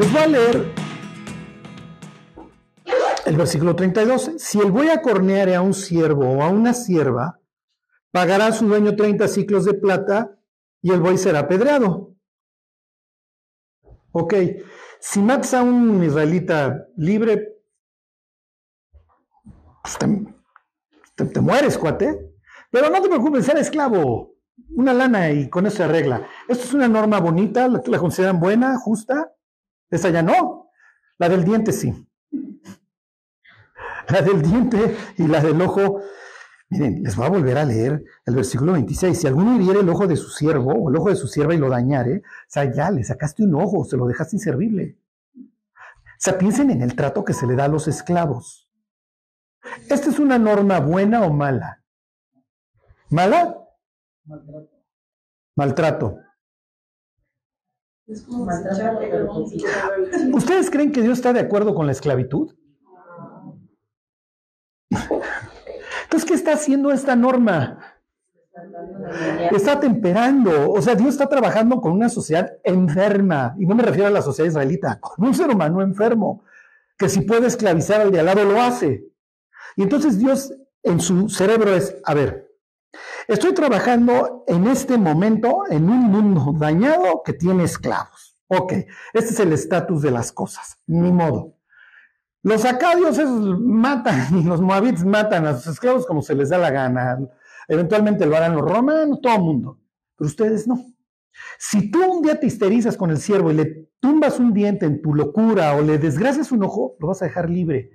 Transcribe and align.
Les 0.00 0.10
voy 0.10 0.22
a 0.22 0.26
leer 0.28 0.74
el 3.26 3.36
versículo 3.36 3.76
32. 3.76 4.32
Si 4.38 4.58
el 4.58 4.70
buey 4.70 4.88
acorneare 4.88 5.54
a 5.54 5.60
un 5.60 5.74
siervo 5.74 6.26
o 6.26 6.42
a 6.42 6.48
una 6.48 6.72
sierva, 6.72 7.38
pagará 8.10 8.46
a 8.46 8.52
su 8.52 8.66
dueño 8.66 8.96
30 8.96 9.28
ciclos 9.28 9.66
de 9.66 9.74
plata 9.74 10.38
y 10.80 10.90
el 10.90 11.00
buey 11.02 11.18
será 11.18 11.40
apedreado. 11.40 12.14
Ok, 14.12 14.34
si 15.00 15.20
matas 15.20 15.52
a 15.52 15.62
un 15.62 16.02
israelita 16.02 16.86
libre, 16.96 17.58
pues 19.82 19.98
te, 21.30 21.40
mueres, 21.42 21.76
cuate. 21.76 22.36
Pero 22.70 22.88
no 22.88 23.02
te 23.02 23.08
preocupes, 23.10 23.44
ser 23.44 23.58
esclavo. 23.58 24.32
Una 24.76 24.94
lana 24.94 25.30
y 25.30 25.50
con 25.50 25.66
eso 25.66 25.76
se 25.76 25.84
arregla. 25.84 26.26
Esto 26.48 26.64
es 26.64 26.72
una 26.72 26.88
norma 26.88 27.20
bonita, 27.20 27.68
la, 27.68 27.82
la 27.84 27.98
consideran 27.98 28.40
buena, 28.40 28.78
justa. 28.78 29.34
Esa 29.90 30.10
ya 30.10 30.22
no. 30.22 30.70
La 31.18 31.28
del 31.28 31.44
diente 31.44 31.72
sí. 31.72 32.06
La 34.08 34.22
del 34.22 34.42
diente 34.42 34.96
y 35.18 35.26
la 35.26 35.40
del 35.40 35.60
ojo. 35.60 36.00
Miren, 36.68 37.02
les 37.02 37.16
voy 37.16 37.26
a 37.26 37.30
volver 37.30 37.58
a 37.58 37.64
leer 37.64 38.04
el 38.24 38.34
versículo 38.34 38.72
26. 38.72 39.18
Si 39.18 39.26
alguno 39.26 39.56
hiriere 39.56 39.80
el 39.80 39.88
ojo 39.88 40.06
de 40.06 40.16
su 40.16 40.30
siervo 40.30 40.72
o 40.72 40.88
el 40.88 40.96
ojo 40.96 41.08
de 41.08 41.16
su 41.16 41.26
sierva 41.26 41.54
y 41.54 41.58
lo 41.58 41.68
dañare, 41.68 42.18
o 42.18 42.22
sea, 42.48 42.72
ya 42.72 42.90
le 42.90 43.02
sacaste 43.02 43.42
un 43.42 43.54
ojo, 43.56 43.84
se 43.84 43.96
lo 43.96 44.06
dejaste 44.06 44.36
inservible. 44.36 44.96
O 45.36 46.22
sea, 46.22 46.38
piensen 46.38 46.70
en 46.70 46.82
el 46.82 46.94
trato 46.94 47.24
que 47.24 47.32
se 47.32 47.46
le 47.46 47.56
da 47.56 47.64
a 47.64 47.68
los 47.68 47.88
esclavos. 47.88 48.70
¿Esta 49.88 50.10
es 50.10 50.18
una 50.18 50.38
norma 50.38 50.78
buena 50.78 51.22
o 51.22 51.32
mala? 51.32 51.82
¿Mala? 53.10 53.58
Maltrato. 54.24 54.70
Maltrato. 55.56 56.18
¿Ustedes 60.32 60.70
creen 60.70 60.90
que 60.90 61.02
Dios 61.02 61.18
está 61.18 61.32
de 61.32 61.40
acuerdo 61.40 61.74
con 61.74 61.86
la 61.86 61.92
esclavitud? 61.92 62.54
Entonces, 64.90 66.28
¿qué 66.28 66.34
está 66.34 66.54
haciendo 66.54 66.90
esta 66.90 67.14
norma? 67.14 67.78
Está 69.52 69.78
temperando. 69.78 70.72
O 70.72 70.82
sea, 70.82 70.96
Dios 70.96 71.10
está 71.10 71.28
trabajando 71.28 71.80
con 71.80 71.92
una 71.92 72.08
sociedad 72.08 72.50
enferma. 72.64 73.54
Y 73.58 73.66
no 73.66 73.76
me 73.76 73.84
refiero 73.84 74.08
a 74.08 74.10
la 74.10 74.22
sociedad 74.22 74.50
israelita, 74.50 74.98
con 74.98 75.26
un 75.26 75.34
ser 75.34 75.48
humano 75.48 75.80
enfermo, 75.80 76.42
que 76.98 77.08
si 77.08 77.20
puede 77.20 77.46
esclavizar 77.46 78.00
al 78.00 78.10
de 78.10 78.20
al 78.20 78.26
lado 78.26 78.44
lo 78.44 78.60
hace. 78.60 79.04
Y 79.76 79.82
entonces 79.82 80.18
Dios 80.18 80.52
en 80.82 81.00
su 81.00 81.28
cerebro 81.28 81.74
es, 81.74 81.96
a 82.04 82.14
ver, 82.14 82.49
Estoy 83.30 83.54
trabajando 83.54 84.42
en 84.48 84.66
este 84.66 84.98
momento 84.98 85.62
en 85.70 85.88
un 85.88 86.00
mundo 86.06 86.52
dañado 86.58 87.22
que 87.24 87.32
tiene 87.32 87.62
esclavos. 87.62 88.36
Ok, 88.48 88.72
este 89.12 89.30
es 89.30 89.38
el 89.38 89.52
estatus 89.52 90.02
de 90.02 90.10
las 90.10 90.32
cosas, 90.32 90.80
ni 90.88 91.12
modo. 91.12 91.54
Los 92.42 92.64
acadios 92.64 93.20
matan 93.60 94.36
y 94.36 94.42
los 94.48 94.60
moabites 94.60 95.04
matan 95.04 95.46
a 95.46 95.54
sus 95.54 95.74
esclavos 95.74 96.06
como 96.06 96.22
se 96.22 96.34
les 96.34 96.48
da 96.48 96.58
la 96.58 96.72
gana. 96.72 97.20
Eventualmente 97.68 98.26
lo 98.26 98.36
harán 98.36 98.56
los 98.56 98.68
romanos, 98.68 99.20
todo 99.22 99.36
el 99.36 99.42
mundo. 99.42 99.78
Pero 100.16 100.26
ustedes 100.26 100.66
no. 100.66 100.84
Si 101.56 101.88
tú 101.88 102.04
un 102.04 102.22
día 102.22 102.40
te 102.40 102.48
histerizas 102.48 102.96
con 102.96 103.10
el 103.10 103.18
siervo 103.18 103.52
y 103.52 103.54
le 103.54 103.90
tumbas 104.00 104.40
un 104.40 104.52
diente 104.52 104.86
en 104.86 105.00
tu 105.00 105.14
locura 105.14 105.76
o 105.76 105.82
le 105.82 105.98
desgracias 105.98 106.50
un 106.50 106.64
ojo, 106.64 106.96
lo 106.98 107.06
vas 107.06 107.22
a 107.22 107.26
dejar 107.26 107.48
libre. 107.48 107.92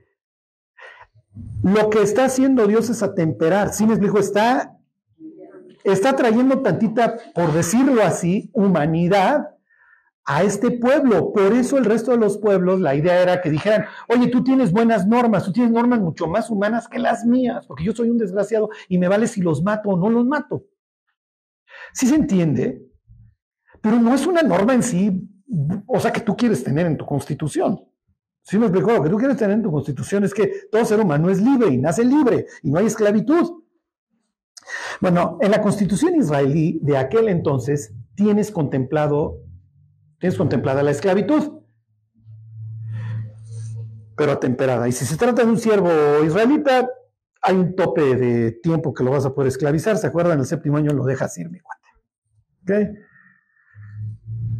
Lo 1.61 1.89
que 1.89 2.03
está 2.03 2.23
haciendo 2.23 2.67
Dios 2.67 2.89
es 2.89 3.03
atemperar. 3.03 3.73
Si 3.73 3.85
me 3.85 3.95
explico, 3.95 4.17
está 4.17 4.74
está 5.85 6.15
trayendo 6.15 6.61
tantita, 6.61 7.15
por 7.33 7.53
decirlo 7.53 8.03
así, 8.03 8.49
humanidad 8.53 9.55
a 10.25 10.43
este 10.43 10.71
pueblo. 10.71 11.31
Por 11.31 11.53
eso 11.53 11.77
el 11.77 11.85
resto 11.85 12.11
de 12.11 12.17
los 12.17 12.37
pueblos, 12.37 12.81
la 12.81 12.95
idea 12.95 13.21
era 13.21 13.41
que 13.41 13.49
dijeran, 13.49 13.85
oye, 14.09 14.27
tú 14.27 14.43
tienes 14.43 14.71
buenas 14.71 15.07
normas, 15.07 15.45
tú 15.45 15.53
tienes 15.53 15.71
normas 15.71 15.99
mucho 15.99 16.27
más 16.27 16.49
humanas 16.49 16.87
que 16.87 16.99
las 16.99 17.25
mías, 17.25 17.65
porque 17.67 17.83
yo 17.83 17.93
soy 17.93 18.09
un 18.09 18.17
desgraciado 18.17 18.69
y 18.89 18.97
me 18.97 19.07
vale 19.07 19.27
si 19.27 19.41
los 19.41 19.63
mato 19.63 19.89
o 19.89 19.97
no 19.97 20.09
los 20.09 20.25
mato. 20.25 20.65
Sí 21.93 22.07
se 22.07 22.15
entiende, 22.15 22.81
pero 23.81 23.99
no 23.99 24.13
es 24.13 24.25
una 24.25 24.41
norma 24.41 24.73
en 24.73 24.83
sí, 24.83 25.29
o 25.85 25.99
sea, 25.99 26.11
que 26.11 26.21
tú 26.21 26.35
quieres 26.35 26.63
tener 26.63 26.87
en 26.87 26.97
tu 26.97 27.05
constitución. 27.05 27.79
Sí 28.41 28.57
me 28.57 28.67
explico, 28.67 28.91
lo 28.91 29.03
que 29.03 29.09
tú 29.09 29.17
quieres 29.17 29.37
tener 29.37 29.55
en 29.55 29.63
tu 29.63 29.71
constitución 29.71 30.23
es 30.23 30.33
que 30.33 30.67
todo 30.71 30.85
ser 30.85 30.99
humano 30.99 31.29
es 31.29 31.41
libre 31.41 31.67
y 31.67 31.77
nace 31.77 32.03
libre 32.03 32.45
y 32.63 32.71
no 32.71 32.79
hay 32.79 32.87
esclavitud. 32.87 33.64
Bueno, 35.01 35.37
en 35.41 35.51
la 35.51 35.61
constitución 35.61 36.15
israelí 36.15 36.79
de 36.81 36.97
aquel 36.97 37.27
entonces 37.29 37.93
tienes 38.15 38.51
contemplado, 38.51 39.41
tienes 40.19 40.37
contemplada 40.37 40.83
la 40.83 40.91
esclavitud, 40.91 41.61
pero 44.15 44.31
atemperada. 44.31 44.87
Y 44.87 44.91
si 44.91 45.05
se 45.05 45.17
trata 45.17 45.43
de 45.43 45.49
un 45.49 45.57
siervo 45.57 45.89
israelita, 46.23 46.89
hay 47.41 47.55
un 47.55 47.75
tope 47.75 48.15
de 48.15 48.51
tiempo 48.51 48.93
que 48.93 49.03
lo 49.03 49.11
vas 49.11 49.25
a 49.25 49.33
poder 49.33 49.49
esclavizar. 49.49 49.97
¿Se 49.97 50.07
acuerdan? 50.07 50.39
El 50.39 50.45
séptimo 50.45 50.77
año 50.77 50.93
lo 50.93 51.05
dejas 51.05 51.37
ir, 51.37 51.49
mi 51.49 51.59
cuate. 51.59 52.95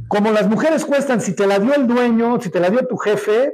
Como 0.07 0.31
las 0.31 0.47
mujeres 0.47 0.85
cuestan, 0.85 1.19
si 1.21 1.35
te 1.35 1.47
la 1.47 1.59
dio 1.59 1.73
el 1.73 1.87
dueño, 1.87 2.39
si 2.39 2.49
te 2.49 2.59
la 2.59 2.69
dio 2.69 2.85
tu 2.87 2.97
jefe, 2.97 3.53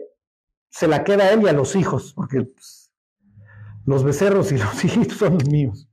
se 0.70 0.88
la 0.88 1.04
queda 1.04 1.26
a 1.26 1.32
él 1.32 1.42
y 1.44 1.48
a 1.48 1.54
los 1.54 1.76
hijos, 1.76 2.14
porque 2.14 2.44
pues, 2.44 2.92
los 3.86 4.04
becerros 4.04 4.52
y 4.52 4.58
los 4.58 4.84
hijitos 4.84 5.18
son 5.18 5.36
los 5.36 5.48
míos. 5.48 5.88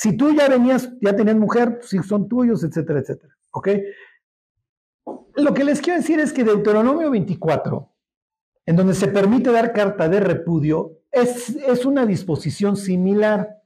Si 0.00 0.16
tú 0.16 0.32
ya 0.34 0.48
venías, 0.48 0.88
ya 1.02 1.14
tenías 1.14 1.36
mujer, 1.36 1.80
si 1.82 1.98
son 1.98 2.26
tuyos, 2.26 2.64
etcétera, 2.64 3.00
etcétera. 3.00 3.36
¿Ok? 3.50 3.68
Lo 5.34 5.52
que 5.52 5.62
les 5.62 5.82
quiero 5.82 6.00
decir 6.00 6.18
es 6.20 6.32
que 6.32 6.42
Deuteronomio 6.42 7.10
24, 7.10 7.92
en 8.64 8.76
donde 8.76 8.94
se 8.94 9.08
permite 9.08 9.52
dar 9.52 9.74
carta 9.74 10.08
de 10.08 10.20
repudio, 10.20 11.02
es, 11.12 11.50
es 11.50 11.84
una 11.84 12.06
disposición 12.06 12.78
similar 12.78 13.60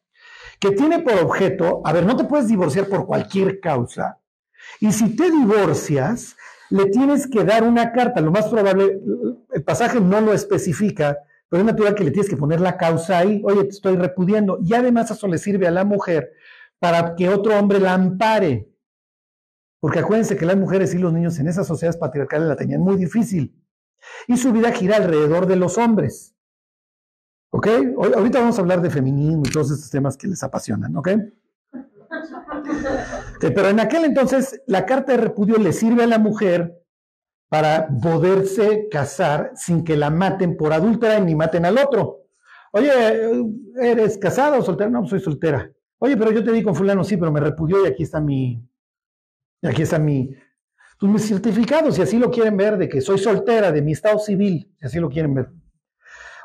que 0.59 0.73
tiene 0.73 0.99
por 0.99 1.15
objeto, 1.23 1.83
a 1.85 1.93
ver, 1.93 2.05
no 2.05 2.17
te 2.17 2.25
puedes 2.25 2.49
divorciar 2.49 2.89
por 2.89 3.07
cualquier 3.07 3.61
causa, 3.61 4.19
y 4.81 4.91
si 4.91 5.15
te 5.15 5.31
divorcias, 5.31 6.37
le 6.69 6.87
tienes 6.87 7.29
que 7.29 7.45
dar 7.45 7.63
una 7.63 7.93
carta, 7.93 8.21
lo 8.21 8.33
más 8.33 8.49
probable, 8.49 9.01
el 9.53 9.63
pasaje 9.63 10.01
no 10.01 10.21
lo 10.21 10.33
especifica, 10.33 11.17
pero 11.49 11.61
es 11.61 11.67
natural 11.67 11.95
que 11.95 12.05
le 12.05 12.11
tienes 12.11 12.29
que 12.29 12.37
poner 12.37 12.61
la 12.61 12.77
causa 12.77 13.19
ahí, 13.19 13.41
oye, 13.45 13.65
te 13.65 13.71
estoy 13.71 13.97
repudiando. 13.97 14.59
Y 14.63 14.75
además 14.75 15.11
eso 15.11 15.29
le 15.29 15.39
sirve 15.39 15.67
a 15.67 15.71
la 15.71 15.85
mujer 15.85 16.33
para 16.79 17.15
que 17.15 17.29
otro 17.29 17.59
hombre 17.59 17.79
la 17.81 17.95
ampare. 17.95 18.69
Porque 19.81 19.99
acuérdense 20.01 20.37
que 20.37 20.47
las 20.47 20.57
mujeres 20.57 20.95
y 20.95 20.99
los 20.99 21.13
niños 21.13 21.39
en 21.39 21.49
esas 21.49 21.67
sociedades 21.67 21.99
patriarcales 21.99 22.49
la 22.49 22.57
tenían 22.57 22.81
muy 22.81 22.97
difícil. 22.97 23.55
Y 24.27 24.37
su 24.37 24.53
vida 24.53 24.73
gira 24.73 24.97
alrededor 24.97 25.47
de 25.47 25.57
los 25.57 25.79
hombres. 25.79 26.35
¿Ok? 27.51 27.69
Ahorita 28.17 28.41
vamos 28.41 28.59
a 28.59 28.63
hablar 28.63 28.83
de 28.83 28.91
feminismo 28.91 29.43
y 29.47 29.51
todos 29.51 29.71
estos 29.71 29.91
temas 29.91 30.17
que 30.17 30.27
les 30.27 30.43
apasionan. 30.43 30.97
¿Ok? 30.97 31.11
Pero 33.41 33.69
en 33.69 33.81
aquel 33.81 34.05
entonces 34.05 34.61
la 34.67 34.87
carta 34.87 35.13
de 35.13 35.19
repudio 35.19 35.57
le 35.59 35.73
sirve 35.73 36.03
a 36.03 36.07
la 36.07 36.19
mujer 36.19 36.84
para 37.55 37.87
poderse 38.03 38.89
casar 38.91 39.53
sin 39.55 39.85
que 39.85 39.97
la 39.97 40.11
maten 40.11 40.57
por 40.57 40.73
adúltera 40.73 41.21
ni 41.21 41.37
maten 41.37 41.65
al 41.65 41.79
otro. 41.79 42.25
Oye, 42.73 42.91
¿eres 43.81 44.19
casada 44.19 44.59
o 44.59 44.63
soltera? 44.63 44.91
No, 44.91 45.07
soy 45.07 45.21
soltera. 45.21 45.71
Oye, 45.99 46.17
pero 46.17 46.33
yo 46.33 46.43
te 46.43 46.51
di 46.51 46.65
con 46.65 46.75
fulano, 46.75 47.05
sí, 47.05 47.17
pero 47.17 47.31
me 47.31 47.39
repudió 47.39 47.85
y 47.85 47.87
aquí 47.87 48.03
está 48.03 48.21
mi, 48.21 48.61
aquí 49.63 49.83
está 49.83 50.01
mi, 50.01 50.35
pues 50.99 51.13
mis 51.13 51.29
certificados, 51.29 51.95
si 51.95 52.03
así 52.03 52.19
lo 52.19 52.29
quieren 52.29 52.57
ver, 52.57 52.77
de 52.77 52.89
que 52.89 53.01
soy 53.01 53.19
soltera, 53.19 53.71
de 53.71 53.83
mi 53.83 53.93
estado 53.93 54.19
civil, 54.19 54.75
si 54.81 54.87
así 54.87 54.99
lo 54.99 55.09
quieren 55.09 55.35
ver. 55.35 55.53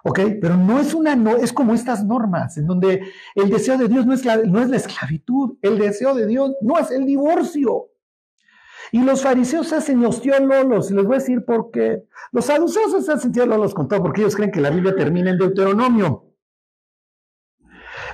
¿Ok? 0.03 0.19
Pero 0.40 0.58
no 0.58 0.80
es 0.80 0.94
una, 0.94 1.16
no, 1.16 1.38
es 1.38 1.52
como 1.52 1.74
estas 1.74 2.06
normas, 2.06 2.56
en 2.59 2.68
donde 2.68 3.02
el 3.34 3.50
deseo 3.50 3.80
de 3.80 3.88
Dios 3.88 4.06
no 4.06 4.14
es, 4.14 4.25
la, 4.25 4.38
no 4.38 4.62
es 4.62 4.69
la 4.69 4.78
esclavitud, 4.78 5.58
el 5.64 5.80
deseo 5.80 6.14
de 6.14 6.28
Dios 6.28 6.52
no 6.62 6.78
es 6.78 6.92
el 6.92 7.08
divorcio. 7.08 7.88
Y 8.91 9.03
los 9.03 9.21
fariseos 9.21 9.71
hacen 9.74 10.01
los 10.01 10.25
lolos, 10.25 10.89
y 10.89 10.94
les 10.94 11.06
voy 11.06 11.15
a 11.15 11.19
decir 11.19 11.45
por 11.45 11.71
qué. 11.71 12.03
Los 12.31 12.45
saduceos 12.45 13.06
se 13.06 13.12
hacen 13.12 13.31
lolos 13.47 13.74
con 13.74 13.88
todo, 13.88 14.01
porque 14.01 14.21
ellos 14.21 14.36
creen 14.36 14.51
que 14.51 14.62
la 14.62 14.69
Biblia 14.69 14.95
termina 14.95 15.30
en 15.30 15.38
Deuteronomio. 15.38 16.25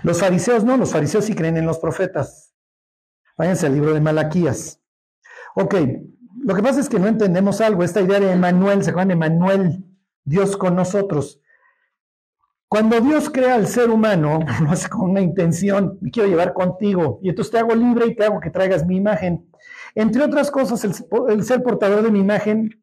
Los 0.03 0.19
fariseos 0.19 0.63
no, 0.63 0.77
los 0.77 0.91
fariseos 0.91 1.25
sí 1.25 1.33
creen 1.33 1.57
en 1.57 1.65
los 1.65 1.79
profetas. 1.79 2.53
Váyanse 3.37 3.67
al 3.67 3.73
libro 3.73 3.93
de 3.93 4.01
Malaquías. 4.01 4.81
Ok, 5.55 5.75
lo 6.43 6.53
que 6.53 6.61
pasa 6.61 6.79
es 6.79 6.89
que 6.89 6.99
no 6.99 7.07
entendemos 7.07 7.61
algo, 7.61 7.83
esta 7.83 8.01
idea 8.01 8.19
de 8.19 8.31
Emanuel, 8.31 8.83
se 8.83 8.91
llama 8.91 9.13
Emanuel, 9.13 9.83
Dios 10.23 10.57
con 10.57 10.75
nosotros. 10.75 11.41
Cuando 12.67 12.99
Dios 12.99 13.29
crea 13.29 13.55
al 13.55 13.67
ser 13.67 13.89
humano, 13.89 14.39
lo 14.63 14.71
hace 14.71 14.89
con 14.89 15.09
una 15.09 15.21
intención, 15.21 15.97
me 16.01 16.11
quiero 16.11 16.29
llevar 16.29 16.53
contigo, 16.53 17.19
y 17.23 17.29
entonces 17.29 17.51
te 17.51 17.59
hago 17.59 17.73
libre 17.73 18.07
y 18.07 18.15
te 18.15 18.25
hago 18.25 18.39
que 18.39 18.49
traigas 18.49 18.85
mi 18.85 18.97
imagen. 18.97 19.49
Entre 19.95 20.21
otras 20.21 20.51
cosas, 20.51 20.83
el, 21.29 21.43
ser 21.43 21.63
portador 21.63 22.03
de 22.03 22.11
mi 22.11 22.19
imagen 22.19 22.81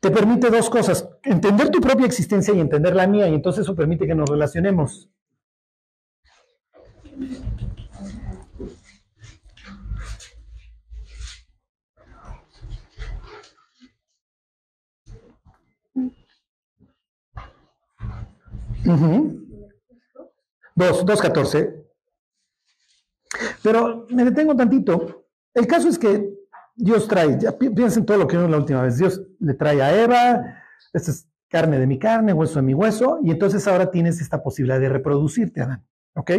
te 0.00 0.10
permite 0.10 0.50
dos 0.50 0.68
cosas, 0.68 1.08
entender 1.22 1.70
tu 1.70 1.80
propia 1.80 2.04
existencia 2.04 2.52
y 2.52 2.60
entender 2.60 2.94
la 2.94 3.06
mía, 3.06 3.26
y 3.28 3.34
entonces 3.34 3.62
eso 3.62 3.74
permite 3.74 4.06
que 4.06 4.14
nos 4.14 4.28
relacionemos. 4.28 5.08
Uh. 18.84 19.46
Dos, 20.74 21.06
dos 21.06 21.22
catorce. 21.22 21.86
Pero 23.62 24.06
me 24.10 24.24
detengo 24.24 24.54
tantito. 24.54 25.25
El 25.56 25.66
caso 25.66 25.88
es 25.88 25.98
que 25.98 26.30
Dios 26.74 27.08
trae, 27.08 27.38
ya 27.40 27.56
piensen 27.56 28.04
todo 28.04 28.18
lo 28.18 28.26
que 28.26 28.36
vimos 28.36 28.50
la 28.50 28.58
última 28.58 28.82
vez. 28.82 28.98
Dios 28.98 29.22
le 29.40 29.54
trae 29.54 29.80
a 29.80 30.02
Eva, 30.02 30.54
esta 30.92 31.10
es 31.10 31.26
carne 31.48 31.78
de 31.78 31.86
mi 31.86 31.98
carne, 31.98 32.34
hueso 32.34 32.56
de 32.56 32.62
mi 32.62 32.74
hueso, 32.74 33.20
y 33.22 33.30
entonces 33.30 33.66
ahora 33.66 33.90
tienes 33.90 34.20
esta 34.20 34.42
posibilidad 34.42 34.78
de 34.78 34.90
reproducirte, 34.90 35.62
Adán. 35.62 35.86
¿Ok? 36.14 36.30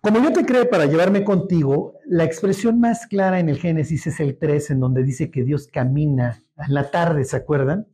Como 0.00 0.18
yo 0.18 0.32
te 0.32 0.44
creé 0.44 0.64
para 0.64 0.86
llevarme 0.86 1.22
contigo, 1.22 1.94
la 2.04 2.24
expresión 2.24 2.80
más 2.80 3.06
clara 3.06 3.38
en 3.38 3.48
el 3.48 3.58
Génesis 3.58 4.08
es 4.08 4.18
el 4.18 4.36
3, 4.36 4.72
en 4.72 4.80
donde 4.80 5.04
dice 5.04 5.30
que 5.30 5.44
Dios 5.44 5.68
camina 5.72 6.42
en 6.56 6.74
la 6.74 6.90
tarde, 6.90 7.24
¿se 7.24 7.36
acuerdan? 7.36 7.86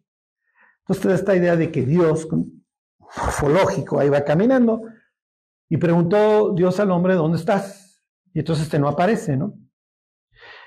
Entonces 0.78 1.02
te 1.02 1.08
da 1.08 1.14
esta 1.14 1.36
idea 1.36 1.56
de 1.56 1.70
que 1.70 1.82
Dios, 1.84 2.26
morfológico, 2.98 4.00
ahí 4.00 4.08
va 4.08 4.24
caminando, 4.24 4.80
y 5.68 5.76
preguntó 5.76 6.54
Dios 6.54 6.80
al 6.80 6.90
hombre, 6.90 7.12
¿dónde 7.12 7.36
estás? 7.36 7.77
Y 8.38 8.42
entonces 8.42 8.66
este 8.66 8.78
no 8.78 8.86
aparece, 8.86 9.36
¿no? 9.36 9.58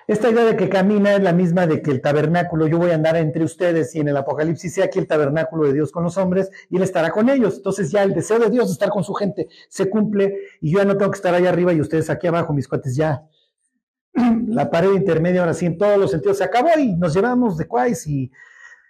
Esta 0.05 0.29
idea 0.29 0.43
de 0.43 0.57
que 0.57 0.67
camina 0.67 1.15
es 1.15 1.23
la 1.23 1.31
misma 1.31 1.67
de 1.67 1.81
que 1.81 1.91
el 1.91 2.01
tabernáculo, 2.01 2.67
yo 2.67 2.77
voy 2.77 2.91
a 2.91 2.95
andar 2.95 3.15
entre 3.15 3.45
ustedes 3.45 3.95
y 3.95 4.01
en 4.01 4.09
el 4.09 4.17
Apocalipsis 4.17 4.73
sea 4.73 4.83
aquí 4.83 4.99
el 4.99 5.07
tabernáculo 5.07 5.67
de 5.67 5.71
Dios 5.75 5.89
con 5.89 6.03
los 6.03 6.17
hombres 6.17 6.51
y 6.69 6.75
Él 6.75 6.83
estará 6.83 7.11
con 7.11 7.29
ellos. 7.29 7.55
Entonces 7.55 7.89
ya 7.89 8.03
el 8.03 8.13
deseo 8.13 8.39
de 8.39 8.49
Dios 8.49 8.67
de 8.67 8.73
estar 8.73 8.89
con 8.89 9.05
su 9.05 9.13
gente 9.13 9.47
se 9.69 9.89
cumple 9.89 10.35
y 10.59 10.73
yo 10.73 10.79
ya 10.79 10.85
no 10.85 10.97
tengo 10.97 11.11
que 11.11 11.15
estar 11.15 11.33
allá 11.33 11.47
arriba 11.47 11.71
y 11.71 11.79
ustedes 11.79 12.09
aquí 12.09 12.27
abajo, 12.27 12.51
mis 12.51 12.67
cuates, 12.67 12.93
ya. 12.93 13.25
La 14.47 14.69
pared 14.69 14.91
intermedia 14.91 15.39
ahora 15.39 15.53
sí 15.53 15.65
en 15.65 15.77
todos 15.77 15.97
los 15.97 16.11
sentidos 16.11 16.39
se 16.39 16.43
acabó 16.43 16.77
y 16.77 16.97
nos 16.97 17.13
llevamos 17.13 17.57
de 17.57 17.69
cuáis 17.69 18.05
y 18.05 18.29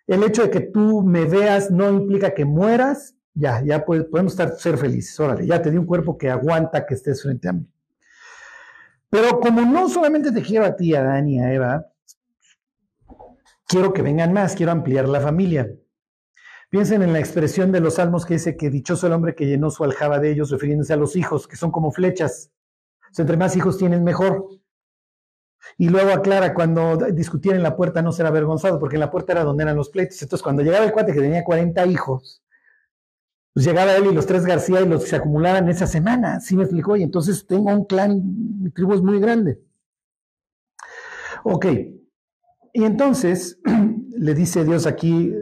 el 0.08 0.24
hecho 0.24 0.42
de 0.42 0.50
que 0.50 0.62
tú 0.62 1.04
me 1.04 1.26
veas 1.26 1.70
no 1.70 1.88
implica 1.92 2.34
que 2.34 2.46
mueras, 2.46 3.14
ya, 3.36 3.62
ya 3.64 3.86
podemos 3.86 4.34
estar, 4.34 4.56
ser 4.58 4.76
felices. 4.76 5.20
Órale, 5.20 5.46
ya 5.46 5.62
te 5.62 5.70
di 5.70 5.78
un 5.78 5.86
cuerpo 5.86 6.18
que 6.18 6.32
aguanta 6.32 6.84
que 6.88 6.96
estés 6.96 7.22
frente 7.22 7.48
a 7.48 7.54
mí. 7.54 7.71
Pero 9.12 9.42
como 9.42 9.62
no 9.62 9.90
solamente 9.90 10.32
te 10.32 10.42
quiero 10.42 10.66
a 10.66 10.76
ti, 10.76 10.96
a 10.96 11.04
Dani, 11.04 11.42
a 11.42 11.54
Eva, 11.54 11.86
quiero 13.68 13.92
que 13.92 14.02
vengan 14.02 14.32
más, 14.32 14.56
quiero 14.56 14.72
ampliar 14.72 15.10
la 15.10 15.20
familia. 15.20 15.70
Piensen 16.70 17.02
en 17.02 17.12
la 17.12 17.20
expresión 17.20 17.74
de 17.74 17.82
los 17.82 17.96
salmos 17.96 18.26
que 18.26 18.36
dice 18.36 18.56
que 18.56 18.70
dichoso 18.70 19.08
el 19.08 19.14
hombre 19.14 19.36
que 19.36 19.46
llenó 19.46 19.70
su 19.70 19.84
aljaba 19.84 20.20
de 20.20 20.32
ellos, 20.32 20.50
refiriéndose 20.50 20.94
a 20.94 20.96
los 20.96 21.18
hijos, 21.18 21.46
que 21.46 21.58
son 21.58 21.72
como 21.72 21.92
flechas. 21.92 22.52
entre 23.18 23.36
más 23.36 23.58
hijos 23.58 23.78
tienen, 23.78 24.06
mejor. 24.06 24.48
Y 25.78 25.90
luego 25.90 26.12
aclara, 26.12 26.54
cuando 26.54 26.96
discutían 26.96 27.58
en 27.58 27.64
la 27.64 27.76
puerta 27.76 28.02
no 28.02 28.14
ser 28.14 28.26
avergonzado, 28.26 28.80
porque 28.80 28.96
en 28.96 29.02
la 29.02 29.12
puerta 29.12 29.34
era 29.34 29.44
donde 29.44 29.64
eran 29.64 29.76
los 29.76 29.90
pleitos. 29.90 30.22
Entonces, 30.22 30.42
cuando 30.42 30.64
llegaba 30.64 30.86
el 30.86 30.94
cuate 30.94 31.12
que 31.12 31.20
tenía 31.20 31.44
40 31.44 31.86
hijos, 31.88 32.41
pues 33.54 33.66
llegaba 33.66 33.96
él 33.96 34.06
y 34.06 34.14
los 34.14 34.26
tres 34.26 34.46
García 34.46 34.82
y 34.82 34.88
los 34.88 35.04
que 35.04 35.10
se 35.10 35.16
acumulaban 35.18 35.68
esa 35.68 35.88
semana. 35.88 36.40
Sí 36.40 36.56
me 36.56 36.64
explicó. 36.64 36.96
Y 36.96 37.04
entonces 37.04 37.46
tengo 37.46 37.72
un 37.72 37.86
clan, 37.86 38.22
mi 38.62 38.70
tribu 38.72 38.94
es 38.94 39.02
muy 39.02 39.20
grande. 39.20 39.60
Ok. 41.44 41.66
Y 42.74 42.84
entonces 42.84 43.60
le 44.18 44.34
dice 44.34 44.64
Dios 44.64 44.88
aquí, 44.88 45.36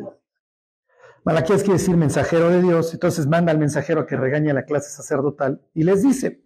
Malaquías 1.24 1.62
quiere 1.62 1.78
decir 1.78 1.96
mensajero 1.96 2.50
de 2.50 2.62
Dios, 2.62 2.94
entonces 2.94 3.28
manda 3.28 3.52
al 3.52 3.60
mensajero 3.60 4.02
a 4.02 4.08
que 4.08 4.16
regañe 4.16 4.50
a 4.50 4.54
la 4.54 4.66
clase 4.66 4.90
sacerdotal 4.90 5.62
y 5.76 5.84
les 5.84 6.02
dice, 6.02 6.42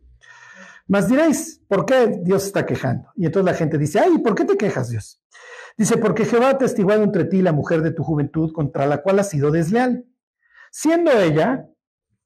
mas 0.87 1.07
diréis, 1.07 1.61
¿por 1.69 1.85
qué 1.85 2.19
Dios 2.21 2.45
está 2.45 2.65
quejando? 2.65 3.07
Y 3.15 3.25
entonces 3.25 3.45
la 3.45 3.57
gente 3.57 3.77
dice, 3.77 3.99
ay, 3.99 4.17
¿por 4.17 4.35
qué 4.35 4.43
te 4.43 4.57
quejas 4.57 4.89
Dios? 4.89 5.21
Dice, 5.77 5.97
porque 5.97 6.25
Jehová 6.25 6.49
ha 6.49 6.57
testiguado 6.57 7.03
entre 7.03 7.25
ti 7.25 7.41
la 7.41 7.53
mujer 7.53 7.81
de 7.81 7.91
tu 7.91 8.03
juventud 8.03 8.51
contra 8.51 8.85
la 8.85 9.01
cual 9.01 9.19
has 9.19 9.29
sido 9.29 9.51
desleal 9.51 10.05
siendo 10.73 11.11
ella 11.11 11.69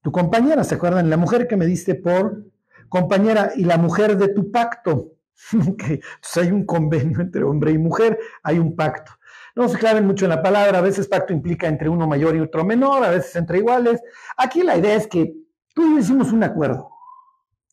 tu 0.01 0.11
compañera, 0.11 0.63
¿se 0.63 0.75
acuerdan? 0.75 1.09
La 1.09 1.17
mujer 1.17 1.47
que 1.47 1.57
me 1.57 1.65
diste 1.65 1.95
por 1.95 2.45
compañera 2.87 3.51
y 3.57 3.65
la 3.65 3.77
mujer 3.77 4.17
de 4.17 4.29
tu 4.29 4.51
pacto. 4.51 5.11
Entonces 5.51 6.01
hay 6.37 6.51
un 6.51 6.65
convenio 6.65 7.19
entre 7.19 7.43
hombre 7.43 7.71
y 7.71 7.77
mujer, 7.77 8.17
hay 8.41 8.57
un 8.57 8.73
pacto. 8.75 9.11
No 9.53 9.67
se 9.67 9.77
claven 9.77 10.07
mucho 10.07 10.25
en 10.25 10.29
la 10.29 10.41
palabra, 10.41 10.77
a 10.77 10.81
veces 10.81 11.07
pacto 11.07 11.33
implica 11.33 11.67
entre 11.67 11.89
uno 11.89 12.07
mayor 12.07 12.37
y 12.37 12.39
otro 12.39 12.63
menor, 12.63 13.03
a 13.03 13.09
veces 13.09 13.35
entre 13.35 13.57
iguales. 13.57 14.01
Aquí 14.37 14.63
la 14.63 14.77
idea 14.77 14.95
es 14.95 15.07
que 15.07 15.35
tú 15.73 15.85
y 15.85 15.95
yo 15.95 15.99
hicimos 15.99 16.31
un 16.31 16.43
acuerdo. 16.43 16.89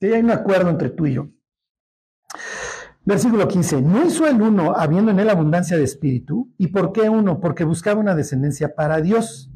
Que 0.01 0.13
hay 0.13 0.23
un 0.23 0.33
acuerdo 0.33 0.71
entre 0.71 0.91
tú 0.91 1.07
y 1.07 1.15
yo. 1.15 1.29
Versículo 3.05 3.47
15. 3.47 3.81
¿No 3.81 4.05
hizo 4.05 4.27
el 4.27 4.43
uno 4.43 4.75
habiendo 4.75 5.13
en 5.13 5.21
él 5.21 5.31
abundancia 5.31 5.77
de 5.77 5.85
espíritu? 5.85 6.53
¿Y 6.59 6.69
por 6.69 6.91
qué 6.93 7.09
uno? 7.09 7.39
Porque 7.39 7.63
buscaba 7.63 8.01
una 8.01 8.17
descendencia 8.17 8.75
para 8.75 9.01
Dios. 9.01 9.51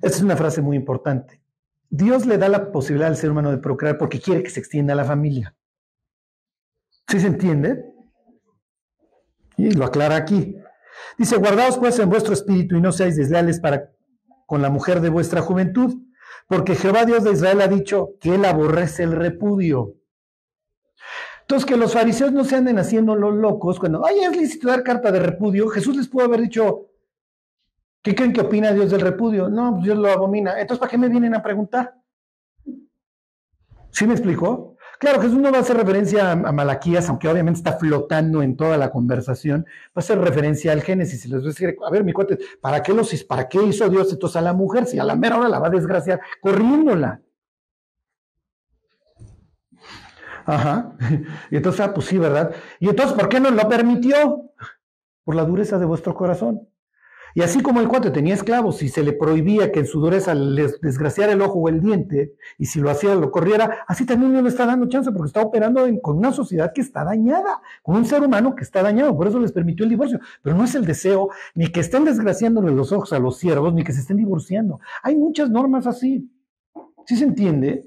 Esta 0.00 0.18
es 0.18 0.22
una 0.22 0.36
frase 0.36 0.62
muy 0.62 0.76
importante. 0.76 1.40
Dios 1.90 2.26
le 2.26 2.38
da 2.38 2.48
la 2.48 2.70
posibilidad 2.70 3.08
al 3.08 3.16
ser 3.16 3.30
humano 3.30 3.50
de 3.50 3.58
procrear 3.58 3.98
porque 3.98 4.20
quiere 4.20 4.42
que 4.42 4.50
se 4.50 4.60
extienda 4.60 4.94
la 4.94 5.04
familia. 5.04 5.54
¿Sí 7.08 7.18
se 7.20 7.26
entiende? 7.26 7.84
Y 9.56 9.72
lo 9.72 9.84
aclara 9.84 10.16
aquí. 10.16 10.56
Dice, 11.16 11.36
guardaos 11.36 11.78
pues 11.78 11.98
en 11.98 12.10
vuestro 12.10 12.34
espíritu 12.34 12.76
y 12.76 12.80
no 12.80 12.92
seáis 12.92 13.16
desleales 13.16 13.60
para 13.60 13.90
con 14.46 14.62
la 14.62 14.70
mujer 14.70 15.00
de 15.00 15.10
vuestra 15.10 15.42
juventud, 15.42 15.94
porque 16.46 16.74
Jehová 16.74 17.04
Dios 17.04 17.24
de 17.24 17.32
Israel 17.32 17.60
ha 17.60 17.68
dicho 17.68 18.14
que 18.18 18.34
él 18.34 18.46
aborrece 18.46 19.02
el 19.02 19.12
repudio. 19.12 19.96
Entonces, 21.42 21.66
que 21.66 21.76
los 21.76 21.92
fariseos 21.92 22.32
no 22.32 22.44
se 22.44 22.56
anden 22.56 22.78
haciendo 22.78 23.14
los 23.14 23.34
locos 23.34 23.78
cuando, 23.78 24.04
ay, 24.06 24.20
es 24.20 24.36
lícito 24.36 24.68
dar 24.68 24.82
carta 24.82 25.10
de 25.12 25.20
repudio. 25.20 25.68
Jesús 25.68 25.96
les 25.96 26.08
pudo 26.08 26.24
haber 26.24 26.40
dicho, 26.40 26.87
¿Qué 28.08 28.14
creen 28.14 28.32
que 28.32 28.40
opina 28.40 28.72
Dios 28.72 28.90
del 28.90 29.02
repudio? 29.02 29.50
No, 29.50 29.72
pues 29.72 29.84
Dios 29.84 29.98
lo 29.98 30.10
abomina. 30.10 30.58
Entonces, 30.58 30.78
¿para 30.78 30.90
qué 30.90 30.96
me 30.96 31.10
vienen 31.10 31.34
a 31.34 31.42
preguntar? 31.42 31.94
¿Sí 33.90 34.06
me 34.06 34.14
explicó? 34.14 34.78
Claro, 34.98 35.20
Jesús 35.20 35.36
no 35.36 35.52
va 35.52 35.58
a 35.58 35.60
hacer 35.60 35.76
referencia 35.76 36.32
a, 36.32 36.34
Malaquías, 36.36 37.06
aunque 37.10 37.28
obviamente 37.28 37.58
está 37.58 37.74
flotando 37.74 38.40
en 38.40 38.56
toda 38.56 38.78
la 38.78 38.90
conversación, 38.90 39.66
va 39.88 39.92
a 39.96 39.98
hacer 39.98 40.18
referencia 40.18 40.72
al 40.72 40.80
Génesis 40.80 41.26
y 41.26 41.28
les 41.28 41.40
va 41.40 41.44
a 41.44 41.48
decir, 41.48 41.76
a 41.86 41.90
ver, 41.90 42.02
mi 42.02 42.14
cuate, 42.14 42.38
¿para 42.62 42.82
qué, 42.82 42.94
los, 42.94 43.12
¿para 43.24 43.46
qué 43.46 43.62
hizo 43.62 43.86
Dios 43.90 44.10
entonces 44.10 44.36
a 44.36 44.40
la 44.40 44.54
mujer? 44.54 44.86
Si 44.86 44.98
a 44.98 45.04
la 45.04 45.14
mera 45.14 45.36
hora 45.36 45.50
la 45.50 45.58
va 45.58 45.66
a 45.66 45.70
desgraciar 45.70 46.18
corriéndola. 46.40 47.20
Ajá. 50.46 50.96
Y 51.50 51.56
entonces, 51.58 51.82
ah, 51.82 51.92
pues 51.92 52.06
sí, 52.06 52.16
¿verdad? 52.16 52.54
Y 52.80 52.88
entonces, 52.88 53.14
¿por 53.14 53.28
qué 53.28 53.38
no 53.38 53.50
lo 53.50 53.68
permitió? 53.68 54.50
Por 55.24 55.34
la 55.34 55.44
dureza 55.44 55.78
de 55.78 55.84
vuestro 55.84 56.14
corazón. 56.14 56.66
Y 57.34 57.42
así 57.42 57.62
como 57.62 57.80
el 57.80 57.88
cuate 57.88 58.10
tenía 58.10 58.34
esclavos 58.34 58.82
y 58.82 58.88
se 58.88 59.02
le 59.02 59.12
prohibía 59.12 59.70
que 59.70 59.80
en 59.80 59.86
su 59.86 60.00
dureza 60.00 60.34
les 60.34 60.80
desgraciara 60.80 61.32
el 61.32 61.42
ojo 61.42 61.58
o 61.58 61.68
el 61.68 61.80
diente, 61.80 62.34
y 62.58 62.66
si 62.66 62.80
lo 62.80 62.90
hacía 62.90 63.14
lo 63.14 63.30
corriera, 63.30 63.84
así 63.86 64.06
también 64.06 64.32
no 64.32 64.42
le 64.42 64.48
está 64.48 64.66
dando 64.66 64.88
chance 64.88 65.10
porque 65.12 65.28
está 65.28 65.42
operando 65.42 65.86
con 66.02 66.18
una 66.18 66.32
sociedad 66.32 66.72
que 66.74 66.80
está 66.80 67.04
dañada, 67.04 67.60
con 67.82 67.96
un 67.96 68.04
ser 68.04 68.22
humano 68.22 68.54
que 68.54 68.64
está 68.64 68.82
dañado, 68.82 69.16
por 69.16 69.28
eso 69.28 69.38
les 69.38 69.52
permitió 69.52 69.84
el 69.84 69.90
divorcio. 69.90 70.20
Pero 70.42 70.56
no 70.56 70.64
es 70.64 70.74
el 70.74 70.84
deseo 70.84 71.30
ni 71.54 71.68
que 71.68 71.80
estén 71.80 72.04
desgraciándole 72.04 72.72
los 72.72 72.92
ojos 72.92 73.12
a 73.12 73.18
los 73.18 73.38
siervos, 73.38 73.74
ni 73.74 73.84
que 73.84 73.92
se 73.92 74.00
estén 74.00 74.16
divorciando. 74.16 74.80
Hay 75.02 75.16
muchas 75.16 75.50
normas 75.50 75.86
así. 75.86 76.30
¿Sí 77.06 77.16
se 77.16 77.24
entiende? 77.24 77.84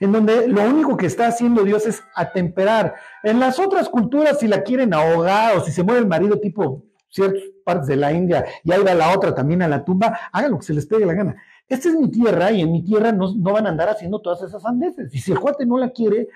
en 0.00 0.12
donde 0.12 0.48
lo 0.48 0.62
único 0.64 0.96
que 0.96 1.06
está 1.06 1.28
haciendo 1.28 1.62
Dios 1.62 1.86
es 1.86 2.02
atemperar. 2.14 2.94
En 3.22 3.38
las 3.38 3.58
otras 3.58 3.88
culturas, 3.88 4.40
si 4.40 4.48
la 4.48 4.62
quieren 4.62 4.92
ahogar 4.92 5.56
o 5.56 5.60
si 5.60 5.70
se 5.70 5.82
muere 5.82 6.00
el 6.00 6.08
marido 6.08 6.40
tipo 6.40 6.84
ciertas 7.08 7.53
partes 7.64 7.88
de 7.88 7.96
la 7.96 8.12
India 8.12 8.44
y 8.62 8.72
ahí 8.72 8.82
va 8.82 8.94
la 8.94 9.12
otra 9.16 9.34
también 9.34 9.62
a 9.62 9.68
la 9.68 9.84
tumba, 9.84 10.18
hagan 10.32 10.52
lo 10.52 10.58
que 10.58 10.66
se 10.66 10.74
les 10.74 10.86
pegue 10.86 11.06
la 11.06 11.14
gana. 11.14 11.36
Esta 11.66 11.88
es 11.88 11.94
mi 11.94 12.10
tierra 12.10 12.52
y 12.52 12.60
en 12.60 12.70
mi 12.70 12.84
tierra 12.84 13.10
no, 13.10 13.34
van 13.34 13.66
a 13.66 13.70
andar 13.70 13.88
haciendo 13.88 14.20
todas 14.20 14.42
esas 14.42 14.64
andeses. 14.64 15.14
Y 15.14 15.18
si 15.18 15.32
el 15.32 15.40
cuate 15.40 15.64
no 15.66 15.78
la 15.78 15.90
quiere, 15.90 16.28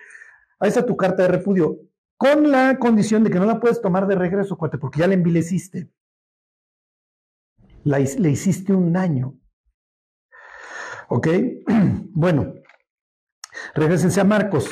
ahí 0.59 0.69
está 0.69 0.85
tu 0.85 0.97
carta 0.97 1.23
de 1.23 1.29
repudio, 1.29 1.79
con 2.17 2.51
la 2.51 2.79
condición 2.79 3.23
de 3.23 3.31
que 3.31 3.39
no 3.39 3.45
la 3.45 3.61
puedes 3.61 3.81
tomar 3.81 4.07
de 4.07 4.17
regreso, 4.17 4.57
cuate, 4.57 4.79
porque 4.79 5.01
ya 5.01 5.07
la 5.07 5.15
envileciste. 5.15 5.91
le 7.85 8.31
hiciste 8.31 8.73
un 8.73 8.93
daño. 8.93 9.39
¿Ok? 11.09 11.29
Bueno, 12.21 12.55
regresense 13.77 14.21
a 14.21 14.25
Marcos. 14.25 14.69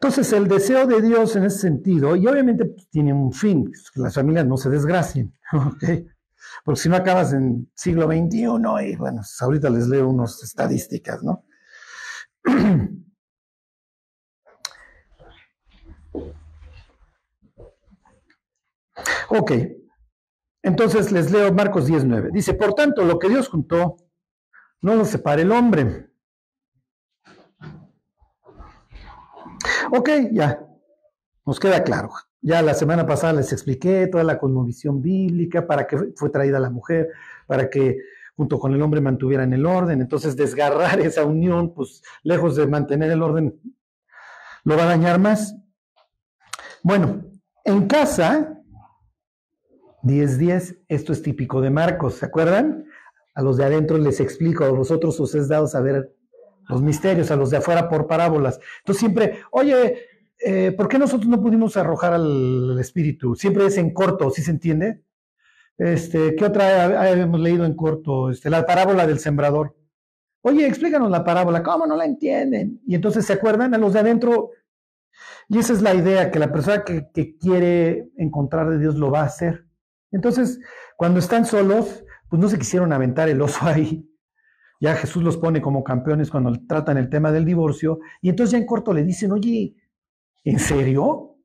Entonces, 0.00 0.32
el 0.32 0.46
deseo 0.46 0.86
de 0.86 1.02
Dios 1.02 1.34
en 1.34 1.42
ese 1.44 1.58
sentido, 1.58 2.14
y 2.14 2.24
obviamente 2.28 2.72
tiene 2.88 3.12
un 3.12 3.32
fin, 3.32 3.64
que 3.92 4.00
las 4.00 4.14
familias 4.14 4.46
no 4.46 4.56
se 4.56 4.70
desgracien, 4.70 5.36
¿ok? 5.52 5.84
Porque 6.64 6.80
si 6.80 6.88
no 6.88 6.94
acabas 6.94 7.32
en 7.32 7.68
siglo 7.74 8.06
XXI, 8.06 8.44
y 8.82 8.94
bueno, 8.96 9.16
pues, 9.16 9.36
ahorita 9.40 9.68
les 9.70 9.88
leo 9.88 10.08
unas 10.08 10.40
estadísticas, 10.44 11.24
¿no? 11.24 11.44
ok, 19.30 19.52
entonces 20.62 21.10
les 21.10 21.32
leo 21.32 21.52
Marcos 21.52 21.86
19. 21.86 22.30
Dice, 22.32 22.54
por 22.54 22.74
tanto, 22.74 23.02
lo 23.02 23.18
que 23.18 23.28
Dios 23.28 23.48
juntó, 23.48 23.96
no 24.80 24.94
lo 24.94 25.04
separe 25.04 25.42
el 25.42 25.50
hombre. 25.50 26.07
Ok, 29.90 30.10
ya, 30.32 30.60
nos 31.44 31.58
queda 31.58 31.82
claro. 31.82 32.10
Ya 32.40 32.62
la 32.62 32.74
semana 32.74 33.06
pasada 33.06 33.32
les 33.32 33.52
expliqué 33.52 34.06
toda 34.06 34.22
la 34.22 34.38
cosmovisión 34.38 35.02
bíblica, 35.02 35.66
para 35.66 35.86
que 35.86 36.12
fue 36.14 36.30
traída 36.30 36.60
la 36.60 36.70
mujer, 36.70 37.08
para 37.46 37.68
que 37.68 37.98
junto 38.36 38.58
con 38.58 38.72
el 38.72 38.80
hombre 38.80 39.00
mantuvieran 39.00 39.52
el 39.52 39.66
orden. 39.66 40.00
Entonces, 40.00 40.36
desgarrar 40.36 41.00
esa 41.00 41.24
unión, 41.24 41.74
pues 41.74 42.02
lejos 42.22 42.56
de 42.56 42.66
mantener 42.66 43.10
el 43.10 43.22
orden, 43.22 43.60
lo 44.64 44.76
va 44.76 44.84
a 44.84 44.86
dañar 44.86 45.18
más. 45.18 45.56
Bueno, 46.82 47.24
en 47.64 47.86
casa, 47.86 48.62
10-10, 50.02 50.84
esto 50.88 51.12
es 51.12 51.22
típico 51.22 51.60
de 51.60 51.70
Marcos, 51.70 52.14
¿se 52.14 52.26
acuerdan? 52.26 52.84
A 53.34 53.42
los 53.42 53.56
de 53.56 53.64
adentro 53.64 53.98
les 53.98 54.20
explico, 54.20 54.64
a 54.64 54.70
vosotros 54.70 55.18
os 55.20 55.34
es 55.34 55.48
dado 55.48 55.66
saber 55.66 56.14
los 56.68 56.82
misterios, 56.82 57.30
a 57.30 57.36
los 57.36 57.50
de 57.50 57.56
afuera 57.56 57.88
por 57.88 58.06
parábolas. 58.06 58.60
Entonces 58.80 59.00
siempre, 59.00 59.40
oye, 59.50 60.06
eh, 60.38 60.72
¿por 60.72 60.88
qué 60.88 60.98
nosotros 60.98 61.28
no 61.28 61.40
pudimos 61.42 61.76
arrojar 61.76 62.12
al 62.12 62.78
espíritu? 62.78 63.34
Siempre 63.34 63.66
es 63.66 63.76
en 63.78 63.92
corto, 63.92 64.30
¿sí 64.30 64.42
se 64.42 64.50
entiende? 64.50 65.02
Este, 65.78 66.34
¿Qué 66.36 66.44
otra 66.44 67.10
hemos 67.10 67.40
leído 67.40 67.64
en 67.64 67.74
corto? 67.74 68.30
Este, 68.30 68.50
la 68.50 68.66
parábola 68.66 69.06
del 69.06 69.18
sembrador. 69.18 69.76
Oye, 70.42 70.66
explícanos 70.66 71.10
la 71.10 71.24
parábola. 71.24 71.62
¿Cómo 71.62 71.86
no 71.86 71.96
la 71.96 72.04
entienden? 72.04 72.80
Y 72.86 72.94
entonces 72.94 73.26
se 73.26 73.32
acuerdan 73.32 73.74
a 73.74 73.78
los 73.78 73.92
de 73.92 74.00
adentro. 74.00 74.50
Y 75.48 75.58
esa 75.58 75.72
es 75.72 75.82
la 75.82 75.94
idea, 75.94 76.30
que 76.30 76.38
la 76.38 76.52
persona 76.52 76.84
que, 76.84 77.08
que 77.12 77.36
quiere 77.36 78.08
encontrar 78.16 78.68
de 78.70 78.78
Dios 78.78 78.96
lo 78.96 79.10
va 79.10 79.20
a 79.20 79.26
hacer. 79.26 79.66
Entonces, 80.10 80.60
cuando 80.96 81.18
están 81.18 81.44
solos, 81.44 82.04
pues 82.28 82.40
no 82.40 82.48
se 82.48 82.58
quisieron 82.58 82.92
aventar 82.92 83.28
el 83.28 83.40
oso 83.40 83.60
ahí. 83.66 84.07
Ya 84.80 84.94
Jesús 84.94 85.22
los 85.22 85.36
pone 85.36 85.60
como 85.60 85.82
campeones 85.82 86.30
cuando 86.30 86.52
tratan 86.66 86.98
el 86.98 87.08
tema 87.08 87.32
del 87.32 87.44
divorcio. 87.44 87.98
Y 88.20 88.28
entonces 88.28 88.52
ya 88.52 88.58
en 88.58 88.66
corto 88.66 88.92
le 88.92 89.04
dicen, 89.04 89.32
oye, 89.32 89.74
¿en 90.44 90.58
serio? 90.58 91.36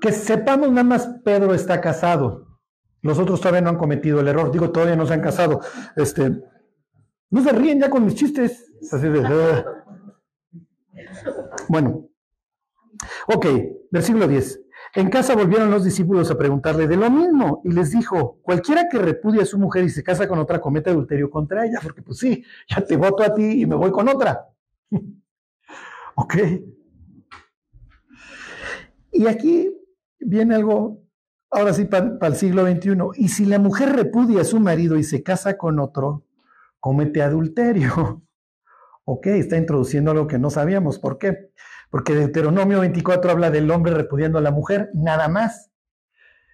Que 0.00 0.12
sepamos 0.12 0.68
nada 0.70 0.84
más 0.84 1.06
Pedro 1.24 1.54
está 1.54 1.80
casado. 1.80 2.58
Los 3.02 3.18
otros 3.18 3.40
todavía 3.40 3.60
no 3.60 3.70
han 3.70 3.78
cometido 3.78 4.20
el 4.20 4.28
error. 4.28 4.50
Digo, 4.50 4.70
todavía 4.70 4.96
no 4.96 5.06
se 5.06 5.14
han 5.14 5.20
casado. 5.20 5.60
Este, 5.94 6.30
no 7.30 7.42
se 7.42 7.52
ríen 7.52 7.80
ya 7.80 7.90
con 7.90 8.04
mis 8.04 8.14
chistes. 8.14 8.72
Bueno. 11.68 12.08
Ok, 13.28 13.46
versículo 13.90 14.26
10. 14.26 14.63
En 14.96 15.10
casa 15.10 15.34
volvieron 15.34 15.72
los 15.72 15.82
discípulos 15.82 16.30
a 16.30 16.38
preguntarle 16.38 16.86
de 16.86 16.96
lo 16.96 17.10
mismo 17.10 17.60
y 17.64 17.72
les 17.72 17.90
dijo, 17.90 18.38
cualquiera 18.42 18.88
que 18.88 18.98
repudie 18.98 19.42
a 19.42 19.46
su 19.46 19.58
mujer 19.58 19.82
y 19.82 19.88
se 19.88 20.04
casa 20.04 20.28
con 20.28 20.38
otra 20.38 20.60
comete 20.60 20.90
adulterio 20.90 21.30
contra 21.30 21.66
ella, 21.66 21.80
porque 21.82 22.00
pues 22.00 22.18
sí, 22.18 22.44
ya 22.68 22.80
te 22.80 22.96
voto 22.96 23.24
a 23.24 23.34
ti 23.34 23.62
y 23.62 23.66
me 23.66 23.74
voy 23.74 23.90
con 23.90 24.08
otra. 24.08 24.46
ok. 26.14 26.34
Y 29.10 29.26
aquí 29.26 29.68
viene 30.20 30.54
algo, 30.54 31.02
ahora 31.50 31.72
sí, 31.72 31.86
para 31.86 32.16
el 32.28 32.36
siglo 32.36 32.64
XXI. 32.64 32.96
Y 33.16 33.28
si 33.28 33.46
la 33.46 33.58
mujer 33.58 33.96
repudia 33.96 34.42
a 34.42 34.44
su 34.44 34.60
marido 34.60 34.96
y 34.96 35.02
se 35.02 35.24
casa 35.24 35.58
con 35.58 35.80
otro, 35.80 36.24
comete 36.78 37.20
adulterio. 37.20 38.22
ok, 39.04 39.26
está 39.26 39.56
introduciendo 39.56 40.12
algo 40.12 40.28
que 40.28 40.38
no 40.38 40.50
sabíamos. 40.50 41.00
¿Por 41.00 41.18
qué? 41.18 41.50
Porque 41.94 42.12
Deuteronomio 42.12 42.80
24 42.80 43.30
habla 43.30 43.52
del 43.52 43.70
hombre 43.70 43.94
repudiando 43.94 44.38
a 44.38 44.40
la 44.40 44.50
mujer, 44.50 44.90
nada 44.94 45.28
más. 45.28 45.70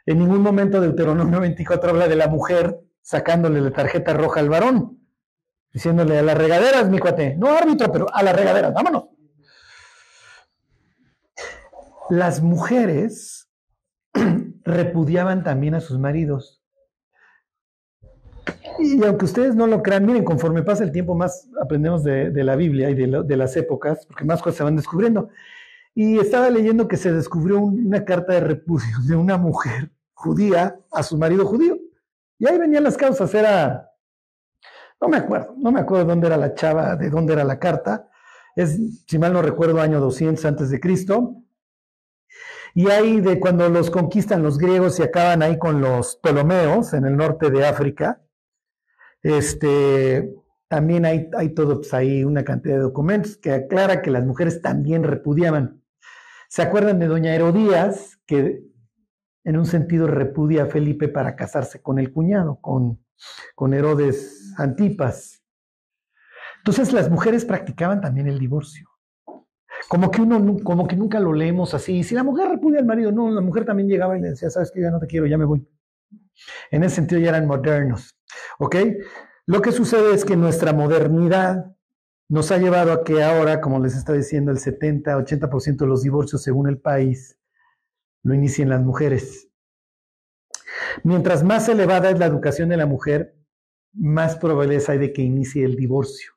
En 0.04 0.18
ningún 0.18 0.42
momento 0.42 0.82
Deuteronomio 0.82 1.40
24 1.40 1.88
habla 1.88 2.09
de 2.09 2.16
la 2.16 2.28
mujer 2.28 2.78
sacándole 3.00 3.62
la 3.62 3.70
tarjeta 3.70 4.12
roja 4.12 4.40
al 4.40 4.50
varón, 4.50 4.99
diciéndole 5.73 6.18
a 6.18 6.23
las 6.23 6.37
regaderas, 6.37 6.90
mi 6.90 6.99
cuate, 6.99 7.37
no 7.38 7.56
árbitro, 7.56 7.90
pero 7.90 8.14
a 8.14 8.23
las 8.23 8.37
regaderas, 8.37 8.75
vámonos. 8.75 9.04
Las 12.11 12.42
mujeres 12.42 13.49
repudiaban 14.64 15.42
también 15.42 15.75
a 15.75 15.80
sus 15.80 15.99
maridos. 15.99 16.60
Y 18.81 19.05
aunque 19.05 19.27
ustedes 19.27 19.55
no 19.55 19.67
lo 19.67 19.83
crean, 19.83 20.07
miren, 20.07 20.25
conforme 20.25 20.63
pasa 20.63 20.85
el 20.85 20.93
tiempo, 20.93 21.15
más 21.15 21.49
aprendemos 21.61 22.03
de, 22.03 22.33
la 22.43 22.57
Biblia 22.57 22.89
y 22.91 22.95
de, 22.95 23.37
las 23.37 23.57
épocas, 23.57 24.07
porque 24.07 24.25
más 24.25 24.41
cosas 24.41 24.57
se 24.59 24.65
van 24.65 24.77
descubriendo. 24.77 25.29
Y 25.95 26.19
estaba 26.19 26.49
leyendo 26.49 26.89
que 26.89 26.97
se 26.97 27.13
descubrió 27.13 27.61
una 27.61 28.05
carta 28.05 28.33
de 28.35 28.41
repudio 28.41 28.97
de 29.07 29.17
una 29.17 29.37
mujer 29.37 29.91
judía 30.15 30.79
a 30.93 31.03
su 31.03 31.19
marido 31.19 31.45
judío. 31.45 31.79
Y 32.39 32.49
ahí 32.49 32.59
venían 32.59 32.85
las 32.85 32.97
causas, 32.97 33.35
era, 33.35 33.91
no 35.01 35.09
me 35.09 35.19
acuerdo, 35.19 35.55
no 35.59 35.73
me 35.73 35.81
acuerdo 35.81 36.07
dónde 36.07 36.29
era 36.29 36.37
la 36.37 36.55
chava, 36.55 36.97
de 36.97 37.11
dónde 37.11 37.35
era 37.35 37.45
la 37.45 37.59
carta. 37.59 38.09
Es, 38.57 38.79
si 39.07 39.19
mal 39.19 39.33
no 39.33 39.43
recuerdo, 39.43 39.81
año 39.81 40.01
200 40.01 40.45
antes 40.47 40.71
de 40.71 40.81
Cristo. 40.81 41.37
Y 42.75 42.89
ahí 42.89 43.21
de 43.21 43.41
cuando 43.41 43.69
los 43.69 43.91
conquistan 43.91 44.43
los 44.43 44.57
griegos 44.57 44.99
y 44.99 45.03
acaban 45.03 45.43
ahí 45.43 45.59
con 45.59 45.81
los 45.81 46.17
Ptolomeos 46.17 46.95
en 46.95 47.05
el 47.05 47.17
norte 47.17 47.51
de 47.51 47.67
África, 47.67 48.21
este, 49.23 50.35
también 50.69 51.05
hay, 51.05 51.29
hay 51.37 51.50
todo, 51.50 51.77
pues, 51.77 51.93
ahí 51.95 52.25
una 52.25 52.45
cantidad 52.45 52.77
de 52.77 52.83
documentos 52.83 53.37
que 53.37 53.53
aclara 53.53 54.03
que 54.03 54.11
las 54.11 54.25
mujeres 54.25 54.62
también 54.62 55.03
repudiaban. 55.03 55.83
¿Se 56.49 56.62
acuerdan 56.62 56.99
de 56.99 57.07
doña 57.07 57.35
Herodías, 57.35 58.19
que 58.27 58.62
en 59.45 59.57
un 59.57 59.67
sentido 59.67 60.07
repudia 60.07 60.65
a 60.65 60.67
Felipe 60.67 61.09
para 61.09 61.37
casarse 61.37 61.81
con 61.81 61.99
el 61.99 62.12
cuñado, 62.12 62.61
con, 62.61 63.05
con 63.55 63.75
Herodes 63.75 64.55
Antipas? 64.59 65.43
Entonces 66.59 66.93
las 66.93 67.11
mujeres 67.11 67.45
practicaban 67.45 68.00
también 68.00 68.27
el 68.27 68.39
divorcio. 68.39 68.89
Como 69.89 70.11
que 70.11 70.21
uno, 70.21 70.57
como 70.62 70.87
que 70.87 70.97
nunca 70.97 71.19
lo 71.19 71.33
leemos 71.33 71.75
así. 71.75 72.05
Si 72.05 72.15
la 72.15 72.23
mujer 72.23 72.49
repudia 72.49 72.81
al 72.81 72.87
marido, 72.87 73.11
no, 73.12 73.31
la 73.31 73.41
mujer 73.41 73.65
también 73.65 73.89
llegaba 73.89 74.17
y 74.17 74.21
le 74.21 74.31
decía, 74.31 74.50
sabes 74.50 74.71
que 74.71 74.81
ya 74.81 74.91
no 74.91 75.00
te 75.00 75.07
quiero, 75.07 75.27
ya 75.27 75.39
me 75.39 75.45
voy. 75.45 75.67
En 76.70 76.85
ese 76.85 76.97
sentido 76.97 77.20
ya 77.20 77.30
eran 77.30 77.47
modernos. 77.47 78.16
¿Ok? 78.59 78.76
Lo 79.47 79.62
que 79.62 79.73
sucede 79.73 80.14
es 80.14 80.25
que 80.25 80.37
nuestra 80.37 80.73
modernidad 80.73 81.75
nos 82.28 82.52
ha 82.52 82.59
llevado 82.59 82.92
a 82.92 83.02
que 83.02 83.23
ahora, 83.23 83.61
como 83.61 83.80
les 83.80 83.97
está 83.97 84.12
diciendo, 84.12 84.52
el 84.52 84.59
70, 84.59 85.16
80% 85.16 85.76
de 85.76 85.87
los 85.87 86.02
divorcios 86.02 86.42
según 86.42 86.68
el 86.68 86.78
país 86.78 87.37
lo 88.23 88.35
inicien 88.35 88.68
las 88.68 88.82
mujeres. 88.82 89.49
Mientras 91.02 91.42
más 91.42 91.68
elevada 91.68 92.11
es 92.11 92.18
la 92.18 92.26
educación 92.26 92.68
de 92.68 92.76
la 92.76 92.87
mujer, 92.87 93.35
más 93.92 94.37
probabilidades 94.37 94.88
hay 94.88 94.99
de 94.99 95.12
que 95.12 95.23
inicie 95.23 95.64
el 95.64 95.76
divorcio. 95.76 96.32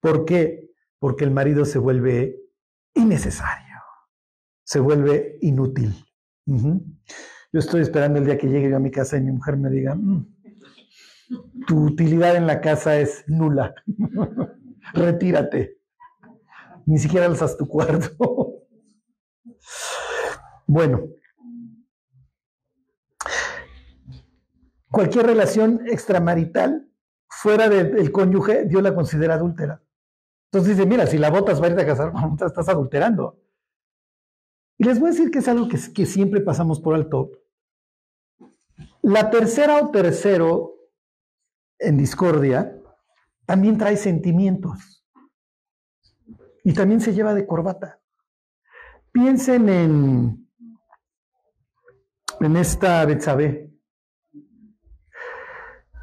¿Por 0.00 0.24
qué? 0.24 0.70
Porque 0.98 1.24
el 1.24 1.30
marido 1.30 1.64
se 1.64 1.78
vuelve 1.78 2.40
innecesario, 2.94 3.76
se 4.64 4.80
vuelve 4.80 5.38
inútil. 5.40 5.94
Yo 7.52 7.58
estoy 7.58 7.82
esperando 7.82 8.18
el 8.18 8.24
día 8.24 8.38
que 8.38 8.48
llegue 8.48 8.74
a 8.74 8.78
mi 8.78 8.90
casa 8.90 9.18
y 9.18 9.20
mi 9.20 9.32
mujer 9.32 9.58
me 9.58 9.68
diga, 9.68 9.94
mm, 9.94 10.26
tu 11.66 11.84
utilidad 11.84 12.34
en 12.34 12.46
la 12.46 12.62
casa 12.62 12.98
es 12.98 13.24
nula, 13.26 13.74
retírate, 14.94 15.78
ni 16.86 16.98
siquiera 16.98 17.26
alzas 17.26 17.58
tu 17.58 17.68
cuarto. 17.68 18.64
bueno, 20.66 21.02
cualquier 24.90 25.26
relación 25.26 25.86
extramarital 25.86 26.88
fuera 27.28 27.68
del 27.68 28.10
cónyuge, 28.12 28.64
Dios 28.64 28.82
la 28.82 28.94
considera 28.94 29.34
adúltera. 29.34 29.82
Entonces 30.50 30.76
dice, 30.76 30.88
mira, 30.88 31.06
si 31.06 31.18
la 31.18 31.28
botas 31.28 31.60
va 31.60 31.66
a 31.66 31.68
irte 31.68 31.82
a 31.82 31.86
casar, 31.86 32.14
estás 32.46 32.68
adulterando. 32.70 33.38
Y 34.78 34.84
les 34.84 34.98
voy 34.98 35.08
a 35.08 35.12
decir 35.12 35.30
que 35.30 35.40
es 35.40 35.48
algo 35.48 35.68
que 35.68 36.06
siempre 36.06 36.40
pasamos 36.40 36.80
por 36.80 36.94
alto. 36.94 37.41
La 39.02 39.30
tercera 39.30 39.78
o 39.78 39.90
tercero 39.90 40.76
en 41.78 41.96
discordia 41.96 42.76
también 43.44 43.76
trae 43.76 43.96
sentimientos 43.96 45.04
y 46.62 46.72
también 46.72 47.00
se 47.00 47.12
lleva 47.12 47.34
de 47.34 47.44
corbata. 47.44 48.00
Piensen 49.10 49.68
en, 49.68 50.48
en 52.40 52.56
esta 52.56 53.04
Betsabé. 53.04 53.72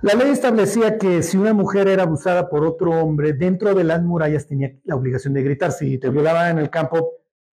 La 0.02 0.14
ley 0.14 0.32
establecía 0.32 0.98
que 0.98 1.24
si 1.24 1.38
una 1.38 1.54
mujer 1.54 1.88
era 1.88 2.04
abusada 2.04 2.50
por 2.50 2.66
otro 2.66 2.92
hombre, 2.92 3.34
dentro 3.34 3.74
de 3.74 3.84
las 3.86 4.02
murallas 4.02 4.46
tenía 4.46 4.74
la 4.84 4.96
obligación 4.96 5.34
de 5.34 5.44
gritar. 5.44 5.72
Si 5.72 5.98
te 5.98 6.10
violaba 6.10 6.50
en 6.50 6.58
el 6.58 6.70
campo, 6.70 7.14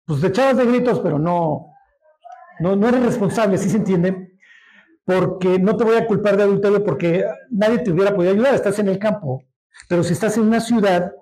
pues 0.05 0.21
te 0.21 0.29
echabas 0.29 0.59
de 0.59 0.67
gritos, 0.67 1.01
pero 1.01 1.19
no, 1.19 1.73
no, 2.61 2.77
no 2.77 2.89
eres 2.89 3.03
responsable, 3.03 3.59
¿sí 3.59 3.71
se 3.71 3.79
entiende? 3.79 4.30
Porque 5.11 5.59
no 5.59 5.77
te 5.77 5.83
voy 5.83 5.97
a 5.97 6.07
culpar 6.07 6.37
de 6.37 6.45
adulterio 6.45 6.85
porque 6.85 7.25
nadie 7.51 7.79
te 7.79 7.91
hubiera 7.91 8.15
podido 8.15 8.33
ayudar, 8.33 8.55
estás 8.55 8.79
en 8.79 8.89
el 8.89 8.99
campo. 8.99 9.43
Pero 9.89 10.05
si 10.05 10.13
estás 10.13 10.37
en 10.37 10.45
una 10.45 10.61
ciudad, 10.61 11.13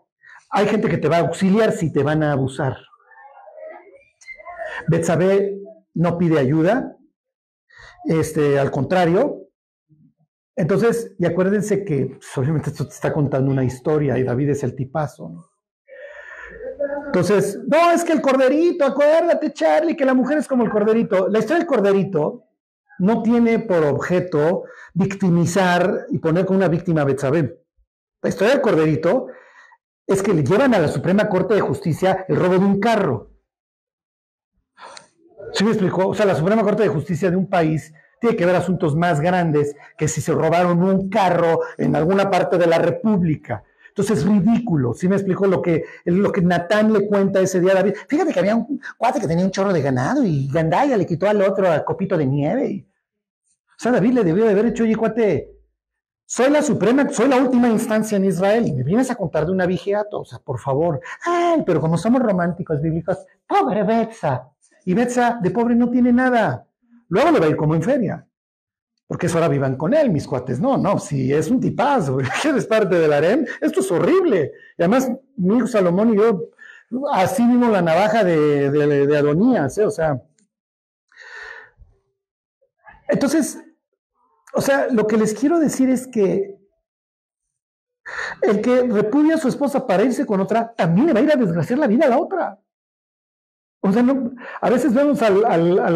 hay 0.51 0.67
gente 0.67 0.89
que 0.89 0.99
te 0.99 1.09
va 1.09 1.17
a 1.17 1.21
auxiliar 1.21 1.73
si 1.73 1.91
te 1.91 2.03
van 2.03 2.23
a 2.23 2.33
abusar. 2.33 2.77
Betsabé 4.89 5.59
no 5.95 6.19
pide 6.19 6.39
ayuda, 6.39 6.97
este, 8.05 8.59
al 8.59 8.71
contrario. 8.71 9.49
Entonces, 10.55 11.15
y 11.19 11.25
acuérdense 11.25 11.85
que 11.85 12.07
pues, 12.07 12.37
obviamente 12.37 12.71
esto 12.71 12.87
te 12.87 12.95
está 12.95 13.13
contando 13.13 13.51
una 13.51 13.65
historia 13.65 14.19
y 14.19 14.23
David 14.23 14.51
es 14.51 14.65
el 14.65 14.75
tipazo. 14.75 15.51
Entonces, 17.07 17.59
no, 17.67 17.91
es 17.91 18.05
que 18.05 18.13
el 18.13 18.21
corderito, 18.21 18.85
acuérdate, 18.85 19.53
Charlie, 19.53 19.97
que 19.97 20.05
la 20.05 20.15
mujer 20.15 20.39
es 20.39 20.47
como 20.47 20.65
el 20.65 20.71
corderito. 20.71 21.29
La 21.29 21.39
historia 21.39 21.59
del 21.59 21.67
corderito 21.67 22.48
no 22.99 23.23
tiene 23.23 23.59
por 23.59 23.85
objeto 23.85 24.65
victimizar 24.95 26.07
y 26.11 26.19
poner 26.19 26.45
como 26.45 26.59
una 26.59 26.69
víctima 26.69 27.03
a 27.03 27.05
Betsabé. 27.05 27.63
La 28.23 28.29
historia 28.29 28.55
del 28.55 28.63
corderito 28.63 29.29
es 30.07 30.23
que 30.23 30.35
le 30.35 30.43
llevan 30.43 30.75
a 30.75 30.79
la 30.79 30.89
Suprema 30.89 31.29
Corte 31.29 31.55
de 31.55 31.61
Justicia 31.61 32.25
el 32.29 32.37
robo 32.37 32.55
de 32.59 32.65
un 32.65 32.81
carro. 32.81 33.31
¿Sí 35.53 35.65
me 35.65 35.71
explicó? 35.71 36.09
O 36.09 36.15
sea, 36.15 36.27
la 36.27 36.35
Suprema 36.35 36.63
Corte 36.63 36.83
de 36.83 36.89
Justicia 36.89 37.31
de 37.31 37.37
un 37.37 37.49
país 37.49 37.93
tiene 38.21 38.37
que 38.37 38.47
ver 38.47 38.57
asuntos 38.57 38.97
más 38.97 39.21
grandes 39.21 39.77
que 39.97 40.09
si 40.09 40.21
se 40.21 40.33
robaron 40.33 40.83
un 40.83 41.09
carro 41.09 41.61
en 41.77 41.95
alguna 41.95 42.31
parte 42.31 42.59
de 42.59 42.67
la 42.67 42.79
República. 42.79 43.63
Entonces 43.89 44.19
es 44.19 44.27
ridículo. 44.27 44.95
¿Sí 44.95 45.09
me 45.09 45.17
explicó 45.17 45.47
lo 45.47 45.61
que, 45.61 45.85
lo 46.05 46.31
que 46.33 46.41
Natán 46.41 46.93
le 46.93 47.07
cuenta 47.07 47.41
ese 47.41 47.61
día 47.61 47.73
a 47.73 47.77
David? 47.77 47.95
Fíjate 48.09 48.33
que 48.33 48.41
había 48.41 48.57
un 48.57 48.81
cuate 48.97 49.21
que 49.21 49.27
tenía 49.27 49.45
un 49.45 49.51
chorro 49.51 49.73
de 49.73 49.83
ganado 49.83 50.25
y 50.25 50.49
Gandaya 50.49 50.97
le 50.97 51.07
quitó 51.07 51.29
al 51.29 51.43
otro 51.43 51.71
a 51.71 51.85
copito 51.85 52.17
de 52.17 52.27
nieve. 52.27 52.88
O 53.79 53.81
sea, 53.81 53.93
David 53.93 54.13
le 54.13 54.25
debió 54.25 54.45
de 54.45 54.51
haber 54.51 54.67
hecho, 54.67 54.83
oye, 54.83 54.97
cuate, 54.97 55.53
soy 56.27 56.51
la 56.51 56.63
suprema, 56.63 57.09
soy 57.11 57.29
la 57.29 57.37
última 57.37 57.69
instancia 57.69 58.17
en 58.17 58.25
Israel 58.25 58.67
y 58.67 58.73
me 58.73 58.83
vienes 58.83 59.09
a 59.09 59.15
contar 59.15 59.47
de 59.47 59.53
una 59.53 59.67
vigiato. 59.67 60.21
O 60.21 60.25
sea, 60.25 60.41
por 60.41 60.59
favor. 60.59 61.01
Ay, 61.25 61.63
pero 61.65 61.81
como 61.81 61.97
somos 61.97 62.21
románticos 62.21 62.83
bíblicos, 62.83 63.19
pobre 63.47 63.85
Betsa. 63.85 64.51
Y 64.85 64.95
Betsa 64.95 65.39
de 65.41 65.53
pobre 65.53 65.77
no 65.77 65.89
tiene 65.89 66.13
nada. 66.13 66.67
Luego 67.09 67.31
le 67.31 67.39
va 67.39 67.47
a 67.47 67.49
ir 67.51 67.57
como 67.57 67.77
en 67.77 67.83
feria. 67.85 68.27
Porque 69.07 69.27
eso 69.27 69.39
ahora 69.39 69.49
vivan 69.49 69.77
con 69.77 69.95
él, 69.95 70.11
mis 70.11 70.27
cuates. 70.27 70.59
No, 70.59 70.77
no, 70.77 70.99
si 70.99 71.33
es 71.33 71.49
un 71.49 71.61
tipazo, 71.61 72.19
eres 72.45 72.67
parte 72.67 72.97
del 72.97 73.13
harem, 73.13 73.47
esto 73.61 73.79
es 73.79 73.91
horrible. 73.93 74.53
Y 74.77 74.83
además, 74.83 75.11
mi 75.37 75.57
hijo 75.57 75.69
Salomón 75.69 76.15
y 76.15 76.17
yo, 76.17 76.51
así 77.13 77.47
vimos 77.47 77.71
la 77.71 77.81
navaja 77.81 78.25
de, 78.25 78.71
de 78.71 79.17
Adonías, 79.17 79.79
¿eh? 79.79 79.85
o 79.85 79.91
sea. 79.91 80.21
Entonces, 83.09 83.65
o 84.55 84.61
sea, 84.61 84.89
lo 84.91 85.07
que 85.07 85.17
les 85.17 85.35
quiero 85.35 85.59
decir 85.59 85.91
es 85.91 86.07
que 86.07 86.59
el 88.43 88.61
que 88.61 88.83
repudia 88.83 89.35
a 89.35 89.39
su 89.39 89.49
esposa 89.49 89.87
para 89.87 90.05
irse 90.05 90.27
con 90.27 90.41
otra, 90.41 90.75
también 90.75 91.07
le 91.07 91.13
va 91.13 91.21
a 91.21 91.23
ir 91.23 91.33
a 91.33 91.37
desgraciar 91.37 91.79
la 91.79 91.87
vida 91.87 92.07
a 92.07 92.11
la 92.11 92.19
otra. 92.19 92.59
O 93.81 93.93
sea, 93.93 94.03
no, 94.03 94.33
a 94.61 94.71
veces 94.71 94.93
vemos 94.93 95.23
al, 95.23 95.45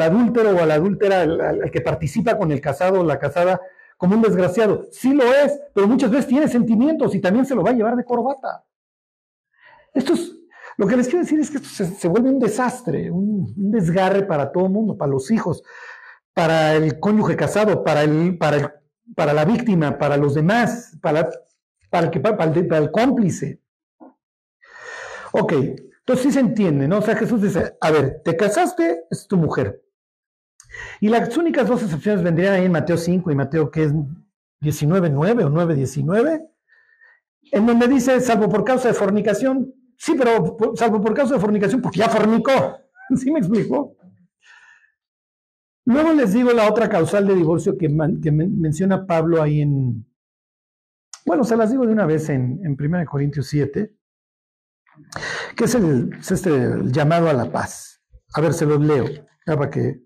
adúltero 0.03 0.51
o 0.51 0.63
a 0.63 0.67
la 0.67 0.75
adúltera, 0.75 1.23
al, 1.23 1.71
que 1.71 1.81
participa 1.81 2.39
con 2.39 2.53
el 2.53 2.61
casado 2.61 3.01
o 3.01 3.05
la 3.05 3.19
casada, 3.19 3.61
como 3.97 4.15
un 4.15 4.23
desgraciado. 4.23 4.87
Sí 4.91 5.13
lo 5.15 5.25
es, 5.25 5.59
pero 5.75 5.89
muchas 5.89 6.11
veces 6.11 6.27
tiene 6.27 6.49
sentimientos 6.49 7.15
y 7.15 7.21
también 7.21 7.47
se 7.47 7.55
lo 7.55 7.63
va 7.63 7.71
a 7.71 7.75
llevar 7.75 7.97
de 7.97 8.05
corbata. 8.05 8.65
Esto 9.95 10.15
es, 10.15 10.33
lo 10.77 10.87
que 10.87 10.97
les 10.97 11.07
quiero 11.07 11.21
decir 11.21 11.41
es 11.41 11.51
que 11.51 11.59
esto 11.59 11.85
se, 11.85 12.09
vuelve 12.09 12.31
un 12.31 12.39
desastre, 12.39 13.11
un, 13.11 13.53
desgarre 13.57 14.23
para 14.23 14.51
todo 14.51 14.67
el 14.67 14.73
mundo, 14.73 14.97
para 14.97 15.11
los 15.11 15.31
hijos, 15.31 15.63
para 16.35 16.75
el 16.75 16.99
cónyuge 16.99 17.37
casado, 17.37 17.85
para, 17.85 18.03
el, 18.03 18.39
para, 18.39 18.81
para 19.15 19.33
la 19.33 19.45
víctima, 19.45 19.99
para 19.99 20.17
los 20.17 20.35
demás, 20.35 20.97
para, 21.03 21.31
para, 21.91 22.07
el, 22.07 22.11
que, 22.11 22.19
el, 22.19 22.67
para 22.69 22.81
el 22.81 22.91
cómplice. 22.91 23.61
Ok, 25.33 25.53
entonces 25.53 26.25
sí 26.25 26.33
se 26.33 26.41
entiende, 26.41 26.89
¿no? 26.89 26.99
O 26.99 27.03
sea, 27.03 27.17
Jesús 27.17 27.43
dice, 27.43 27.77
a 27.81 27.91
ver, 27.91 28.23
te 28.25 28.37
casaste, 28.37 29.05
es 29.11 29.27
tu 29.27 29.37
mujer. 29.37 29.83
Y 31.01 31.09
las 31.09 31.37
únicas 31.37 31.69
dos 31.69 31.83
excepciones 31.83 32.23
vendrían 32.23 32.55
ahí 32.55 32.65
en 32.65 32.73
Mateo 32.73 32.97
5 32.97 33.31
y 33.31 33.35
Mateo 33.35 33.71
que 33.71 33.85
es 33.85 33.93
19.9 33.93 35.45
o 35.45 35.51
9.19, 35.51 36.49
en 37.53 37.67
donde 37.67 37.89
dice, 37.89 38.21
salvo 38.21 38.49
por 38.49 38.65
causa 38.65 38.89
de 38.89 38.95
fornicación, 38.95 39.75
sí, 39.97 40.15
pero 40.17 40.57
salvo 40.75 41.01
por 41.01 41.15
causa 41.15 41.35
de 41.35 41.41
fornicación, 41.41 41.83
porque 41.83 41.99
ya 41.99 42.09
fornicó. 42.09 42.79
¿Sí 43.17 43.31
me 43.31 43.41
explico? 43.41 43.97
Luego 45.85 46.13
les 46.13 46.33
digo 46.33 46.53
la 46.53 46.71
otra 46.71 46.89
causal 46.89 47.27
de 47.27 47.35
divorcio 47.35 47.77
que, 47.77 47.89
menciona 47.89 49.07
Pablo 49.07 49.43
ahí 49.43 49.61
en, 49.61 50.07
bueno, 51.27 51.45
se 51.45 51.57
las 51.57 51.71
digo 51.71 51.87
de 51.87 51.93
una 51.93 52.07
vez 52.07 52.29
en, 52.29 52.61
en 52.65 52.77
1 52.79 53.05
Corintios 53.07 53.47
7 53.49 53.97
que 55.57 55.65
es, 55.65 55.75
el, 55.75 56.11
este 56.19 56.51
llamado 56.85 57.29
a 57.29 57.33
la 57.33 57.51
paz. 57.51 58.03
A 58.35 58.41
ver, 58.41 58.53
se 58.53 58.67
los 58.67 58.81
leo, 58.81 59.07
para 59.45 59.71
que 59.71 60.03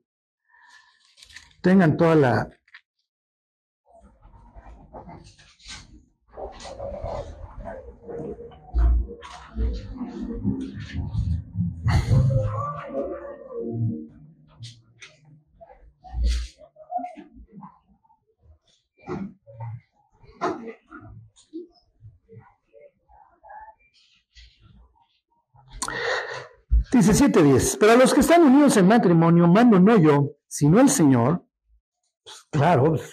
tengan 1.62 1.96
toda 1.96 2.14
la... 2.14 2.50
Dice 26.96 27.12
7.10, 27.12 27.76
pero 27.78 27.92
a 27.92 27.96
los 27.96 28.14
que 28.14 28.20
están 28.20 28.42
unidos 28.42 28.74
en 28.78 28.88
matrimonio, 28.88 29.46
mando 29.46 29.78
no 29.78 29.98
yo, 29.98 30.30
sino 30.46 30.80
el 30.80 30.88
Señor, 30.88 31.44
pues, 32.24 32.46
claro, 32.50 32.84
pues, 32.84 33.12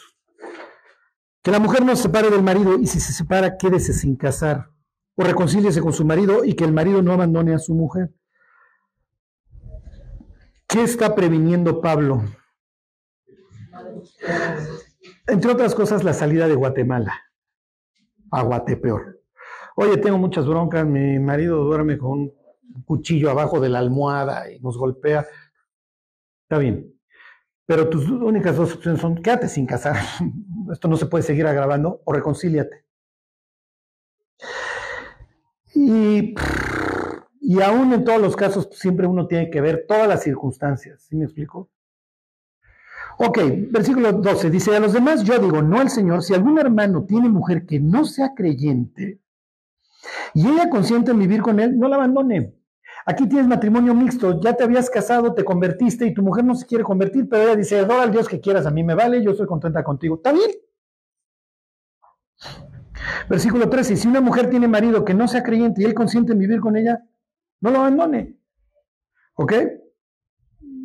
que 1.41 1.51
la 1.51 1.59
mujer 1.59 1.83
no 1.83 1.93
se 1.93 2.03
separe 2.03 2.29
del 2.29 2.43
marido 2.43 2.79
y 2.79 2.87
si 2.87 3.01
se 3.01 3.11
separa, 3.11 3.57
quédese 3.57 3.91
sin 3.91 4.15
casar 4.15 4.69
o 5.17 5.23
reconcíliese 5.25 5.81
con 5.81 5.91
su 5.91 6.05
marido 6.05 6.45
y 6.45 6.55
que 6.55 6.63
el 6.63 6.71
marido 6.71 7.01
no 7.01 7.11
abandone 7.11 7.53
a 7.53 7.59
su 7.59 7.75
mujer. 7.75 8.13
¿Qué 10.65 10.81
está 10.83 11.13
previniendo 11.13 11.81
Pablo? 11.81 12.23
Entre 15.27 15.51
otras 15.51 15.75
cosas, 15.75 16.05
la 16.05 16.13
salida 16.13 16.47
de 16.47 16.55
Guatemala 16.55 17.19
a 18.31 18.43
Guatepeor. 18.43 19.19
Oye, 19.75 19.97
tengo 19.97 20.17
muchas 20.17 20.47
broncas, 20.47 20.85
mi 20.85 21.19
marido 21.19 21.65
duerme 21.65 21.97
con 21.97 22.31
cuchillo 22.85 23.29
abajo 23.29 23.59
de 23.59 23.69
la 23.69 23.79
almohada 23.79 24.51
y 24.51 24.59
nos 24.59 24.77
golpea, 24.77 25.25
está 26.43 26.57
bien. 26.57 26.93
Pero 27.65 27.89
tus 27.89 28.09
únicas 28.09 28.57
dos 28.57 28.75
opciones 28.75 29.01
son 29.01 29.21
quédate 29.21 29.47
sin 29.47 29.65
casar, 29.65 29.97
esto 30.71 30.87
no 30.87 30.97
se 30.97 31.05
puede 31.05 31.23
seguir 31.23 31.47
agravando, 31.47 32.01
o 32.05 32.13
reconcíliate. 32.13 32.85
Y, 35.73 36.35
y 37.39 37.61
aún 37.61 37.93
en 37.93 38.03
todos 38.03 38.21
los 38.21 38.35
casos 38.35 38.69
siempre 38.73 39.07
uno 39.07 39.27
tiene 39.27 39.49
que 39.49 39.61
ver 39.61 39.85
todas 39.87 40.07
las 40.07 40.23
circunstancias, 40.23 41.03
¿sí 41.03 41.15
me 41.15 41.25
explico? 41.25 41.69
Ok, 43.17 43.39
versículo 43.69 44.11
12 44.11 44.49
dice, 44.49 44.75
a 44.75 44.79
los 44.79 44.93
demás 44.93 45.23
yo 45.23 45.37
digo, 45.37 45.61
no 45.61 45.79
al 45.79 45.89
Señor, 45.89 46.23
si 46.23 46.33
algún 46.33 46.57
hermano 46.59 47.05
tiene 47.05 47.29
mujer 47.29 47.65
que 47.65 47.79
no 47.79 48.05
sea 48.05 48.33
creyente 48.33 49.19
y 50.33 50.47
ella 50.47 50.69
consiente 50.69 51.11
en 51.11 51.19
vivir 51.19 51.41
con 51.41 51.59
él, 51.59 51.77
no 51.77 51.87
la 51.87 51.97
abandone. 51.97 52.53
Aquí 53.05 53.27
tienes 53.27 53.47
matrimonio 53.47 53.93
mixto, 53.93 54.39
ya 54.39 54.53
te 54.53 54.63
habías 54.63 54.89
casado, 54.89 55.33
te 55.33 55.43
convertiste 55.43 56.05
y 56.05 56.13
tu 56.13 56.21
mujer 56.21 56.45
no 56.45 56.55
se 56.55 56.65
quiere 56.65 56.83
convertir, 56.83 57.27
pero 57.27 57.43
ella 57.43 57.55
dice, 57.55 57.79
adora 57.79 58.03
al 58.03 58.11
Dios 58.11 58.29
que 58.29 58.39
quieras, 58.39 58.65
a 58.65 58.71
mí 58.71 58.83
me 58.83 58.95
vale, 58.95 59.21
yo 59.21 59.31
estoy 59.31 59.45
contenta 59.45 59.83
contigo. 59.83 60.15
¿Está 60.15 60.31
bien? 60.31 60.51
Versículo 63.29 63.69
13, 63.69 63.97
si 63.97 64.07
una 64.07 64.21
mujer 64.21 64.49
tiene 64.49 64.67
marido 64.67 65.03
que 65.03 65.13
no 65.13 65.27
sea 65.27 65.43
creyente 65.43 65.81
y 65.81 65.85
él 65.85 65.93
consiente 65.93 66.31
en 66.31 66.39
vivir 66.39 66.61
con 66.61 66.77
ella, 66.77 67.03
no 67.59 67.71
lo 67.71 67.79
abandone. 67.79 68.37
¿Ok? 69.35 69.53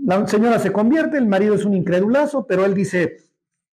La 0.05 0.27
señora 0.27 0.59
se 0.59 0.73
convierte, 0.73 1.19
el 1.19 1.27
marido 1.27 1.55
es 1.55 1.65
un 1.65 1.75
incredulazo, 1.75 2.47
pero 2.47 2.65
él 2.65 2.75
dice, 2.75 3.17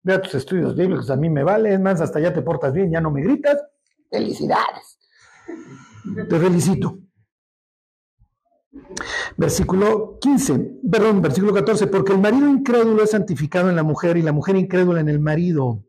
ve 0.03 0.15
a 0.15 0.23
tus 0.23 0.35
estudios 0.35 0.75
bíblicos, 0.75 1.11
a 1.11 1.17
mí 1.17 1.31
me 1.31 1.45
vale, 1.45 1.75
es 1.75 1.81
más, 1.81 2.01
hasta 2.01 2.19
ya 2.21 2.33
te 2.33 2.43
portas 2.43 2.73
bien, 2.73 2.91
ya 2.91 3.01
no 3.01 3.11
me 3.11 3.23
gritas. 3.23 3.63
Felicidades. 4.11 4.99
Te 6.29 6.39
felicito. 6.39 6.99
Versículo 9.37 10.19
15, 10.21 10.81
perdón, 10.91 11.21
versículo 11.21 11.53
14, 11.53 11.87
porque 11.89 12.13
el 12.13 12.19
marido 12.19 12.49
incrédulo 12.49 13.03
es 13.03 13.11
santificado 13.11 13.69
en 13.69 13.77
la 13.77 13.83
mujer 13.83 14.17
y 14.17 14.23
la 14.23 14.33
mujer 14.33 14.57
incrédula 14.57 15.01
en 15.01 15.09
el 15.09 15.21
marido. 15.21 15.85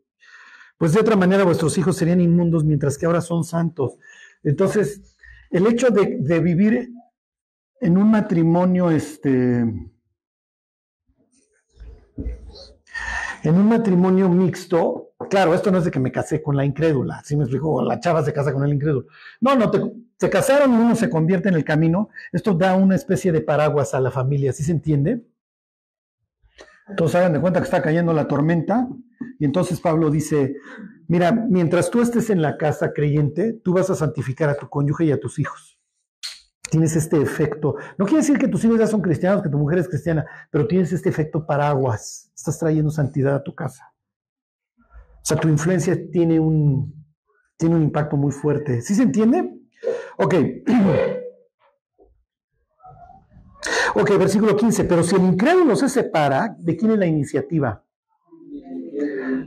Pues 0.76 0.92
de 0.92 1.00
otra 1.00 1.16
manera 1.16 1.44
vuestros 1.44 1.78
hijos 1.78 1.96
serían 1.96 2.20
inmundos 2.20 2.64
mientras 2.64 2.98
que 2.98 3.06
ahora 3.06 3.20
son 3.20 3.44
santos. 3.44 3.96
Entonces, 4.42 5.16
el 5.50 5.66
hecho 5.66 5.88
de, 5.90 6.40
vivir 6.40 6.90
en 7.80 7.96
un 7.96 8.10
matrimonio, 8.10 8.90
este, 8.90 9.60
en 13.42 13.54
un 13.54 13.68
matrimonio 13.68 14.28
mixto, 14.28 15.12
claro, 15.30 15.54
esto 15.54 15.70
no 15.70 15.78
es 15.78 15.84
de 15.84 15.90
que 15.90 16.00
me 16.00 16.12
casé 16.12 16.42
con 16.42 16.56
la 16.56 16.64
incrédula, 16.64 17.22
¿sí 17.24 17.36
me 17.36 17.44
explico? 17.44 17.82
La 17.82 18.00
chava 18.00 18.22
se 18.22 18.32
casa 18.32 18.52
con 18.52 18.64
el 18.64 18.74
incrédulo. 18.74 19.06
No, 19.40 19.54
no, 19.54 19.70
te, 19.70 19.80
se 20.24 20.30
casaron, 20.30 20.72
uno 20.72 20.96
se 20.96 21.10
convierte 21.10 21.50
en 21.50 21.54
el 21.54 21.64
camino. 21.64 22.08
Esto 22.32 22.54
da 22.54 22.76
una 22.76 22.94
especie 22.94 23.30
de 23.30 23.42
paraguas 23.42 23.92
a 23.92 24.00
la 24.00 24.10
familia, 24.10 24.54
¿sí 24.54 24.62
se 24.62 24.72
entiende? 24.72 25.22
Entonces 26.88 27.16
hagan 27.16 27.34
de 27.34 27.40
cuenta 27.40 27.60
que 27.60 27.64
está 27.64 27.82
cayendo 27.82 28.12
la 28.14 28.26
tormenta 28.26 28.88
y 29.38 29.44
entonces 29.44 29.80
Pablo 29.80 30.10
dice, 30.10 30.56
mira, 31.08 31.32
mientras 31.32 31.90
tú 31.90 32.00
estés 32.00 32.30
en 32.30 32.40
la 32.40 32.56
casa 32.56 32.92
creyente, 32.94 33.52
tú 33.52 33.74
vas 33.74 33.90
a 33.90 33.94
santificar 33.94 34.48
a 34.48 34.56
tu 34.56 34.68
cónyuge 34.68 35.04
y 35.04 35.12
a 35.12 35.20
tus 35.20 35.38
hijos. 35.38 35.78
tienes 36.70 36.96
este 36.96 37.20
efecto. 37.20 37.76
No 37.98 38.06
quiere 38.06 38.22
decir 38.22 38.38
que 38.38 38.48
tus 38.48 38.64
hijos 38.64 38.78
ya 38.78 38.86
son 38.86 39.02
cristianos, 39.02 39.42
que 39.42 39.50
tu 39.50 39.58
mujer 39.58 39.78
es 39.78 39.88
cristiana, 39.88 40.24
pero 40.50 40.66
tienes 40.66 40.92
este 40.92 41.10
efecto 41.10 41.46
paraguas. 41.46 42.32
Estás 42.34 42.58
trayendo 42.58 42.90
santidad 42.90 43.34
a 43.36 43.44
tu 43.44 43.54
casa. 43.54 43.92
O 44.78 45.26
sea, 45.26 45.36
tu 45.36 45.48
influencia 45.48 45.96
tiene 46.10 46.40
un, 46.40 47.04
tiene 47.56 47.76
un 47.76 47.82
impacto 47.82 48.16
muy 48.16 48.32
fuerte. 48.32 48.80
¿Sí 48.80 48.94
se 48.94 49.02
entiende? 49.02 49.53
Ok. 50.18 50.34
Ok, 53.96 54.18
versículo 54.18 54.56
15. 54.56 54.84
Pero 54.84 55.02
si 55.02 55.14
el 55.14 55.22
incrédulo 55.22 55.76
se 55.76 55.88
separa, 55.88 56.54
¿de 56.58 56.76
quién 56.76 56.92
es 56.92 56.98
la 56.98 57.06
iniciativa? 57.06 57.84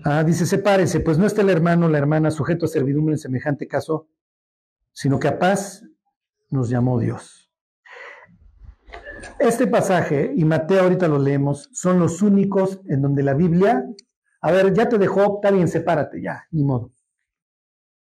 Ah, 0.03 0.23
dice, 0.23 0.45
sepárese, 0.45 0.99
pues 0.99 1.17
no 1.17 1.25
está 1.25 1.41
el 1.41 1.49
hermano, 1.49 1.89
la 1.89 1.97
hermana 1.97 2.32
sujeto 2.32 2.65
a 2.65 2.69
servidumbre 2.69 3.13
en 3.13 3.19
semejante 3.19 3.67
caso, 3.67 4.08
sino 4.91 5.19
que 5.19 5.27
a 5.27 5.39
paz 5.39 5.84
nos 6.49 6.69
llamó 6.69 6.99
Dios. 6.99 7.51
Este 9.39 9.67
pasaje, 9.67 10.32
y 10.36 10.45
Mateo 10.45 10.84
ahorita 10.84 11.08
lo 11.08 11.19
leemos, 11.19 11.69
son 11.73 11.99
los 11.99 12.21
únicos 12.21 12.80
en 12.88 13.01
donde 13.01 13.23
la 13.23 13.34
Biblia, 13.34 13.86
a 14.41 14.51
ver, 14.51 14.73
ya 14.73 14.88
te 14.88 14.97
dejó, 14.97 15.36
está 15.36 15.51
bien, 15.51 15.67
sepárate, 15.67 16.21
ya, 16.21 16.45
ni 16.51 16.63
modo. 16.63 16.91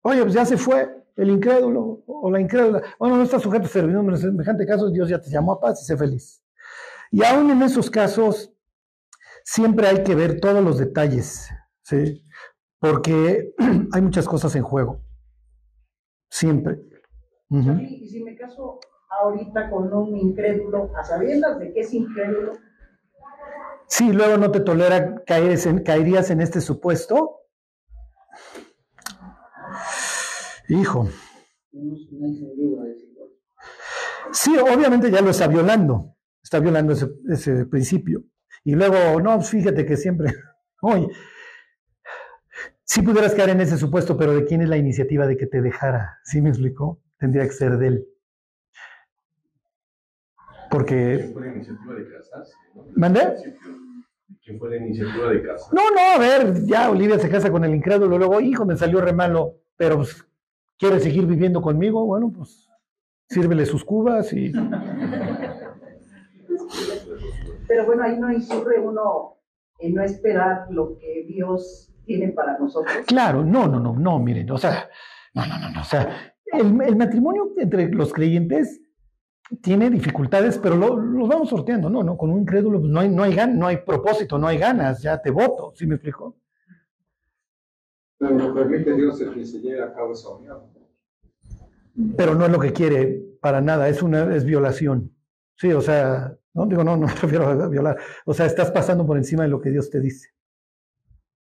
Oye, 0.02 0.22
pues 0.22 0.34
ya 0.34 0.44
se 0.44 0.56
fue 0.56 1.05
el 1.16 1.30
incrédulo 1.30 2.02
o 2.06 2.30
la 2.30 2.40
incrédula. 2.40 2.82
Bueno, 2.98 3.16
no 3.16 3.22
está 3.22 3.38
sujeto 3.38 3.66
a 3.66 3.68
servidumbre 3.68 4.16
en 4.16 4.22
semejante 4.22 4.66
caso, 4.66 4.90
Dios 4.90 5.08
ya 5.08 5.20
te 5.20 5.30
llamó 5.30 5.52
a 5.52 5.60
paz 5.60 5.82
y 5.82 5.84
sé 5.84 5.96
feliz. 5.96 6.42
Y 7.10 7.24
aún 7.24 7.50
en 7.50 7.62
esos 7.62 7.90
casos, 7.90 8.52
siempre 9.44 9.86
hay 9.86 10.02
que 10.02 10.14
ver 10.14 10.40
todos 10.40 10.62
los 10.62 10.78
detalles, 10.78 11.48
¿sí? 11.82 12.22
Porque 12.78 13.54
hay 13.92 14.02
muchas 14.02 14.26
cosas 14.26 14.54
en 14.56 14.62
juego. 14.62 15.00
Siempre. 16.28 16.80
Y 17.48 18.08
si 18.08 18.22
me 18.24 18.36
caso 18.36 18.80
ahorita 19.08 19.70
con 19.70 19.92
un 19.92 20.16
incrédulo, 20.16 20.90
a 20.96 21.04
sabiendas 21.04 21.58
de 21.60 21.72
que 21.72 21.80
es 21.80 21.94
incrédulo. 21.94 22.52
Sí, 23.86 24.12
luego 24.12 24.36
no 24.36 24.50
te 24.50 24.60
tolera 24.60 25.22
caer 25.24 25.56
en, 25.66 25.84
caerías 25.84 26.30
en 26.30 26.40
este 26.40 26.60
supuesto. 26.60 27.42
Hijo. 30.68 31.08
Sí, 34.32 34.56
obviamente 34.58 35.10
ya 35.10 35.20
lo 35.20 35.30
está 35.30 35.46
violando. 35.46 36.16
Está 36.42 36.60
violando 36.60 36.92
ese, 36.92 37.08
ese 37.28 37.66
principio. 37.66 38.24
Y 38.64 38.74
luego, 38.74 39.20
no, 39.20 39.36
pues 39.36 39.50
fíjate 39.50 39.84
que 39.84 39.96
siempre, 39.96 40.32
oye, 40.80 41.08
si 42.84 43.02
pudieras 43.02 43.34
caer 43.34 43.50
en 43.50 43.60
ese 43.60 43.76
supuesto, 43.76 44.16
pero 44.16 44.34
¿de 44.34 44.44
quién 44.44 44.62
es 44.62 44.68
la 44.68 44.76
iniciativa 44.76 45.26
de 45.26 45.36
que 45.36 45.46
te 45.46 45.60
dejara? 45.60 46.18
¿Sí 46.24 46.40
me 46.40 46.50
explicó? 46.50 47.00
tendría 47.18 47.44
que 47.44 47.52
ser 47.52 47.78
de 47.78 47.86
él. 47.88 48.06
Porque... 50.70 51.18
¿Quién 51.18 51.32
fue 51.32 51.46
la 51.46 51.54
iniciativa 51.54 51.94
de 51.94 52.10
casarse? 52.10 52.54
¿Mandé? 52.94 53.20
¿Quién 54.44 54.58
fue 54.58 54.70
la 54.70 54.76
iniciativa 54.76 55.30
de 55.30 55.42
casarse? 55.42 55.74
No, 55.74 55.90
no, 55.90 56.00
a 56.14 56.18
ver, 56.18 56.64
ya 56.64 56.90
Olivia 56.90 57.18
se 57.18 57.30
casa 57.30 57.50
con 57.50 57.64
el 57.64 57.74
incrédulo, 57.74 58.18
luego, 58.18 58.40
hijo, 58.40 58.66
me 58.66 58.76
salió 58.76 59.00
re 59.00 59.12
malo, 59.12 59.60
pero 59.76 59.96
pues, 59.96 60.25
quiere 60.78 61.00
seguir 61.00 61.26
viviendo 61.26 61.60
conmigo, 61.62 62.04
bueno, 62.04 62.32
pues 62.34 62.68
sírvele 63.28 63.66
sus 63.66 63.84
cubas 63.84 64.32
y... 64.32 64.52
Pero 67.68 67.84
bueno, 67.86 68.04
ahí 68.04 68.18
no 68.18 68.32
incurre 68.32 68.78
uno 68.80 69.38
en 69.78 69.94
no 69.94 70.02
esperar 70.02 70.66
lo 70.70 70.96
que 70.98 71.24
Dios 71.28 71.92
tiene 72.04 72.28
para 72.28 72.58
nosotros. 72.58 72.94
Claro, 73.06 73.44
no, 73.44 73.66
no, 73.66 73.80
no, 73.80 73.94
no, 73.94 74.18
miren, 74.18 74.50
o 74.50 74.58
sea, 74.58 74.88
no, 75.34 75.44
no, 75.46 75.58
no, 75.58 75.70
no, 75.70 75.80
o 75.80 75.84
sea, 75.84 76.34
el, 76.52 76.96
matrimonio 76.96 77.52
entre 77.56 77.88
los 77.88 78.12
creyentes 78.12 78.80
tiene 79.62 79.90
dificultades, 79.90 80.58
pero 80.58 80.76
lo, 80.76 80.96
vamos 81.26 81.50
sorteando, 81.50 81.90
¿no? 81.90 82.02
¿no? 82.02 82.16
Con 82.16 82.30
un 82.30 82.40
incrédulo 82.40 82.80
pues, 82.80 82.90
no, 82.90 83.00
hay, 83.00 83.08
no, 83.08 83.22
hay 83.22 83.36
no 83.54 83.66
hay 83.66 83.78
propósito, 83.78 84.38
no 84.38 84.46
hay 84.46 84.58
ganas, 84.58 85.02
ya 85.02 85.20
te 85.20 85.30
voto, 85.30 85.72
¿sí 85.74 85.86
me 85.86 85.96
explico? 85.96 86.36
Pero 88.18 88.34
lo 88.34 88.54
permite 88.54 88.94
Dios 88.94 89.20
el 89.20 89.34
que 89.34 89.44
se 89.44 89.60
lleve 89.60 89.82
a 89.82 89.92
cabo 89.92 90.12
esa 90.12 90.30
unión. 90.30 90.62
Pero 92.16 92.34
no 92.34 92.46
es 92.46 92.52
lo 92.52 92.58
que 92.58 92.72
quiere 92.72 93.22
para 93.40 93.60
nada, 93.60 93.88
es 93.88 94.02
una 94.02 94.34
es 94.34 94.44
violación. 94.44 95.12
Sí, 95.56 95.72
o 95.72 95.80
sea, 95.80 96.36
no 96.54 96.66
digo, 96.66 96.84
no, 96.84 96.96
no 96.96 97.06
me 97.06 97.12
refiero 97.12 97.46
a 97.46 97.68
violar. 97.68 97.98
O 98.24 98.34
sea, 98.34 98.46
estás 98.46 98.70
pasando 98.70 99.06
por 99.06 99.16
encima 99.16 99.42
de 99.42 99.48
lo 99.48 99.60
que 99.60 99.70
Dios 99.70 99.90
te 99.90 100.00
dice 100.00 100.36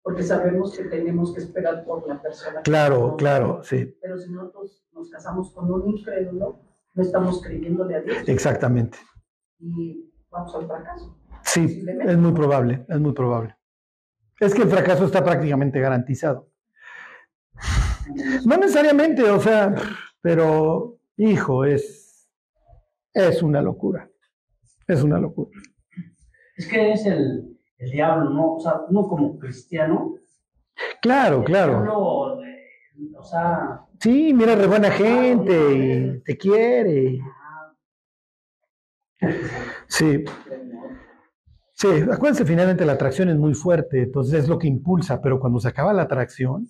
porque 0.04 0.22
sabemos 0.22 0.78
que 0.78 0.84
tenemos 0.84 1.34
que 1.34 1.40
esperar 1.40 1.86
por 1.86 2.06
la 2.08 2.22
persona. 2.22 2.62
Claro, 2.62 3.16
claro, 3.18 3.64
sí. 3.64 3.98
Pero 4.02 4.18
si 4.18 4.30
nosotros 4.32 4.86
nos 4.92 5.10
casamos 5.10 5.54
con 5.54 5.72
un 5.72 5.90
incrédulo, 5.90 6.60
no 6.94 7.02
estamos 7.02 7.42
creyéndole 7.42 7.96
a 7.96 8.02
Dios. 8.02 8.18
Exactamente. 8.28 8.98
Y 9.60 10.14
vamos 10.30 10.54
al 10.56 10.68
fracaso. 10.68 11.18
Sí, 11.44 11.86
es 12.06 12.18
muy 12.18 12.34
probable, 12.34 12.86
es 12.88 13.00
muy 13.00 13.14
probable. 13.14 13.56
Es 14.40 14.54
que 14.54 14.64
el 14.64 14.70
fracaso 14.70 15.06
está 15.06 15.24
prácticamente 15.24 15.80
garantizado. 15.80 16.50
No 18.46 18.58
necesariamente, 18.58 19.24
o 19.24 19.40
sea, 19.40 19.74
pero 20.22 20.98
hijo, 21.18 21.66
es, 21.66 22.30
es 23.14 23.42
una 23.42 23.62
locura. 23.62 24.10
Es 24.88 25.04
una 25.04 25.20
locura. 25.20 25.60
Es 26.58 26.68
que 26.68 26.92
es 26.92 27.06
el, 27.06 27.58
el 27.78 27.92
diablo, 27.92 28.30
¿no? 28.30 28.56
O 28.56 28.60
sea, 28.60 28.82
uno 28.90 29.08
como 29.08 29.40
cristiano. 29.40 30.16
Claro, 31.02 31.44
claro. 31.44 31.84
o 33.18 33.24
sea. 33.24 33.82
Sí, 34.00 34.34
mira, 34.34 34.56
re 34.56 34.68
buena 34.68 34.92
gente 34.92 35.74
y 35.74 36.20
te 36.24 36.38
quiere. 36.38 37.20
Sí. 39.88 40.26
Sí, 41.76 41.88
acuérdense, 42.12 42.46
finalmente 42.46 42.86
la 42.86 42.94
atracción 42.94 43.30
es 43.30 43.38
muy 43.38 43.54
fuerte, 43.54 44.04
entonces 44.04 44.44
es 44.44 44.48
lo 44.48 44.58
que 44.58 44.68
impulsa, 44.68 45.22
pero 45.22 45.40
cuando 45.40 45.60
se 45.60 45.68
acaba 45.68 45.92
la 45.92 46.04
atracción 46.04 46.68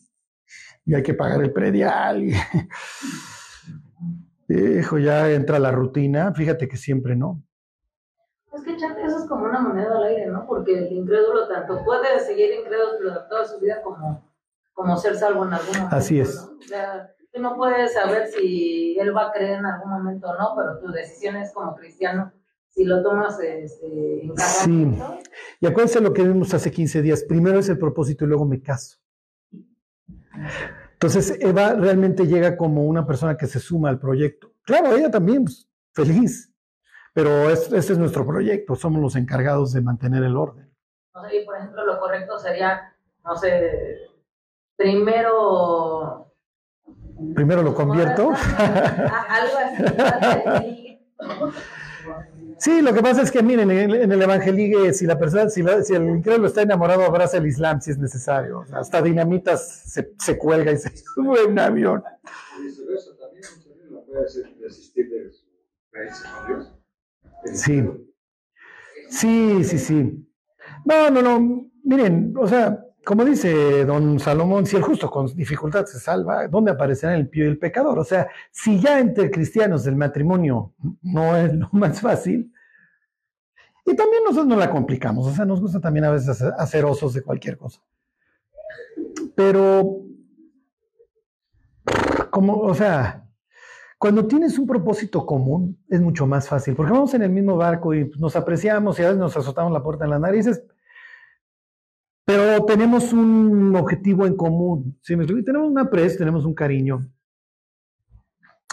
y 0.86 0.96
hay 0.96 1.04
que 1.04 1.14
pagar 1.14 1.42
el 1.42 1.52
predial, 1.52 2.24
y, 2.24 2.34
hijo, 4.80 4.98
ya 4.98 5.32
entra 5.32 5.60
la 5.60 5.72
rutina, 5.72 6.34
fíjate 6.34 6.68
que 6.68 6.78
siempre 6.78 7.16
no. 7.16 7.44
Es 8.54 8.64
que 8.64 8.78
chate, 8.78 9.04
eso 9.04 9.20
es 9.20 9.26
como 9.26 9.46
una 9.46 9.60
moneda 9.60 9.98
al 9.98 10.04
aire, 10.04 10.28
¿no? 10.28 10.46
Porque 10.46 10.78
el 10.78 10.92
incrédulo 10.92 11.48
tanto 11.48 11.84
puede 11.84 12.20
seguir 12.20 12.52
incrédulo 12.54 13.26
toda 13.28 13.46
su 13.46 13.60
vida 13.60 13.82
como, 13.82 14.32
como 14.74 14.98
ser 14.98 15.16
salvo 15.16 15.46
en 15.46 15.54
algún 15.54 15.76
momento. 15.76 15.96
Así 15.96 16.20
es. 16.20 16.38
O 16.38 16.62
sea, 16.62 17.16
tú 17.32 17.42
no 17.42 17.56
puedes 17.56 17.94
saber 17.94 18.28
si 18.28 18.96
él 19.00 19.16
va 19.16 19.30
a 19.30 19.32
creer 19.32 19.60
en 19.60 19.66
algún 19.66 19.90
momento 19.90 20.30
o 20.30 20.38
no, 20.38 20.54
pero 20.56 20.80
tu 20.80 20.92
decisión 20.92 21.36
es 21.38 21.52
como 21.52 21.76
cristiano 21.76 22.32
si 22.70 22.86
lo 22.86 23.04
tomas 23.04 23.40
este, 23.40 24.24
en 24.24 24.34
cada 24.34 24.50
Sí. 24.50 25.00
Y 25.60 25.68
acuérdense 25.68 26.02
lo 26.02 26.14
que 26.14 26.24
vimos 26.24 26.54
hace 26.54 26.72
15 26.72 27.02
días. 27.02 27.24
Primero 27.24 27.60
es 27.60 27.70
el 27.70 27.78
propósito 27.78 28.26
y 28.26 28.28
luego 28.28 28.46
me 28.46 28.62
caso. 28.62 29.03
Entonces, 30.94 31.38
Eva 31.42 31.74
realmente 31.74 32.26
llega 32.26 32.56
como 32.56 32.84
una 32.86 33.06
persona 33.06 33.36
que 33.36 33.48
se 33.48 33.60
suma 33.60 33.90
al 33.90 34.00
proyecto. 34.00 34.54
Claro, 34.64 34.96
ella 34.96 35.12
también, 35.12 35.44
pues, 35.44 35.68
feliz. 35.94 36.54
Pero 37.14 37.50
este 37.50 37.78
es 37.78 37.98
nuestro 37.98 38.26
proyecto, 38.26 38.76
somos 38.76 39.02
los 39.02 39.16
encargados 39.16 39.74
de 39.74 39.82
mantener 39.82 40.24
el 40.24 40.36
orden. 40.36 40.74
No 41.14 41.22
sé, 41.24 41.44
por 41.46 41.58
ejemplo, 41.58 41.86
lo 41.86 42.00
correcto 42.00 42.40
sería, 42.40 42.96
no 43.24 43.36
sé, 43.36 44.10
primero... 44.76 46.34
Primero 47.36 47.62
lo 47.62 47.76
convierto. 47.76 48.32
Algo 48.58 49.58
así. 50.22 51.00
Sí, 52.58 52.82
lo 52.82 52.94
que 52.94 53.02
pasa 53.02 53.22
es 53.22 53.32
que 53.32 53.42
miren, 53.42 53.70
en 53.72 54.12
el, 54.12 54.22
Evangeligue, 54.22 54.94
si 54.94 55.06
la 55.06 55.18
persona, 55.18 55.50
si, 55.50 55.64
si 55.84 55.94
el 55.94 56.10
incrédulo 56.10 56.48
está 56.48 56.62
enamorado, 56.62 57.04
abraza 57.04 57.38
el 57.38 57.48
Islam 57.48 57.82
si 57.82 57.92
es 57.92 57.98
necesario. 57.98 58.66
hasta 58.74 59.02
dinamitas 59.02 59.84
se, 59.86 60.14
se, 60.20 60.38
cuelga 60.38 60.72
y 60.72 60.78
se 60.78 60.96
sube 61.16 61.42
en 61.42 61.52
un 61.52 61.60
avión. 61.60 62.04
Sí. 67.54 67.84
Sí, 69.10 69.64
sí, 69.64 69.78
sí. 69.78 70.28
No, 70.86 71.10
no, 71.10 71.22
no. 71.22 71.70
Miren, 71.84 72.34
o 72.38 72.48
sea, 72.48 72.84
como 73.06 73.26
dice 73.26 73.86
don 73.86 74.20
Salomón, 74.20 74.66
si 74.66 74.76
el 74.76 74.82
justo 74.82 75.10
con 75.10 75.28
dificultad 75.36 75.86
se 75.86 76.00
salva, 76.00 76.48
¿dónde 76.48 76.72
aparecerá 76.72 77.16
el 77.16 77.28
pío 77.28 77.46
y 77.46 77.50
el 77.50 77.58
pecador? 77.58 78.00
O 78.00 78.04
sea, 78.04 78.30
si 78.52 78.80
ya 78.80 79.00
entre 79.00 79.30
cristianos 79.30 79.86
el 79.88 79.96
matrimonio 79.96 80.74
no 81.02 81.36
es 81.36 81.54
lo 81.54 81.70
más 81.74 82.00
fácil, 82.00 82.52
y 83.86 83.96
también 83.96 84.24
nosotros 84.24 84.48
no 84.48 84.56
la 84.56 84.70
complicamos, 84.70 85.28
o 85.28 85.32
sea, 85.34 85.44
nos 85.44 85.60
gusta 85.60 85.82
también 85.82 86.06
a 86.06 86.12
veces 86.12 86.42
hacer 86.42 86.86
osos 86.86 87.14
de 87.14 87.22
cualquier 87.22 87.58
cosa. 87.58 87.82
Pero, 89.36 90.00
como, 92.30 92.60
o 92.60 92.74
sea, 92.74 93.28
cuando 93.98 94.26
tienes 94.26 94.58
un 94.58 94.68
propósito 94.68 95.26
común, 95.26 95.78
es 95.90 96.00
mucho 96.00 96.26
más 96.26 96.48
fácil, 96.48 96.76
porque 96.76 96.94
vamos 96.94 97.14
en 97.14 97.24
el 97.24 97.30
mismo 97.30 97.58
barco 97.58 97.94
y 97.94 98.10
nos 98.18 98.38
apreciamos 98.38 98.98
y 99.00 99.04
a 99.04 99.08
veces 99.08 99.20
nos 99.20 99.36
azotamos 99.36 99.74
la 99.74 99.84
puerta 99.84 100.06
en 100.06 100.12
las 100.12 100.22
narices, 100.22 100.64
pero 102.26 102.64
tenemos 102.66 103.12
un 103.14 103.76
objetivo 103.76 104.26
en 104.26 104.36
común. 104.36 104.98
¿sí? 105.02 105.16
Tenemos 105.44 105.70
una 105.70 105.90
presa, 105.90 106.18
tenemos 106.20 106.46
un 106.46 106.54
cariño. 106.54 107.00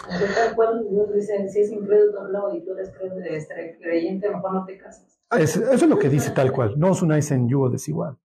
Porque 0.03 0.25
tal 0.33 0.55
cual 0.55 0.87
Dios 0.89 1.13
dice, 1.13 1.47
si 1.49 1.61
es 1.61 1.71
incrédulo 1.71 2.55
y 2.55 2.65
tú 2.65 2.71
eres 2.73 2.91
cre- 2.93 3.77
creyente, 3.79 4.29
mejor 4.29 4.53
no 4.53 4.65
te 4.65 4.77
casas. 4.77 5.19
Es- 5.37 5.55
eso 5.57 5.71
es 5.85 5.87
lo 5.87 5.99
que 5.99 6.09
dice 6.09 6.31
tal 6.31 6.51
cual. 6.51 6.73
No 6.79 6.91
os 6.91 7.01
unáis 7.01 7.29
en 7.31 7.47
yugo 7.47 7.69
desigual. 7.69 8.17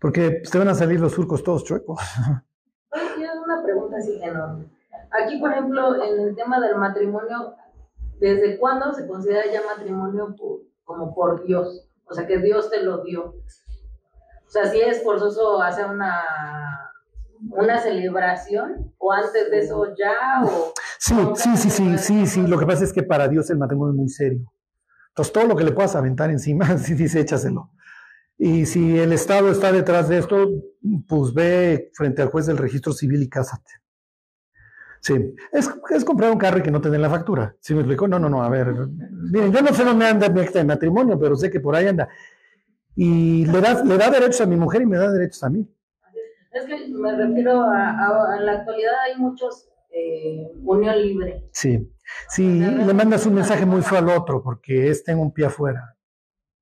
Porque 0.00 0.42
te 0.50 0.58
van 0.58 0.68
a 0.68 0.74
salir 0.74 1.00
los 1.00 1.12
surcos 1.12 1.42
todos 1.42 1.64
chuecos. 1.64 1.98
Yo 2.94 3.42
una 3.44 3.62
pregunta 3.62 3.96
así 3.96 4.20
enorme. 4.22 4.66
Aquí, 5.10 5.38
por 5.40 5.50
ejemplo, 5.52 6.02
en 6.04 6.20
el 6.20 6.36
tema 6.36 6.60
del 6.60 6.76
matrimonio, 6.76 7.54
¿desde 8.20 8.58
cuándo 8.58 8.92
se 8.92 9.06
considera 9.08 9.42
ya 9.50 9.62
matrimonio 9.64 10.34
por- 10.36 10.60
como 10.84 11.14
por 11.14 11.44
Dios? 11.44 11.88
O 12.04 12.14
sea, 12.14 12.26
que 12.26 12.38
Dios 12.38 12.70
te 12.70 12.82
lo 12.82 13.02
dio. 13.04 13.34
O 14.50 14.52
sea, 14.52 14.66
si 14.66 14.80
es 14.80 15.00
forzoso 15.04 15.62
hacer 15.62 15.86
una, 15.86 16.24
una 17.50 17.78
celebración, 17.78 18.92
o 18.98 19.12
antes 19.12 19.48
de 19.48 19.60
eso 19.60 19.94
ya, 19.96 20.42
o... 20.42 20.74
Sí, 20.98 21.14
sí, 21.36 21.56
sí, 21.56 21.70
sí, 21.70 21.98
sí, 21.98 22.26
sí. 22.26 22.46
Lo 22.48 22.58
que 22.58 22.66
pasa 22.66 22.82
es 22.82 22.92
que 22.92 23.04
para 23.04 23.28
Dios 23.28 23.48
el 23.50 23.58
matrimonio 23.58 23.92
es 23.92 23.96
muy 23.96 24.08
serio. 24.08 24.52
Entonces, 25.10 25.32
todo 25.32 25.46
lo 25.46 25.54
que 25.54 25.62
le 25.62 25.70
puedas 25.70 25.94
aventar 25.94 26.30
encima, 26.30 26.66
sí 26.78 26.94
dice, 26.94 27.20
échaselo. 27.20 27.70
Y 28.38 28.66
si 28.66 28.98
el 28.98 29.12
Estado 29.12 29.52
está 29.52 29.70
detrás 29.70 30.08
de 30.08 30.18
esto, 30.18 30.48
pues 31.06 31.32
ve 31.32 31.92
frente 31.94 32.20
al 32.22 32.28
juez 32.30 32.46
del 32.46 32.58
registro 32.58 32.92
civil 32.92 33.22
y 33.22 33.28
cásate. 33.28 33.70
Sí, 35.00 35.36
es, 35.52 35.70
es 35.90 36.04
comprar 36.04 36.32
un 36.32 36.38
carro 36.38 36.58
y 36.58 36.62
que 36.62 36.72
no 36.72 36.80
te 36.80 36.90
den 36.90 37.02
la 37.02 37.08
factura. 37.08 37.54
¿Sí 37.60 37.72
me 37.72 37.82
explico? 37.82 38.08
No, 38.08 38.18
no, 38.18 38.28
no, 38.28 38.42
a 38.42 38.48
ver. 38.48 38.74
Miren, 39.30 39.52
yo 39.52 39.62
no 39.62 39.72
sé 39.72 39.84
dónde 39.84 40.08
anda 40.08 40.28
mi 40.28 40.40
acta 40.40 40.58
de 40.58 40.64
matrimonio, 40.64 41.20
pero 41.20 41.36
sé 41.36 41.52
que 41.52 41.60
por 41.60 41.76
ahí 41.76 41.86
anda. 41.86 42.08
Y 42.96 43.46
le 43.46 43.60
da, 43.60 43.82
le 43.84 43.96
da 43.96 44.10
derechos 44.10 44.40
a 44.42 44.46
mi 44.46 44.56
mujer 44.56 44.82
y 44.82 44.86
me 44.86 44.98
da 44.98 45.10
derechos 45.10 45.42
a 45.44 45.50
mí. 45.50 45.66
Es 46.52 46.64
que 46.66 46.88
me 46.88 47.12
refiero 47.16 47.62
a, 47.62 47.90
a- 47.90 48.36
en 48.38 48.46
la 48.46 48.52
actualidad 48.52 48.92
hay 49.06 49.16
muchos 49.20 49.68
eh, 49.92 50.50
unión 50.64 51.00
libre. 51.00 51.48
Sí, 51.52 51.92
sí, 52.28 52.44
y 52.44 52.58
le 52.60 52.92
mandas 52.94 53.24
un 53.26 53.34
mensaje 53.34 53.64
muy 53.64 53.82
feo 53.82 53.98
al 53.98 54.08
otro 54.08 54.42
porque 54.42 54.88
es 54.90 55.04
tengo 55.04 55.22
un 55.22 55.32
pie 55.32 55.46
afuera. 55.46 55.96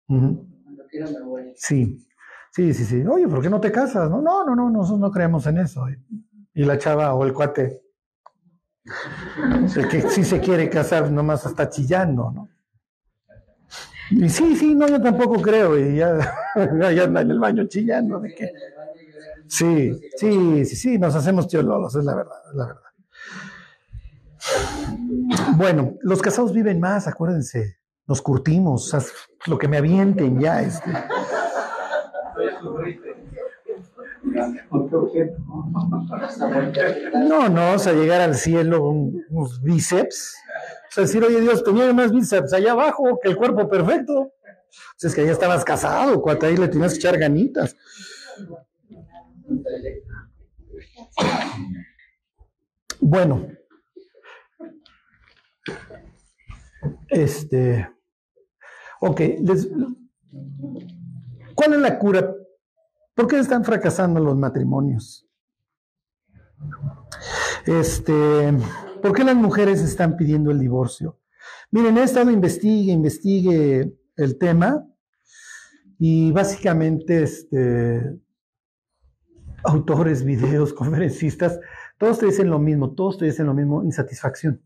Me 0.08 1.22
voy. 1.24 1.52
Sí, 1.56 2.06
sí, 2.52 2.72
sí, 2.74 2.84
sí. 2.84 3.04
Oye, 3.06 3.26
¿por 3.28 3.40
qué 3.42 3.50
no 3.50 3.60
te 3.60 3.70
casas? 3.72 4.10
No, 4.10 4.20
no, 4.22 4.44
no, 4.44 4.54
no, 4.54 4.70
nosotros 4.70 5.00
no 5.00 5.10
creemos 5.10 5.46
en 5.46 5.58
eso. 5.58 5.84
Y 6.54 6.64
la 6.64 6.76
chava 6.78 7.14
o 7.14 7.24
el 7.24 7.32
cuate, 7.32 7.82
el 9.76 9.88
que 9.88 10.02
sí 10.02 10.24
se 10.24 10.40
quiere 10.40 10.68
casar, 10.70 11.10
nomás 11.10 11.44
está 11.46 11.68
chillando, 11.68 12.30
¿no? 12.30 12.48
Sí, 14.28 14.56
sí, 14.56 14.74
no, 14.74 14.88
yo 14.88 15.00
tampoco 15.00 15.40
creo. 15.42 15.78
Y 15.78 15.96
ya, 15.96 16.16
ya 16.94 17.04
anda 17.04 17.20
en 17.20 17.30
el 17.30 17.38
baño 17.38 17.66
chillando. 17.66 18.18
¿de 18.20 18.34
qué? 18.34 18.52
Sí, 19.46 19.92
sí, 20.16 20.64
sí, 20.64 20.76
sí, 20.76 20.98
nos 20.98 21.14
hacemos 21.14 21.46
lolos, 21.62 21.94
es 21.94 22.04
la 22.04 22.14
verdad, 22.14 22.36
es 22.50 22.54
la 22.56 22.66
verdad. 22.66 22.82
Bueno, 25.56 25.94
los 26.02 26.20
casados 26.22 26.52
viven 26.52 26.80
más, 26.80 27.06
acuérdense. 27.06 27.76
Nos 28.06 28.22
curtimos, 28.22 28.86
sea, 28.88 29.00
lo 29.46 29.58
que 29.58 29.68
me 29.68 29.76
avienten 29.78 30.38
ya. 30.40 30.62
Este. 30.62 30.90
No, 37.28 37.48
no, 37.48 37.72
o 37.74 37.78
sea, 37.78 37.92
llegar 37.92 38.20
al 38.20 38.34
cielo 38.34 38.88
un- 38.88 39.24
unos 39.30 39.62
bíceps. 39.62 40.36
O 40.88 40.90
sea, 40.90 41.02
decir, 41.04 41.22
oye 41.22 41.40
Dios, 41.40 41.62
tenía 41.64 41.92
más 41.92 42.10
bíceps 42.12 42.52
allá 42.52 42.72
abajo 42.72 43.18
que 43.22 43.28
el 43.28 43.36
cuerpo 43.36 43.68
perfecto. 43.68 44.32
Sea, 44.96 45.08
es 45.08 45.14
que 45.14 45.24
ya 45.24 45.32
estabas 45.32 45.64
casado, 45.64 46.20
cuate, 46.20 46.46
ahí 46.46 46.56
le 46.56 46.68
tenías 46.68 46.92
que 46.92 46.98
echar 46.98 47.18
ganitas. 47.18 47.76
Bueno. 53.00 53.46
Este. 57.08 57.88
Ok, 59.00 59.20
les- 59.42 59.68
¿cuál 61.54 61.74
es 61.74 61.78
la 61.80 61.98
cura? 61.98 62.34
¿Por 63.14 63.26
qué 63.28 63.38
están 63.38 63.64
fracasando 63.64 64.20
los 64.20 64.36
matrimonios? 64.36 65.26
Este, 67.66 68.52
¿por 69.00 69.12
qué 69.14 69.24
las 69.24 69.36
mujeres 69.36 69.80
están 69.80 70.16
pidiendo 70.16 70.50
el 70.50 70.58
divorcio? 70.58 71.18
Miren, 71.70 71.98
he 71.98 72.02
estado 72.02 72.30
investigue, 72.30 72.92
investigue 72.92 73.92
el 74.16 74.38
tema 74.38 74.86
y 75.98 76.30
básicamente 76.32 77.22
este, 77.22 78.18
autores, 79.64 80.24
videos, 80.24 80.72
conferencistas, 80.74 81.58
todos 81.98 82.18
te 82.20 82.26
dicen 82.26 82.48
lo 82.50 82.58
mismo, 82.58 82.94
todos 82.94 83.18
te 83.18 83.24
dicen 83.26 83.46
lo 83.46 83.54
mismo, 83.54 83.82
insatisfacción. 83.82 84.62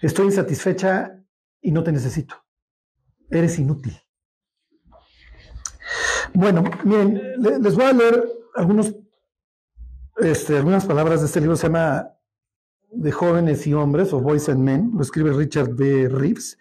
Estoy 0.00 0.26
insatisfecha 0.26 1.22
y 1.60 1.70
no 1.70 1.84
te 1.84 1.92
necesito. 1.92 2.34
Eres 3.30 3.58
inútil. 3.58 3.96
Bueno, 6.34 6.64
miren, 6.84 7.14
le- 7.40 7.58
les 7.58 7.74
voy 7.74 7.84
a 7.84 7.92
leer 7.92 8.24
algunos, 8.54 8.94
este, 10.16 10.56
algunas 10.56 10.84
palabras 10.84 11.20
de 11.20 11.26
este 11.26 11.40
libro, 11.40 11.56
se 11.56 11.66
llama 11.66 12.10
De 12.90 13.12
jóvenes 13.12 13.66
y 13.66 13.74
hombres, 13.74 14.12
o 14.12 14.20
Boys 14.20 14.48
and 14.48 14.60
Men, 14.60 14.90
lo 14.94 15.02
escribe 15.02 15.32
Richard 15.32 15.74
B. 15.74 16.08
Reeves. 16.08 16.58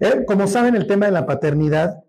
Eh, 0.00 0.24
como 0.26 0.46
saben, 0.46 0.76
el 0.76 0.86
tema 0.86 1.06
de 1.06 1.12
la 1.12 1.26
paternidad 1.26 2.04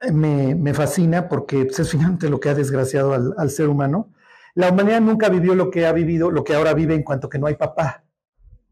eh, 0.00 0.12
me, 0.12 0.54
me 0.54 0.74
fascina 0.74 1.28
porque 1.28 1.64
pues, 1.64 1.78
es 1.78 1.90
finalmente 1.90 2.28
lo 2.28 2.40
que 2.40 2.50
ha 2.50 2.54
desgraciado 2.54 3.14
al, 3.14 3.34
al 3.36 3.50
ser 3.50 3.68
humano. 3.68 4.12
La 4.54 4.70
humanidad 4.70 5.00
nunca 5.00 5.28
vivió 5.28 5.54
lo 5.54 5.70
que 5.70 5.86
ha 5.86 5.92
vivido, 5.92 6.30
lo 6.30 6.44
que 6.44 6.54
ahora 6.54 6.74
vive 6.74 6.94
en 6.94 7.02
cuanto 7.02 7.28
que 7.28 7.38
no 7.38 7.46
hay 7.46 7.54
papá. 7.54 8.04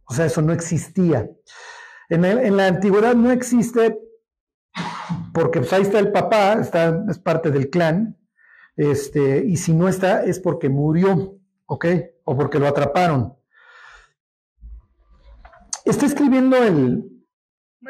O 0.05 0.14
sea, 0.14 0.27
eso 0.27 0.42
no 0.42 0.53
existía. 0.53 1.29
En, 2.09 2.25
en 2.25 2.57
la 2.57 2.66
antigüedad 2.66 3.14
no 3.14 3.31
existe 3.31 3.99
porque 5.33 5.61
pues, 5.61 5.73
ahí 5.73 5.83
está 5.83 5.99
el 5.99 6.12
papá, 6.12 6.55
está, 6.55 7.05
es 7.09 7.18
parte 7.18 7.51
del 7.51 7.71
clan, 7.71 8.16
este, 8.77 9.45
y 9.45 9.57
si 9.57 9.73
no 9.75 9.89
está 9.89 10.25
es 10.25 10.39
porque 10.41 10.69
murió, 10.69 11.37
¿ok? 11.67 11.87
O 12.25 12.37
porque 12.37 12.59
lo 12.59 12.67
atraparon. 12.67 13.35
Está 15.85 16.07
escribiendo 16.07 16.57
el, 16.57 17.11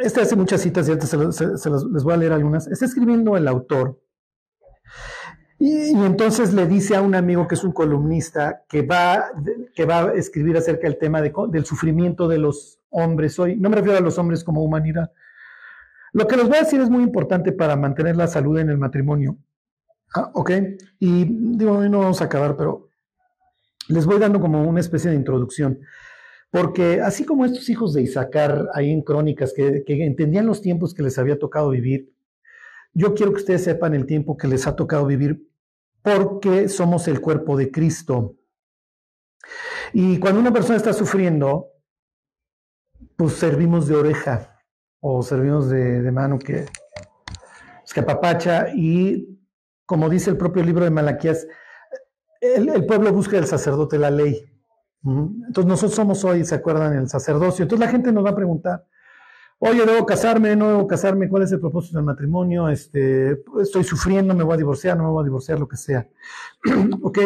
este 0.00 0.22
hace 0.22 0.36
muchas 0.36 0.60
citas 0.62 0.86
y 0.88 0.90
ahorita 0.90 1.06
se, 1.06 1.16
lo- 1.16 1.32
se- 1.32 1.56
se 1.58 1.70
los- 1.70 1.84
les 1.90 2.02
voy 2.02 2.14
a 2.14 2.16
leer 2.16 2.32
algunas. 2.32 2.66
Está 2.66 2.86
escribiendo 2.86 3.36
el 3.36 3.46
autor. 3.48 4.00
Y, 5.58 5.90
entonces 5.94 6.52
le 6.54 6.66
dice 6.66 6.96
a 6.96 7.02
un 7.02 7.14
amigo 7.14 7.46
que 7.46 7.54
es 7.54 7.62
un 7.62 7.72
columnista 7.72 8.64
que 8.68 8.82
va, 8.82 9.26
que 9.76 9.84
va 9.84 10.08
a 10.08 10.14
escribir 10.14 10.56
acerca 10.56 10.88
del 10.88 10.98
tema 10.98 11.20
de 11.22 11.32
del 11.50 11.64
sufrimiento 11.64 12.26
de 12.26 12.38
los 12.38 12.80
hombres 12.90 13.38
hoy. 13.38 13.56
No 13.56 13.70
me 13.70 13.76
refiero 13.76 13.98
a 13.98 14.00
los 14.02 14.18
hombres 14.18 14.42
como 14.42 14.62
humanidad. 14.64 15.12
Lo 16.12 16.26
que 16.26 16.36
les 16.36 16.48
voy 16.48 16.56
a 16.56 16.60
decir 16.62 16.80
es 16.80 16.90
muy 16.90 17.04
importante 17.04 17.52
para 17.52 17.76
mantener 17.76 18.16
la 18.16 18.26
salud 18.26 18.58
en 18.58 18.70
el 18.70 18.78
matrimonio. 18.78 19.36
Ah, 20.14 20.30
ok. 20.34 20.50
Y 20.98 21.24
digo, 21.56 21.78
hoy 21.78 21.88
no 21.88 22.00
vamos 22.00 22.20
a 22.20 22.24
acabar, 22.24 22.56
pero 22.56 22.88
les 23.88 24.06
voy 24.06 24.18
dando 24.18 24.40
como 24.40 24.62
una 24.62 24.80
especie 24.80 25.10
de 25.10 25.16
introducción. 25.16 25.80
Porque 26.50 27.00
así 27.00 27.24
como 27.24 27.46
estos 27.46 27.68
hijos 27.70 27.94
de 27.94 28.02
Isaacar, 28.02 28.68
ahí 28.74 28.90
en 28.90 29.02
Crónicas, 29.02 29.54
que, 29.54 29.82
entendían 29.86 30.46
los 30.46 30.60
tiempos 30.60 30.92
que 30.92 31.02
les 31.02 31.18
había 31.18 31.38
tocado 31.38 31.70
vivir, 31.70 32.12
yo 32.92 33.14
quiero 33.14 33.32
que 33.32 33.38
ustedes 33.38 33.64
sepan 33.64 33.94
el 33.94 34.04
tiempo 34.04 34.36
que 34.36 34.48
les 34.48 34.66
ha 34.66 34.76
tocado 34.76 35.06
vivir 35.06 35.48
porque 36.02 36.68
somos 36.68 37.08
el 37.08 37.20
cuerpo 37.22 37.56
de 37.56 37.70
Cristo. 37.70 38.36
Y 39.94 40.18
cuando 40.18 40.40
una 40.40 40.52
persona 40.52 40.76
está 40.76 40.92
sufriendo, 40.92 41.68
pues 43.16 43.32
servimos 43.32 43.88
de 43.88 43.94
oreja 43.94 44.60
o 45.00 45.22
servimos 45.22 45.70
de, 45.70 46.10
mano 46.12 46.38
que, 46.38 46.66
pues, 47.80 47.94
que 47.94 48.00
apapacha 48.00 48.68
y 48.74 49.41
como 49.92 50.08
dice 50.08 50.30
el 50.30 50.38
propio 50.38 50.62
libro 50.62 50.84
de 50.84 50.90
Malaquías, 50.90 51.46
el, 52.40 52.86
pueblo 52.86 53.12
busca 53.12 53.36
el 53.36 53.44
sacerdote 53.44 53.98
la 53.98 54.10
ley. 54.10 54.42
Entonces 55.04 55.66
nosotros 55.66 55.94
somos 55.94 56.24
hoy, 56.24 56.46
¿se 56.46 56.54
acuerdan? 56.54 56.96
El 56.96 57.10
sacerdocio. 57.10 57.64
Entonces 57.64 57.86
la 57.86 57.92
gente 57.92 58.10
nos 58.10 58.24
va 58.24 58.30
a 58.30 58.34
preguntar, 58.34 58.86
oye, 59.58 59.84
¿debo 59.84 60.06
casarme? 60.06 60.56
¿No 60.56 60.68
debo 60.68 60.86
casarme? 60.86 61.28
¿Cuál 61.28 61.42
es 61.42 61.52
el 61.52 61.60
propósito 61.60 61.98
del 61.98 62.06
matrimonio? 62.06 62.70
Este, 62.70 63.38
estoy 63.60 63.84
sufriendo, 63.84 64.34
me 64.34 64.44
voy 64.44 64.54
a 64.54 64.56
divorciar, 64.56 64.96
no 64.96 65.04
me 65.04 65.10
voy 65.10 65.24
a 65.24 65.24
divorciar, 65.24 65.60
lo 65.60 65.68
que 65.68 65.76
sea. 65.76 66.08
ok, 67.02 67.18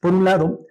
por 0.00 0.14
un 0.14 0.24
lado, 0.24 0.64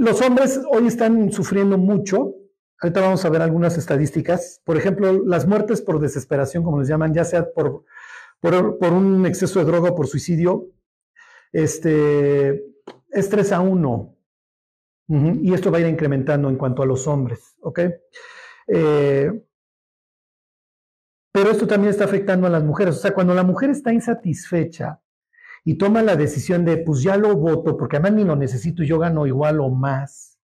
los 0.00 0.20
hombres 0.20 0.60
hoy 0.68 0.88
están 0.88 1.30
sufriendo 1.30 1.78
mucho. 1.78 2.34
Ahorita 2.80 3.02
vamos 3.02 3.24
a 3.24 3.28
ver 3.28 3.42
algunas 3.42 3.78
estadísticas. 3.78 4.62
Por 4.64 4.76
ejemplo, 4.76 5.12
las 5.24 5.46
muertes 5.46 5.80
por 5.80 6.00
desesperación, 6.00 6.64
como 6.64 6.80
les 6.80 6.88
llaman, 6.88 7.14
ya 7.14 7.24
sea 7.24 7.52
por, 7.52 7.84
por, 8.40 8.92
un 8.92 9.26
exceso 9.26 9.58
de 9.58 9.64
droga 9.64 9.90
o 9.90 9.94
por 9.94 10.06
suicidio, 10.06 10.66
este, 11.52 12.64
es 13.10 13.28
3 13.28 13.52
a 13.52 13.60
1. 13.60 14.14
Ujú, 15.10 15.38
Y 15.42 15.54
esto 15.54 15.70
va 15.70 15.78
a 15.78 15.80
ir 15.80 15.86
incrementando 15.86 16.48
en 16.48 16.56
cuanto 16.56 16.82
a 16.82 16.86
los 16.86 17.06
hombres. 17.06 17.56
Eh, 18.66 19.42
pero 21.32 21.50
esto 21.50 21.66
también 21.66 21.90
está 21.90 22.04
afectando 22.04 22.46
a 22.46 22.50
las 22.50 22.64
mujeres. 22.64 22.96
O 22.96 22.98
sea, 23.00 23.14
cuando 23.14 23.34
la 23.34 23.42
mujer 23.42 23.70
está 23.70 23.92
insatisfecha 23.92 25.00
y 25.64 25.76
toma 25.76 26.02
la 26.02 26.16
decisión 26.16 26.64
de, 26.64 26.78
pues 26.78 27.02
ya 27.02 27.16
lo 27.16 27.36
voto, 27.36 27.76
porque 27.76 27.96
además 27.96 28.12
ni 28.12 28.24
lo 28.24 28.36
necesito 28.36 28.82
yo 28.82 28.98
gano 28.98 29.26
igual 29.26 29.60
o 29.60 29.70
más. 29.70 30.38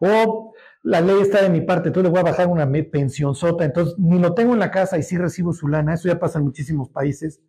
O 0.00 0.51
la 0.82 1.00
ley 1.00 1.20
está 1.20 1.42
de 1.42 1.50
mi 1.50 1.60
parte, 1.60 1.88
entonces 1.88 2.10
le 2.10 2.10
voy 2.10 2.20
a 2.20 2.30
bajar 2.30 2.48
una 2.48 2.68
pensión 2.90 3.34
sota, 3.34 3.64
entonces 3.64 3.94
ni 3.98 4.18
lo 4.18 4.34
tengo 4.34 4.52
en 4.52 4.58
la 4.58 4.70
casa 4.70 4.98
y 4.98 5.02
sí 5.02 5.16
recibo 5.16 5.52
su 5.52 5.68
lana, 5.68 5.94
eso 5.94 6.08
ya 6.08 6.18
pasa 6.18 6.38
en 6.38 6.44
muchísimos 6.44 6.90
países. 6.90 7.40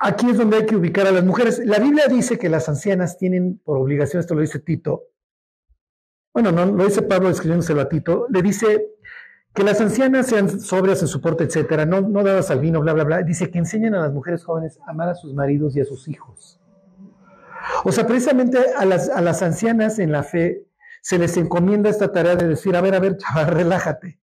Aquí 0.00 0.30
es 0.30 0.36
donde 0.36 0.56
hay 0.56 0.66
que 0.66 0.76
ubicar 0.76 1.06
a 1.06 1.12
las 1.12 1.24
mujeres. 1.24 1.60
La 1.64 1.78
Biblia 1.78 2.08
dice 2.08 2.36
que 2.38 2.48
las 2.48 2.68
ancianas 2.68 3.16
tienen 3.16 3.58
por 3.64 3.78
obligación, 3.78 4.20
esto 4.20 4.34
lo 4.34 4.40
dice 4.40 4.58
Tito, 4.58 5.04
bueno, 6.34 6.50
no, 6.50 6.66
lo 6.66 6.84
dice 6.84 7.02
Pablo 7.02 7.28
escribiéndoselo 7.28 7.80
a 7.80 7.88
Tito, 7.88 8.26
le 8.30 8.42
dice 8.42 8.88
que 9.54 9.62
las 9.62 9.80
ancianas 9.80 10.26
sean 10.26 10.60
sobrias 10.60 11.02
en 11.02 11.08
su 11.08 11.20
porte, 11.20 11.44
etcétera, 11.44 11.84
no, 11.84 12.00
no 12.00 12.22
dadas 12.22 12.50
al 12.50 12.60
vino, 12.60 12.80
bla, 12.80 12.94
bla, 12.94 13.04
bla. 13.04 13.22
Dice 13.22 13.50
que 13.50 13.58
enseñan 13.58 13.94
a 13.94 14.00
las 14.00 14.12
mujeres 14.12 14.44
jóvenes 14.44 14.78
a 14.86 14.90
amar 14.90 15.10
a 15.10 15.14
sus 15.14 15.34
maridos 15.34 15.76
y 15.76 15.80
a 15.80 15.84
sus 15.84 16.08
hijos. 16.08 16.58
O 17.84 17.92
sea, 17.92 18.06
precisamente 18.06 18.58
a 18.76 18.84
las, 18.86 19.10
a 19.10 19.20
las 19.20 19.42
ancianas 19.42 19.98
en 19.98 20.10
la 20.10 20.22
fe 20.22 20.66
se 21.02 21.18
les 21.18 21.36
encomienda 21.36 21.90
esta 21.90 22.12
tarea 22.12 22.36
de 22.36 22.48
decir, 22.48 22.74
a 22.76 22.80
ver, 22.80 22.94
a 22.94 23.00
ver, 23.00 23.18
chaval, 23.18 23.46
relájate. 23.54 24.20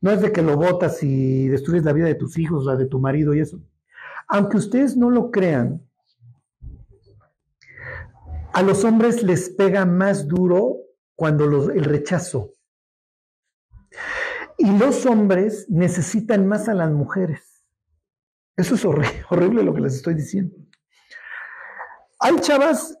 No 0.00 0.10
es 0.10 0.22
de 0.22 0.32
que 0.32 0.42
lo 0.42 0.56
votas 0.56 1.02
y 1.02 1.46
destruyes 1.48 1.84
la 1.84 1.92
vida 1.92 2.06
de 2.06 2.14
tus 2.14 2.38
hijos, 2.38 2.64
la 2.64 2.74
de 2.74 2.86
tu 2.86 2.98
marido 2.98 3.34
y 3.34 3.40
eso. 3.40 3.60
Aunque 4.26 4.56
ustedes 4.56 4.96
no 4.96 5.10
lo 5.10 5.30
crean, 5.30 5.86
a 8.52 8.62
los 8.62 8.82
hombres 8.84 9.22
les 9.22 9.50
pega 9.50 9.84
más 9.84 10.26
duro 10.26 10.78
cuando 11.14 11.70
el 11.70 11.84
rechazo. 11.84 12.54
Y 14.56 14.76
los 14.78 15.04
hombres 15.04 15.66
necesitan 15.68 16.46
más 16.46 16.68
a 16.68 16.74
las 16.74 16.90
mujeres. 16.90 17.62
Eso 18.56 18.74
es 18.74 18.84
horrible, 18.84 19.24
horrible 19.30 19.62
lo 19.62 19.74
que 19.74 19.82
les 19.82 19.96
estoy 19.96 20.14
diciendo. 20.14 20.56
Hay 22.18 22.36
chavas 22.40 22.99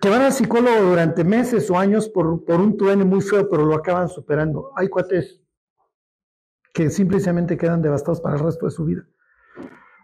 que 0.00 0.08
van 0.08 0.22
al 0.22 0.32
psicólogo 0.32 0.80
durante 0.82 1.24
meses 1.24 1.70
o 1.70 1.78
años 1.78 2.08
por, 2.08 2.44
por 2.44 2.60
un 2.60 2.76
truene 2.76 3.04
muy 3.04 3.20
feo, 3.20 3.48
pero 3.48 3.64
lo 3.64 3.74
acaban 3.74 4.08
superando. 4.08 4.70
Hay 4.76 4.88
cuates 4.88 5.40
que 6.72 6.90
simplemente 6.90 7.56
quedan 7.56 7.82
devastados 7.82 8.20
para 8.20 8.36
el 8.36 8.44
resto 8.44 8.66
de 8.66 8.70
su 8.70 8.84
vida. 8.84 9.04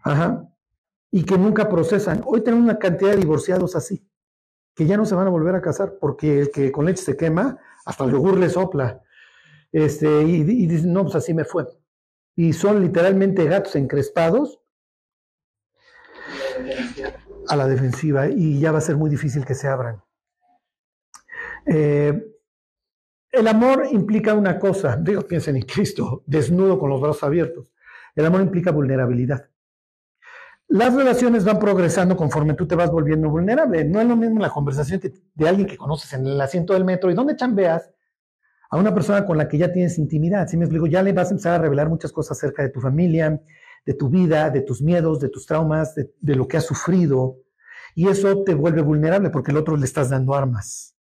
Ajá. 0.03 0.49
Y 1.11 1.25
que 1.25 1.39
nunca 1.39 1.69
procesan. 1.69 2.23
Hoy 2.27 2.43
tenemos 2.43 2.65
una 2.65 2.79
cantidad 2.79 3.13
de 3.13 3.19
divorciados 3.19 3.77
así, 3.77 4.05
que 4.75 4.87
ya 4.87 4.97
no 4.97 5.05
se 5.05 5.15
van 5.15 5.29
a 5.29 5.31
volver 5.31 5.55
a 5.55 5.63
casar, 5.63 5.99
porque 6.01 6.41
el 6.41 6.51
que 6.51 6.73
con 6.73 6.87
leche 6.87 7.05
se 7.05 7.17
quema, 7.17 7.59
hasta 7.85 8.05
el 8.05 8.11
yogur 8.11 8.37
le 8.37 8.51
sopla. 8.51 9.01
Este, 9.71 10.25
y, 10.25 10.41
y 10.41 10.67
dicen, 10.67 10.93
no, 10.93 11.03
pues 11.05 11.15
así 11.15 11.33
me 11.33 11.45
fue. 11.45 11.67
Y 12.35 12.53
son 12.53 12.83
literalmente 12.83 13.45
gatos 13.45 13.77
encrespados 13.77 14.61
a 17.49 17.57
la 17.57 17.67
defensiva 17.67 18.29
y 18.29 18.59
ya 18.59 18.73
va 18.73 18.79
a 18.79 18.83
ser 18.83 18.97
muy 18.97 19.11
difícil 19.11 19.45
que 19.45 19.55
se 19.55 19.69
abran. 19.69 20.03
Eh, 21.67 22.35
el 23.33 23.49
amor 23.49 23.89
implica 23.91 24.35
una 24.35 24.59
cosa, 24.59 24.97
digo, 24.97 25.23
piensen 25.23 25.57
en 25.57 25.63
Cristo, 25.63 26.23
desnudo 26.27 26.79
con 26.79 26.91
los 26.91 27.01
brazos 27.01 27.25
abiertos. 27.25 27.73
El 28.15 28.27
amor 28.27 28.43
implica 28.43 28.71
vulnerabilidad. 28.71 29.49
Las 30.69 30.95
relaciones 30.95 31.45
van 31.45 31.59
progresando 31.59 32.17
conforme 32.17 32.55
tú 32.55 32.67
te 32.67 32.75
vas 32.75 32.91
volviendo 32.91 33.29
vulnerable. 33.29 33.85
No 33.85 34.01
es 34.01 34.07
lo 34.07 34.17
mismo 34.17 34.41
la 34.41 34.51
conversación 34.51 35.01
de 35.35 35.49
alguien 35.49 35.67
que 35.67 35.77
conoces 35.77 36.13
en 36.13 36.27
el 36.27 36.41
asiento 36.41 36.73
del 36.73 36.85
metro 36.85 37.11
y 37.11 37.15
donde 37.15 37.37
chambeas 37.37 37.91
a 38.71 38.77
una 38.77 38.95
persona 38.95 39.25
con 39.25 39.37
la 39.37 39.49
que 39.49 39.59
ya 39.59 39.73
tienes 39.73 39.99
intimidad. 39.99 40.49
Si 40.49 40.57
me 40.57 40.65
explico, 40.65 40.87
ya 40.87 41.03
le 41.03 41.13
vas 41.13 41.29
a 41.29 41.31
empezar 41.33 41.55
a 41.55 41.59
revelar 41.59 41.89
muchas 41.89 42.13
cosas 42.13 42.39
acerca 42.39 42.63
de 42.63 42.71
tu 42.71 42.81
familia, 42.81 43.41
de 43.85 43.95
tu 43.95 44.09
vida, 44.09 44.51
de 44.51 44.63
tus 44.63 44.81
miedos, 44.81 45.21
de 45.21 45.29
tus 45.29 45.47
traumas, 45.47 45.95
de, 45.95 46.35
lo 46.35 46.49
que 46.49 46.57
has 46.57 46.67
sufrido. 46.67 47.39
Y 47.95 48.09
eso 48.09 48.43
te 48.43 48.55
vuelve 48.55 48.83
vulnerable 48.83 49.31
porque 49.31 49.51
al 49.51 49.59
otro 49.59 49.77
le 49.77 49.85
estás 49.85 50.11
dando 50.11 50.35
armas. 50.35 50.97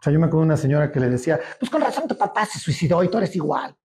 O 0.00 0.02
sea, 0.02 0.12
yo 0.12 0.20
me 0.20 0.26
acuerdo 0.26 0.42
de 0.42 0.46
una 0.46 0.56
señora 0.56 0.92
que 0.92 1.00
le 1.00 1.10
decía, 1.10 1.40
pues 1.58 1.70
con 1.70 1.80
razón 1.80 2.06
tu 2.06 2.16
papá 2.16 2.46
se 2.46 2.58
suicidó 2.58 3.02
y 3.02 3.08
tú 3.08 3.18
eres 3.18 3.34
igual. 3.34 3.76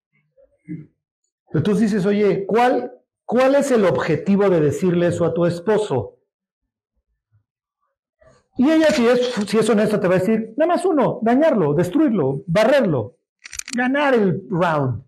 Entonces 1.52 1.92
dices, 1.92 2.06
oye, 2.06 2.46
¿cuál, 2.46 2.92
¿cuál 3.26 3.56
es 3.56 3.72
el 3.72 3.86
objetivo 3.86 4.50
de 4.50 4.60
decirle 4.60 5.08
eso 5.08 5.26
a 5.26 5.34
tu 5.34 5.46
esposo? 5.46 6.20
Y 8.58 8.70
ella, 8.70 8.92
si 8.92 9.08
es, 9.08 9.34
si 9.48 9.58
es 9.58 9.70
honesta, 9.70 10.00
te 10.00 10.08
va 10.08 10.16
a 10.16 10.20
decir, 10.20 10.54
nada 10.58 10.76
más 10.76 10.86
uno, 10.86 11.20
dañarlo, 11.24 11.74
destruirlo, 11.74 12.44
barrerlo, 12.46 13.18
ganar 13.76 14.14
el 14.14 14.44
round. 14.50 15.04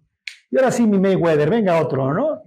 Y 0.50 0.58
ahora 0.58 0.72
sí, 0.72 0.88
mi 0.88 1.00
Mayweather, 1.00 1.50
venga 1.50 1.80
otro, 1.80 2.12
¿no? 2.14 2.42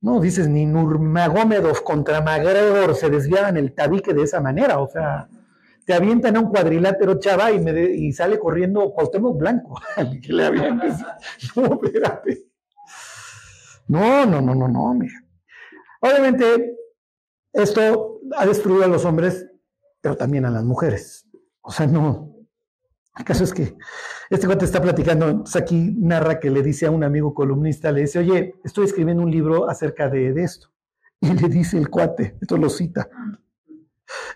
No, 0.00 0.20
dices, 0.20 0.48
ni 0.48 0.64
Nurmagomedov 0.64 1.82
contra 1.82 2.20
McGregor 2.20 2.94
se 2.94 3.10
desviaban 3.10 3.56
el 3.56 3.74
tabique 3.74 4.14
de 4.14 4.22
esa 4.22 4.40
manera, 4.40 4.78
o 4.78 4.88
sea, 4.88 5.28
te 5.84 5.94
avientan 5.94 6.36
a 6.36 6.40
un 6.40 6.50
cuadrilátero 6.50 7.18
chava 7.18 7.50
y, 7.50 7.60
me 7.60 7.72
y 7.82 8.12
sale 8.12 8.38
corriendo 8.38 8.92
Cuauhtémoc 8.92 9.38
Blanco, 9.38 9.80
que 10.22 10.32
le 10.32 10.44
avientes. 10.44 10.96
No, 11.56 11.80
espérate. 11.82 12.44
No, 13.88 14.26
no, 14.26 14.40
no, 14.40 14.54
no, 14.54 14.68
no, 14.68 14.94
mira. 14.94 15.14
Obviamente, 16.00 16.76
esto 17.52 18.20
ha 18.36 18.46
destruido 18.46 18.84
a 18.84 18.88
los 18.88 19.04
hombres, 19.04 19.46
pero 20.00 20.16
también 20.16 20.44
a 20.44 20.50
las 20.50 20.62
mujeres. 20.62 21.26
O 21.62 21.72
sea, 21.72 21.86
no, 21.86 22.36
el 23.16 23.24
caso 23.24 23.44
es 23.44 23.52
que 23.52 23.76
este 24.30 24.46
cuate 24.46 24.64
está 24.64 24.82
platicando, 24.82 25.44
aquí 25.54 25.94
narra 25.98 26.38
que 26.38 26.50
le 26.50 26.62
dice 26.62 26.86
a 26.86 26.90
un 26.90 27.02
amigo 27.02 27.32
columnista, 27.32 27.90
le 27.92 28.02
dice, 28.02 28.18
oye, 28.18 28.54
estoy 28.62 28.84
escribiendo 28.84 29.22
un 29.22 29.30
libro 29.30 29.68
acerca 29.70 30.08
de, 30.08 30.30
esto. 30.42 30.68
Y 31.20 31.32
le 31.32 31.48
dice 31.48 31.78
el 31.78 31.88
cuate, 31.88 32.36
esto 32.40 32.56
lo 32.56 32.68
cita, 32.68 33.08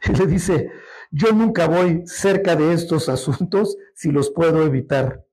y 0.05 0.12
le 0.12 0.26
dice, 0.26 0.70
yo 1.11 1.33
nunca 1.33 1.68
voy 1.68 2.02
cerca 2.07 2.57
de 2.57 2.72
estos 2.72 3.09
asuntos 3.09 3.76
si 3.94 4.11
los 4.11 4.31
puedo 4.31 4.64
evitar. 4.64 5.24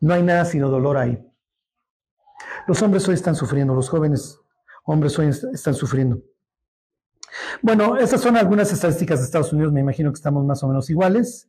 No 0.00 0.12
hay 0.12 0.22
nada 0.22 0.44
sino 0.44 0.68
dolor 0.68 0.98
ahí. 0.98 1.24
Los 2.66 2.82
hombres 2.82 3.08
hoy 3.08 3.14
están 3.14 3.34
sufriendo, 3.34 3.74
los 3.74 3.88
jóvenes 3.88 4.40
hombres 4.84 5.18
hoy 5.18 5.28
están 5.28 5.74
sufriendo. 5.74 6.20
Bueno, 7.62 7.96
estas 7.96 8.20
son 8.20 8.36
algunas 8.36 8.72
estadísticas 8.72 9.20
de 9.20 9.26
Estados 9.26 9.52
Unidos, 9.52 9.72
me 9.72 9.80
imagino 9.80 10.10
que 10.10 10.16
estamos 10.16 10.44
más 10.44 10.62
o 10.62 10.68
menos 10.68 10.90
iguales. 10.90 11.48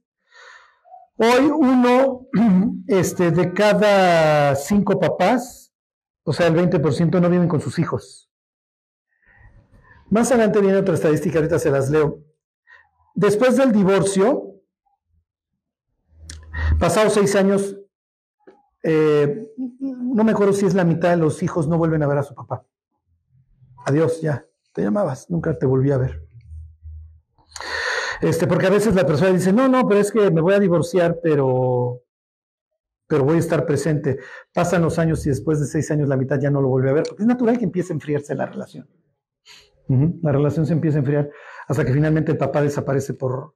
Hoy 1.18 1.46
uno 1.48 2.28
este, 2.88 3.32
de 3.32 3.52
cada 3.54 4.56
cinco 4.56 5.00
papás, 5.00 5.74
o 6.24 6.32
sea, 6.32 6.48
el 6.48 6.56
20% 6.56 7.20
no 7.20 7.30
viven 7.30 7.48
con 7.48 7.60
sus 7.60 7.80
hijos. 7.80 8.30
Más 10.10 10.32
adelante 10.32 10.62
viene 10.62 10.78
otra 10.78 10.94
estadística, 10.94 11.40
ahorita 11.40 11.60
se 11.60 11.72
las 11.72 11.90
leo. 11.90 12.20
Después 13.16 13.58
del 13.58 13.72
divorcio, 13.72 14.62
pasados 16.80 17.14
seis 17.14 17.36
años, 17.36 17.76
eh, 18.84 19.48
no 19.58 20.24
me 20.24 20.32
acuerdo 20.32 20.54
si 20.54 20.66
es 20.66 20.76
la 20.76 20.84
mitad 20.84 21.10
de 21.10 21.18
los 21.18 21.42
hijos 21.42 21.68
no 21.68 21.78
vuelven 21.78 22.04
a 22.04 22.08
ver 22.08 22.20
a 22.20 22.24
su 22.24 22.36
papá. 22.36 22.64
Adiós, 23.86 24.22
ya, 24.22 24.46
te 24.72 24.84
llamabas, 24.84 25.30
nunca 25.30 25.58
te 25.58 25.66
volví 25.66 25.92
a 25.92 25.98
ver. 25.98 26.27
Este, 28.22 28.48
porque 28.48 28.68
a 28.68 28.72
veces 28.72 28.96
la 28.96 29.06
persona 29.06 29.32
dice, 29.32 29.54
no, 29.54 29.68
no, 29.68 29.88
pero 29.88 30.00
es 30.00 30.12
que 30.12 30.32
me 30.32 30.42
voy 30.42 30.54
a 30.54 30.60
divorciar, 30.60 31.20
pero, 31.22 32.02
pero 33.08 33.24
voy 33.24 33.38
a 33.38 33.40
estar 33.40 33.66
presente. 33.66 34.20
Pasan 34.54 34.82
los 34.82 34.98
años 35.00 35.26
y 35.26 35.30
después 35.30 35.60
de 35.60 35.66
seis 35.66 35.90
años 35.92 36.10
la 36.10 36.18
mitad 36.18 36.40
ya 36.40 36.50
no 36.50 36.62
lo 36.62 36.70
vuelve 36.70 36.90
a 36.90 36.94
ver, 36.94 37.04
es 37.18 37.26
natural 37.26 37.58
que 37.58 37.66
empiece 37.66 37.94
a 37.94 37.96
enfriarse 37.96 38.36
la 38.36 38.46
relación. 38.46 38.88
La 40.22 40.34
relación 40.34 40.66
se 40.66 40.74
empieza 40.74 40.98
a 40.98 41.00
enfriar 41.00 41.30
hasta 41.68 41.86
que 41.86 41.94
finalmente 41.94 42.32
el 42.34 42.38
papá 42.38 42.62
desaparece 42.62 43.14
por, 43.14 43.56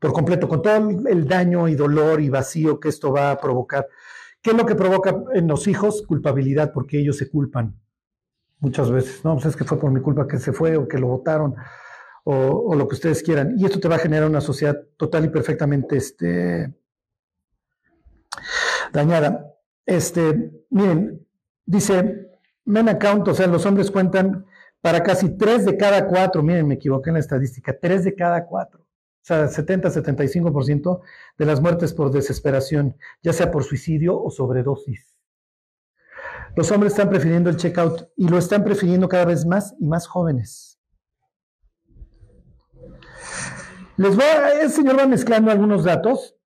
por 0.00 0.12
completo, 0.14 0.48
con 0.48 0.62
todo 0.62 0.88
el 1.06 1.28
daño 1.28 1.68
y 1.68 1.74
dolor 1.74 2.22
y 2.22 2.30
vacío 2.30 2.80
que 2.80 2.88
esto 2.88 3.12
va 3.12 3.32
a 3.32 3.38
provocar. 3.38 3.86
¿Qué 4.40 4.50
es 4.50 4.56
lo 4.56 4.64
que 4.64 4.74
provoca 4.74 5.14
en 5.34 5.46
los 5.46 5.66
hijos? 5.66 6.04
Culpabilidad, 6.06 6.72
porque 6.72 6.98
ellos 6.98 7.18
se 7.18 7.28
culpan 7.28 7.78
muchas 8.60 8.90
veces. 8.90 9.22
No, 9.24 9.34
pues 9.34 9.46
es 9.46 9.56
que 9.56 9.64
fue 9.64 9.78
por 9.78 9.90
mi 9.90 10.00
culpa 10.00 10.26
que 10.26 10.38
se 10.38 10.52
fue 10.52 10.76
o 10.76 10.88
que 10.88 10.98
lo 10.98 11.08
votaron 11.08 11.54
o, 12.30 12.74
lo 12.74 12.86
que 12.86 12.94
ustedes 12.94 13.22
quieran. 13.22 13.54
Y 13.56 13.64
esto 13.64 13.80
te 13.80 13.88
va 13.88 13.96
a 13.96 14.00
generar 14.00 14.28
una 14.28 14.42
sociedad 14.42 14.78
total 14.98 15.24
y 15.24 15.28
perfectamente 15.28 15.96
este, 15.96 16.74
dañada. 18.92 19.54
Este, 19.86 20.52
miren, 20.68 21.26
dice, 21.64 22.28
men 22.66 22.90
account, 22.90 23.26
o 23.28 23.34
sea, 23.34 23.46
los 23.46 23.64
hombres 23.64 23.90
cuentan 23.90 24.44
para 24.82 25.02
casi 25.02 25.38
tres 25.38 25.64
de 25.64 25.78
cada 25.78 26.06
cuatro, 26.06 26.42
miren, 26.42 26.68
me 26.68 26.74
equivoqué 26.74 27.08
en 27.08 27.14
la 27.14 27.20
estadística, 27.20 27.74
tres 27.78 28.04
de 28.04 28.14
cada 28.14 28.44
cuatro, 28.44 28.80
o 28.80 29.22
sea, 29.22 29.46
70-75% 29.46 31.00
de 31.38 31.46
las 31.46 31.62
muertes 31.62 31.94
por 31.94 32.10
desesperación, 32.10 32.94
ya 33.22 33.32
sea 33.32 33.50
por 33.50 33.64
suicidio 33.64 34.20
o 34.20 34.30
sobredosis. 34.30 35.16
Los 36.56 36.70
hombres 36.72 36.92
están 36.92 37.08
prefiriendo 37.08 37.48
el 37.48 37.56
checkout 37.56 38.10
y 38.16 38.28
lo 38.28 38.36
están 38.36 38.64
prefiriendo 38.64 39.08
cada 39.08 39.24
vez 39.24 39.46
más 39.46 39.74
y 39.78 39.86
más 39.86 40.06
jóvenes. 40.06 40.77
Les 43.98 44.14
voy 44.14 44.24
el 44.62 44.70
señor 44.70 44.96
va 44.96 45.06
mezclando 45.06 45.50
algunos 45.50 45.82
datos, 45.82 46.36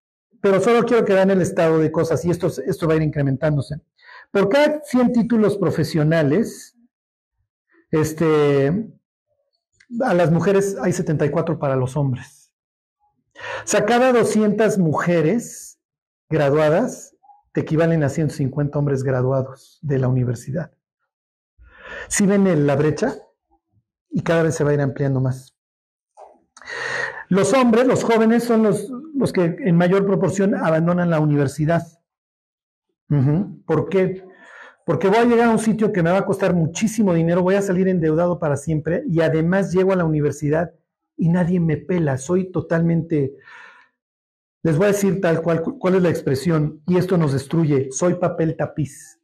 pero 0.41 0.59
solo 0.59 0.85
quiero 0.87 1.05
que 1.05 1.13
vean 1.13 1.31
el 1.31 1.43
estado 1.43 1.79
de 1.79 1.93
cosas 1.93 2.25
y 2.25 2.31
esto, 2.31 2.49
va 2.89 2.95
a 2.95 2.97
ir 2.97 3.03
incrementándose. 3.03 3.81
Por 4.31 4.49
cada 4.49 4.81
100 4.83 5.13
títulos 5.13 5.59
profesionales, 5.59 6.77
Este, 7.91 8.91
a 10.01 10.15
las 10.15 10.31
mujeres 10.31 10.79
hay 10.81 10.95
74 10.95 11.59
para 11.59 11.77
los 11.77 11.95
hombres. 11.95 12.55
O 13.35 13.67
sea, 13.67 13.85
cada 13.85 14.15
200 14.15 14.79
mujeres 14.79 15.79
graduadas 16.31 17.15
te 17.53 17.61
equivalen 17.61 18.03
a 18.03 18.09
150 18.09 18.79
hombres 18.79 19.03
graduados 19.03 19.79
de 19.83 19.99
la 19.99 20.09
universidad. 20.09 20.73
Si 22.09 22.25
ven 22.25 22.67
la 22.67 22.77
brecha 22.77 23.15
y 24.09 24.23
cada 24.23 24.43
vez 24.43 24.55
se 24.55 24.65
va 24.65 24.71
a 24.71 24.75
ir 24.75 24.81
ampliando 24.81 25.21
más. 25.21 25.55
Los 27.33 27.55
hombres, 27.55 27.87
los 27.87 28.05
jóvenes, 28.05 28.45
son 28.45 28.63
los, 28.63 28.93
los 29.15 29.33
que 29.33 29.57
en 29.59 29.75
mayor 29.75 30.05
proporción 30.05 30.55
abandonan 30.55 31.09
la 31.09 31.19
universidad. 31.19 31.83
¿Por 33.65 33.89
qué? 33.89 34.23
Porque 34.85 35.09
voy 35.09 35.17
a 35.17 35.25
llegar 35.25 35.49
a 35.49 35.53
un 35.53 35.59
sitio 35.59 35.95
que 35.95 36.03
me 36.03 36.11
va 36.11 36.19
a 36.19 36.27
costar 36.27 36.53
muchísimo 36.53 37.15
dinero, 37.15 37.43
voy 37.43 37.55
a 37.55 37.63
salir 37.63 37.89
endeudado 37.89 38.39
para 38.39 38.59
siempre 38.59 39.03
y 39.09 39.23
además 39.23 39.73
llego 39.73 39.95
a 39.95 39.97
la 39.97 40.05
universidad 40.05 40.75
y 41.17 41.31
nadie 41.31 41.59
me 41.59 41.79
pela, 41.79 42.19
soy 42.19 42.53
totalmente... 42.53 43.35
Les 44.63 44.77
voy 44.77 44.85
a 44.85 44.93
decir 44.93 45.23
tal 45.23 45.41
cual 45.41 45.63
cuál 45.63 45.95
es 45.95 46.03
la 46.03 46.11
expresión 46.11 46.83
y 46.87 46.99
esto 46.99 47.17
nos 47.17 47.33
destruye, 47.33 47.89
soy 47.93 48.17
papel 48.17 48.57
tapiz. 48.59 49.19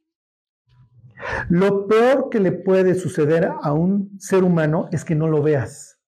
Lo 1.47 1.85
peor 1.85 2.29
que 2.31 2.39
le 2.39 2.53
puede 2.53 2.95
suceder 2.95 3.51
a 3.61 3.71
un 3.73 4.19
ser 4.19 4.43
humano 4.43 4.89
es 4.91 5.05
que 5.05 5.13
no 5.13 5.27
lo 5.27 5.43
veas. 5.43 5.98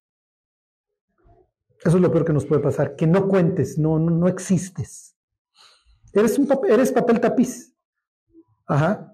Eso 1.83 1.97
es 1.97 2.01
lo 2.01 2.11
peor 2.11 2.25
que 2.25 2.33
nos 2.33 2.45
puede 2.45 2.61
pasar, 2.61 2.95
que 2.95 3.07
no 3.07 3.27
cuentes, 3.27 3.77
no, 3.79 3.97
no, 3.97 4.27
existes. 4.27 5.15
Eres, 6.13 6.37
un 6.37 6.47
eres 6.69 6.91
papel 6.91 7.19
tapiz. 7.19 7.73
Ajá. 8.67 9.13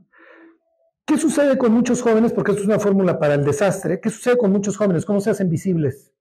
¿Qué 1.06 1.18
sucede 1.18 1.58
con 1.58 1.72
muchos 1.72 2.02
jóvenes? 2.02 2.34
Porque 2.34 2.52
esto 2.52 2.64
es 2.64 2.68
una 2.68 2.80
fórmula 2.80 3.18
para 3.18 3.36
el 3.36 3.46
desastre. 3.46 4.02
¿Qué 4.02 4.10
sucede 4.10 4.38
con 4.38 4.52
muchos 4.52 4.76
jóvenes? 4.76 5.06
¿Cómo 5.06 5.22
se 5.22 5.30
hacen 5.30 5.50
visibles? 5.50 6.14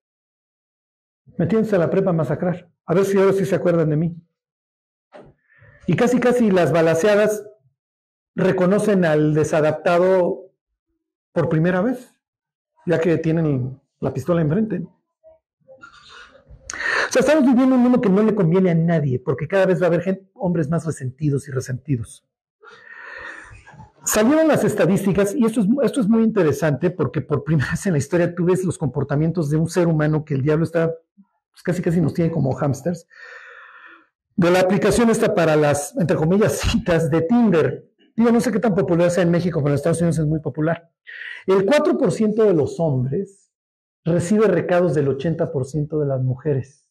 Metiéndose 1.37 1.75
a 1.75 1.81
la 1.81 1.91
prepa 1.91 2.11
a 2.11 2.13
masacrar. 2.13 2.71
A 2.85 2.95
ver 2.95 3.05
si 3.05 3.19
ahora 3.19 3.33
sí 3.33 3.45
se 3.45 3.57
acuerdan 3.57 3.91
de 3.91 3.97
mí. 3.97 4.17
Y 5.89 5.97
casi, 5.97 6.21
casi 6.21 6.53
las 6.53 6.71
balaseadas 6.71 7.45
reconocen 8.37 9.05
al 9.05 9.35
desadaptado 9.35 10.53
por 11.33 11.49
primera 11.49 11.81
vez, 11.81 12.15
ya 12.87 13.01
que 13.01 13.19
tienen 13.19 13.81
la 14.01 14.13
pistola 14.13 14.41
enfrente. 14.41 14.87
O 17.09 17.13
sea, 17.13 17.21
estamos 17.21 17.45
viviendo 17.45 17.75
un 17.75 17.83
mundo 17.83 18.01
que 18.01 18.09
no 18.09 18.23
le 18.23 18.35
conviene 18.35 18.71
a 18.71 18.75
nadie, 18.75 19.19
porque 19.19 19.47
cada 19.47 19.67
vez 19.67 19.81
va 19.81 19.87
a 19.87 19.89
haber 19.89 20.29
hombres 20.35 20.69
más 20.69 20.85
resentidos 20.85 21.47
y 21.49 21.53
resentidos. 21.53 22.25
Salieron 24.05 24.47
las 24.47 24.63
estadísticas, 24.63 25.35
y 25.35 25.45
esto 25.45 25.61
es, 25.61 25.67
esto 25.83 26.01
es 26.01 26.09
muy 26.09 26.23
interesante 26.23 26.91
porque 26.91 27.21
por 27.21 27.43
primera 27.43 27.71
vez 27.73 27.87
en 27.87 27.93
la 27.93 27.99
historia 27.99 28.35
tú 28.35 28.45
ves 28.45 28.65
los 28.65 28.79
comportamientos 28.79 29.51
de 29.51 29.57
un 29.57 29.69
ser 29.69 29.89
humano 29.89 30.25
que 30.25 30.35
el 30.35 30.43
diablo 30.43 30.65
está, 30.65 30.95
pues 31.51 31.63
casi 31.65 31.83
casi 31.83 32.01
nos 32.01 32.15
tiene 32.15 32.31
como 32.31 32.53
hamsters, 32.55 33.07
de 34.37 34.51
la 34.51 34.61
aplicación 34.61 35.11
esta 35.11 35.35
para 35.35 35.57
las, 35.57 35.97
entre 35.97 36.17
comillas, 36.17 36.61
citas 36.71 37.11
de 37.11 37.23
Tinder. 37.23 37.91
Digo, 38.15 38.31
no 38.31 38.41
sé 38.41 38.53
qué 38.53 38.61
tan 38.61 38.75
popular 38.75 39.11
sea 39.11 39.23
en 39.23 39.31
México, 39.31 39.61
pero 39.61 39.71
en 39.71 39.75
Estados 39.75 40.01
Unidos 40.01 40.19
es 40.19 40.27
muy 40.27 40.41
popular. 40.41 40.91
El 41.47 41.67
4% 41.67 42.35
de 42.45 42.55
los 42.55 42.81
hombres 42.81 43.51
recibe 44.05 44.47
recados 44.47 44.95
del 44.95 45.09
80% 45.09 45.99
de 45.99 46.07
las 46.07 46.23
mujeres. 46.23 46.86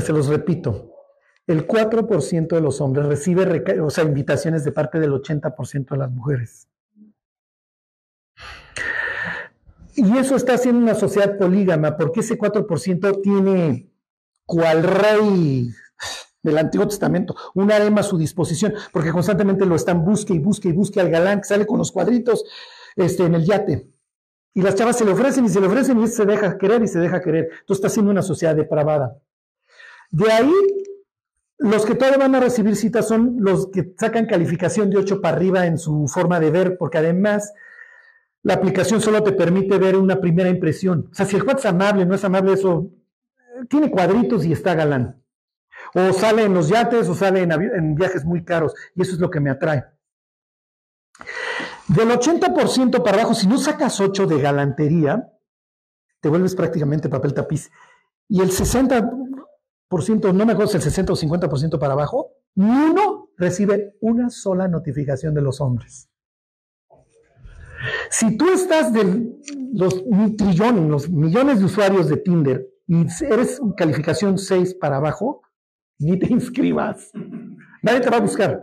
Se 0.00 0.12
los 0.12 0.28
repito, 0.28 0.92
el 1.46 1.66
4% 1.66 2.48
de 2.48 2.60
los 2.60 2.80
hombres 2.80 3.06
recibe 3.06 3.80
o 3.80 3.90
sea, 3.90 4.04
invitaciones 4.04 4.64
de 4.64 4.72
parte 4.72 5.00
del 5.00 5.12
80% 5.12 5.90
de 5.90 5.96
las 5.96 6.10
mujeres. 6.10 6.68
Y 9.94 10.16
eso 10.16 10.36
está 10.36 10.54
haciendo 10.54 10.80
una 10.80 10.94
sociedad 10.94 11.36
polígama, 11.36 11.96
porque 11.96 12.20
ese 12.20 12.38
4% 12.38 13.20
tiene 13.22 13.90
cual 14.46 14.82
rey 14.82 15.70
del 16.42 16.58
Antiguo 16.58 16.88
Testamento, 16.88 17.36
un 17.54 17.70
arema 17.70 18.00
a 18.00 18.04
su 18.04 18.18
disposición, 18.18 18.74
porque 18.92 19.12
constantemente 19.12 19.66
lo 19.66 19.76
están 19.76 20.04
busque 20.04 20.34
y 20.34 20.38
busque 20.38 20.68
y 20.68 20.72
busque 20.72 21.00
al 21.00 21.10
galán 21.10 21.40
que 21.40 21.48
sale 21.48 21.66
con 21.66 21.78
los 21.78 21.92
cuadritos 21.92 22.44
este, 22.96 23.24
en 23.24 23.34
el 23.34 23.44
yate. 23.44 23.88
Y 24.54 24.62
las 24.62 24.74
chavas 24.74 24.96
se 24.96 25.04
le 25.04 25.12
ofrecen 25.12 25.44
y 25.44 25.48
se 25.48 25.60
le 25.60 25.66
ofrecen 25.66 26.00
y 26.02 26.08
se 26.08 26.26
deja 26.26 26.58
querer 26.58 26.82
y 26.82 26.88
se 26.88 26.98
deja 26.98 27.20
querer. 27.20 27.48
Entonces 27.60 27.84
está 27.84 27.88
siendo 27.88 28.10
una 28.10 28.22
sociedad 28.22 28.54
depravada. 28.56 29.16
De 30.12 30.30
ahí, 30.30 30.52
los 31.58 31.86
que 31.86 31.94
todavía 31.94 32.18
van 32.18 32.34
a 32.34 32.40
recibir 32.40 32.76
citas 32.76 33.08
son 33.08 33.36
los 33.40 33.70
que 33.70 33.94
sacan 33.98 34.26
calificación 34.26 34.90
de 34.90 34.98
8 34.98 35.20
para 35.20 35.36
arriba 35.36 35.66
en 35.66 35.78
su 35.78 36.06
forma 36.06 36.38
de 36.38 36.50
ver, 36.50 36.76
porque 36.78 36.98
además 36.98 37.52
la 38.42 38.54
aplicación 38.54 39.00
solo 39.00 39.22
te 39.22 39.32
permite 39.32 39.78
ver 39.78 39.96
una 39.96 40.20
primera 40.20 40.50
impresión. 40.50 41.08
O 41.10 41.14
sea, 41.14 41.24
si 41.24 41.36
el 41.36 41.42
juez 41.42 41.58
es 41.58 41.66
amable, 41.66 42.04
no 42.04 42.14
es 42.14 42.24
amable, 42.24 42.52
eso 42.52 42.90
tiene 43.68 43.90
cuadritos 43.90 44.44
y 44.44 44.52
está 44.52 44.74
galán. 44.74 45.22
O 45.94 46.12
sale 46.12 46.44
en 46.44 46.54
los 46.54 46.68
yates 46.68 47.08
o 47.08 47.14
sale 47.14 47.42
en, 47.42 47.94
viajes 47.94 48.24
muy 48.24 48.44
caros. 48.44 48.74
Y 48.94 49.02
eso 49.02 49.12
es 49.12 49.18
lo 49.18 49.30
que 49.30 49.40
me 49.40 49.50
atrae. 49.50 49.84
Del 51.88 52.10
80% 52.10 53.02
para 53.02 53.18
abajo, 53.18 53.34
si 53.34 53.46
no 53.46 53.56
sacas 53.58 54.00
8 54.00 54.26
de 54.26 54.40
galantería, 54.40 55.30
te 56.20 56.28
vuelves 56.28 56.54
prácticamente 56.54 57.08
papel 57.08 57.32
tapiz. 57.32 57.70
Y 58.28 58.40
el 58.40 58.50
60%, 58.50 59.31
no 60.32 60.46
me 60.46 60.52
acuerdo 60.52 60.72
el 60.74 60.82
60 60.82 61.12
o 61.12 61.16
50% 61.16 61.78
para 61.78 61.92
abajo, 61.92 62.32
ni 62.54 62.64
uno 62.64 63.30
recibe 63.36 63.96
una 64.00 64.30
sola 64.30 64.68
notificación 64.68 65.34
de 65.34 65.42
los 65.42 65.60
hombres. 65.60 66.08
Si 68.10 68.36
tú 68.36 68.48
estás 68.50 68.92
de 68.92 69.32
los 69.72 70.04
trillones, 70.36 70.88
los 70.88 71.10
millones 71.10 71.58
de 71.58 71.64
usuarios 71.64 72.08
de 72.08 72.16
Tinder 72.16 72.68
y 72.86 73.06
eres 73.24 73.60
calificación 73.76 74.38
6 74.38 74.74
para 74.74 74.96
abajo, 74.96 75.42
ni 75.98 76.18
te 76.18 76.26
inscribas. 76.32 77.10
Nadie 77.82 78.00
te 78.00 78.10
va 78.10 78.18
a 78.18 78.20
buscar. 78.20 78.62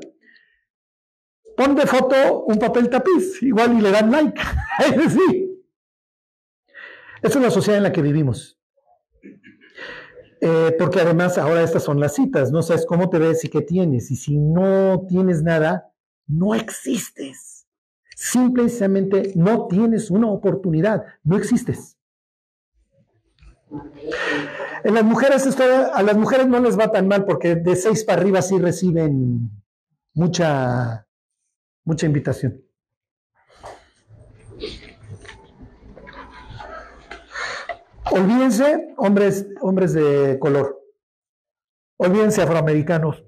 Pon 1.57 1.75
de 1.75 1.85
foto 1.85 2.45
un 2.45 2.57
papel 2.57 2.89
tapiz, 2.89 3.41
igual 3.43 3.77
y 3.77 3.81
le 3.81 3.91
dan 3.91 4.11
like. 4.11 4.41
sí. 5.09 5.61
Esa 7.21 7.39
es 7.39 7.43
la 7.43 7.51
sociedad 7.51 7.77
en 7.77 7.83
la 7.83 7.91
que 7.91 8.01
vivimos. 8.01 8.58
Eh, 10.41 10.75
porque 10.77 11.01
además 11.01 11.37
ahora 11.37 11.63
estas 11.63 11.83
son 11.83 11.99
las 11.99 12.15
citas, 12.15 12.51
no 12.51 12.61
sabes 12.61 12.85
cómo 12.85 13.09
te 13.09 13.19
ves 13.19 13.43
y 13.43 13.49
qué 13.49 13.61
tienes. 13.61 14.09
Y 14.11 14.15
si 14.15 14.37
no 14.37 15.05
tienes 15.07 15.43
nada, 15.43 15.91
no 16.27 16.55
existes. 16.55 17.67
Simplemente 18.15 19.33
no 19.35 19.67
tienes 19.67 20.09
una 20.11 20.27
oportunidad, 20.27 21.03
no 21.23 21.37
existes. 21.37 21.97
En 24.83 24.93
las 24.93 25.03
mujeres, 25.03 25.45
a 25.59 26.03
las 26.03 26.17
mujeres 26.17 26.47
no 26.47 26.59
les 26.59 26.77
va 26.77 26.91
tan 26.91 27.07
mal 27.07 27.25
porque 27.25 27.55
de 27.55 27.75
seis 27.75 28.03
para 28.03 28.21
arriba 28.21 28.41
sí 28.41 28.57
reciben 28.57 29.51
mucha, 30.13 31.05
mucha 31.83 32.05
invitación. 32.05 32.63
Olvídense, 38.11 38.93
hombres, 38.97 39.47
hombres 39.61 39.93
de 39.93 40.39
color. 40.39 40.79
Olvídense, 41.97 42.41
afroamericanos. 42.41 43.23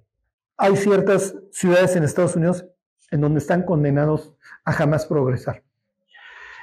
Hay 0.57 0.75
ciertas 0.75 1.35
ciudades 1.51 1.95
en 1.95 2.03
Estados 2.03 2.35
Unidos 2.35 2.65
en 3.11 3.21
donde 3.21 3.39
están 3.39 3.63
condenados 3.63 4.33
a 4.65 4.71
jamás 4.71 5.05
progresar. 5.05 5.63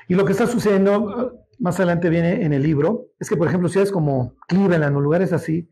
Y 0.09 0.15
lo 0.15 0.25
que 0.25 0.33
está 0.33 0.47
sucediendo 0.47 1.47
más 1.59 1.77
adelante 1.77 2.09
viene 2.09 2.45
en 2.45 2.53
el 2.53 2.63
libro, 2.63 3.09
es 3.19 3.29
que, 3.29 3.37
por 3.37 3.49
ejemplo, 3.49 3.69
ciudades 3.69 3.93
como 3.93 4.37
Cleveland 4.47 4.97
o 4.97 5.01
lugares 5.01 5.33
así, 5.33 5.71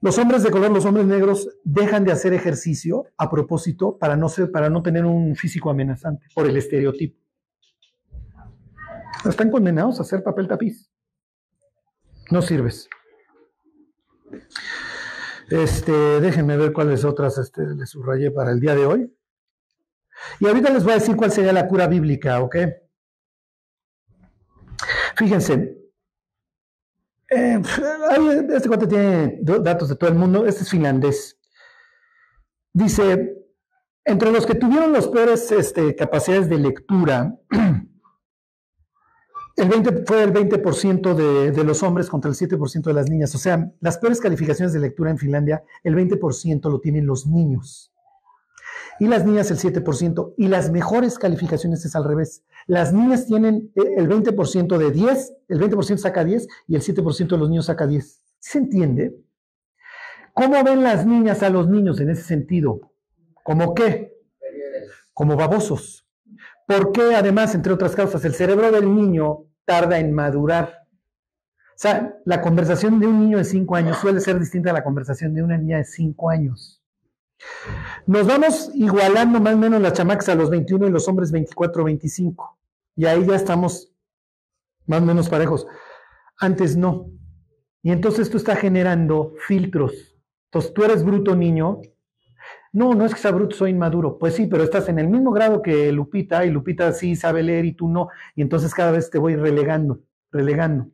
los 0.00 0.18
hombres 0.18 0.42
de 0.42 0.50
color, 0.50 0.70
los 0.70 0.84
hombres 0.84 1.06
negros, 1.06 1.48
dejan 1.62 2.04
de 2.04 2.12
hacer 2.12 2.32
ejercicio 2.32 3.04
a 3.16 3.30
propósito 3.30 3.98
para 3.98 4.16
no, 4.16 4.28
ser, 4.28 4.50
para 4.50 4.68
no 4.68 4.82
tener 4.82 5.04
un 5.04 5.36
físico 5.36 5.70
amenazante, 5.70 6.26
por 6.34 6.46
el 6.46 6.56
estereotipo. 6.56 7.20
Están 9.24 9.50
condenados 9.50 9.98
a 9.98 10.02
hacer 10.02 10.24
papel 10.24 10.48
tapiz. 10.48 10.91
No 12.32 12.40
sirves. 12.40 12.88
Este, 15.50 15.92
déjenme 15.92 16.56
ver 16.56 16.72
cuáles 16.72 17.04
otras 17.04 17.36
este, 17.36 17.60
les 17.74 17.90
subrayé 17.90 18.30
para 18.30 18.52
el 18.52 18.58
día 18.58 18.74
de 18.74 18.86
hoy. 18.86 19.14
Y 20.40 20.46
ahorita 20.46 20.70
les 20.70 20.82
voy 20.82 20.92
a 20.92 20.94
decir 20.94 21.14
cuál 21.14 21.30
sería 21.30 21.52
la 21.52 21.68
cura 21.68 21.86
bíblica, 21.88 22.40
¿ok? 22.40 22.56
Fíjense, 25.14 25.76
eh, 27.28 27.60
este 28.54 28.68
cuate 28.68 28.86
tiene 28.86 29.38
datos 29.42 29.90
de 29.90 29.96
todo 29.96 30.08
el 30.08 30.16
mundo, 30.16 30.46
este 30.46 30.62
es 30.62 30.70
finlandés. 30.70 31.38
Dice, 32.72 33.44
entre 34.06 34.32
los 34.32 34.46
que 34.46 34.54
tuvieron 34.54 34.94
las 34.94 35.06
peores 35.06 35.52
este, 35.52 35.94
capacidades 35.94 36.48
de 36.48 36.56
lectura, 36.56 37.36
el 39.56 39.68
20, 39.68 40.04
fue 40.06 40.22
el 40.22 40.32
20% 40.32 41.14
de, 41.14 41.52
de, 41.52 41.64
los 41.64 41.82
hombres 41.82 42.08
contra 42.08 42.30
el 42.30 42.36
7% 42.36 42.82
de 42.82 42.92
las 42.94 43.10
niñas. 43.10 43.34
O 43.34 43.38
sea, 43.38 43.70
las 43.80 43.98
peores 43.98 44.20
calificaciones 44.20 44.72
de 44.72 44.80
lectura 44.80 45.10
en 45.10 45.18
Finlandia, 45.18 45.62
el 45.84 45.94
20% 45.94 46.70
lo 46.70 46.80
tienen 46.80 47.06
los 47.06 47.26
niños. 47.26 47.92
y 48.98 49.08
las 49.08 49.24
niñas 49.24 49.50
el 49.50 49.58
7%. 49.58 50.34
Y 50.36 50.48
las 50.48 50.70
mejores 50.70 51.18
calificaciones 51.18 51.84
es 51.84 51.96
al 51.96 52.04
revés. 52.04 52.44
Las 52.66 52.92
niñas 52.92 53.26
tienen 53.26 53.72
eh, 53.74 53.94
el 53.96 54.08
20% 54.08 54.78
de 54.78 54.90
10, 54.90 55.32
el 55.48 55.60
20% 55.60 55.96
saca 55.98 56.24
10 56.24 56.46
y 56.68 56.76
el 56.76 56.82
7% 56.82 57.28
de 57.28 57.38
los 57.38 57.48
niños 57.48 57.66
saca 57.66 57.86
10. 57.86 58.22
¿Se 58.38 58.58
entiende? 58.58 59.16
¿Cómo 60.34 60.62
ven 60.64 60.82
las 60.82 61.06
niñas 61.06 61.42
a 61.42 61.50
los 61.50 61.68
niños 61.68 62.00
en 62.00 62.10
ese 62.10 62.22
sentido? 62.22 62.92
¿Cómo 63.42 63.74
qué? 63.74 64.14
Como 65.12 65.36
babosos. 65.36 66.06
¿Por 66.66 66.92
qué, 66.92 67.14
además, 67.14 67.54
entre 67.54 67.72
otras 67.72 67.94
causas, 67.94 68.24
el 68.24 68.34
cerebro 68.34 68.70
del 68.70 68.94
niño 68.94 69.46
tarda 69.64 69.98
en 69.98 70.12
madurar? 70.12 70.86
O 71.74 71.78
sea, 71.82 72.14
la 72.24 72.40
conversación 72.40 73.00
de 73.00 73.06
un 73.06 73.20
niño 73.20 73.38
de 73.38 73.44
5 73.44 73.74
años 73.74 73.96
suele 73.98 74.20
ser 74.20 74.38
distinta 74.38 74.70
a 74.70 74.74
la 74.74 74.84
conversación 74.84 75.34
de 75.34 75.42
una 75.42 75.58
niña 75.58 75.78
de 75.78 75.84
5 75.84 76.30
años. 76.30 76.82
Nos 78.06 78.26
vamos 78.26 78.70
igualando 78.74 79.40
más 79.40 79.54
o 79.54 79.58
menos 79.58 79.80
las 79.80 79.94
chamacas 79.94 80.28
a 80.28 80.34
los 80.34 80.50
21 80.50 80.86
y 80.86 80.90
los 80.90 81.08
hombres 81.08 81.32
24 81.32 81.84
25. 81.84 82.58
Y 82.96 83.06
ahí 83.06 83.26
ya 83.26 83.36
estamos 83.36 83.92
más 84.86 85.02
o 85.02 85.06
menos 85.06 85.28
parejos. 85.28 85.66
Antes 86.38 86.76
no. 86.76 87.10
Y 87.82 87.90
entonces 87.90 88.26
esto 88.26 88.36
está 88.36 88.56
generando 88.56 89.34
filtros. 89.46 90.16
Entonces 90.46 90.72
tú 90.74 90.84
eres 90.84 91.04
bruto 91.04 91.34
niño. 91.34 91.80
No, 92.72 92.94
no 92.94 93.04
es 93.04 93.14
que 93.14 93.20
sea 93.20 93.30
bruto, 93.30 93.54
soy 93.54 93.70
inmaduro. 93.70 94.18
Pues 94.18 94.34
sí, 94.34 94.46
pero 94.46 94.64
estás 94.64 94.88
en 94.88 94.98
el 94.98 95.08
mismo 95.08 95.30
grado 95.30 95.62
que 95.62 95.92
Lupita 95.92 96.44
y 96.44 96.50
Lupita 96.50 96.92
sí 96.92 97.16
sabe 97.16 97.42
leer 97.42 97.64
y 97.66 97.72
tú 97.72 97.88
no. 97.88 98.08
Y 98.34 98.42
entonces 98.42 98.74
cada 98.74 98.90
vez 98.90 99.10
te 99.10 99.18
voy 99.18 99.36
relegando, 99.36 100.00
relegando. 100.30 100.88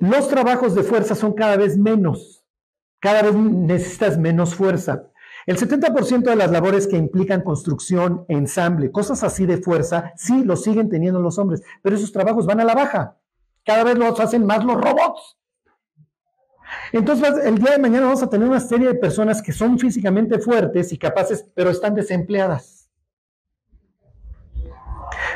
Los 0.00 0.28
trabajos 0.28 0.74
de 0.74 0.84
fuerza 0.84 1.14
son 1.14 1.32
cada 1.32 1.56
vez 1.56 1.76
menos 1.76 2.38
cada 3.00 3.22
vez 3.22 3.34
necesitas 3.34 4.18
menos 4.18 4.54
fuerza. 4.54 5.04
El 5.46 5.56
70% 5.56 6.24
de 6.24 6.36
las 6.36 6.50
labores 6.50 6.86
que 6.86 6.96
implican 6.96 7.42
construcción, 7.42 8.24
ensamble, 8.28 8.92
cosas 8.92 9.22
así 9.24 9.46
de 9.46 9.58
fuerza, 9.58 10.12
sí 10.16 10.44
lo 10.44 10.56
siguen 10.56 10.90
teniendo 10.90 11.20
los 11.20 11.38
hombres, 11.38 11.62
pero 11.82 11.96
esos 11.96 12.12
trabajos 12.12 12.44
van 12.44 12.60
a 12.60 12.64
la 12.64 12.74
baja. 12.74 13.16
Cada 13.64 13.84
vez 13.84 13.96
los 13.96 14.18
hacen 14.20 14.44
más 14.44 14.64
los 14.64 14.76
robots. 14.76 15.38
Entonces, 16.92 17.44
el 17.44 17.58
día 17.58 17.72
de 17.72 17.78
mañana 17.78 18.06
vamos 18.06 18.22
a 18.22 18.30
tener 18.30 18.48
una 18.48 18.60
serie 18.60 18.88
de 18.88 18.94
personas 18.94 19.42
que 19.42 19.52
son 19.52 19.78
físicamente 19.78 20.38
fuertes 20.38 20.92
y 20.92 20.98
capaces, 20.98 21.46
pero 21.54 21.70
están 21.70 21.94
desempleadas. 21.94 22.88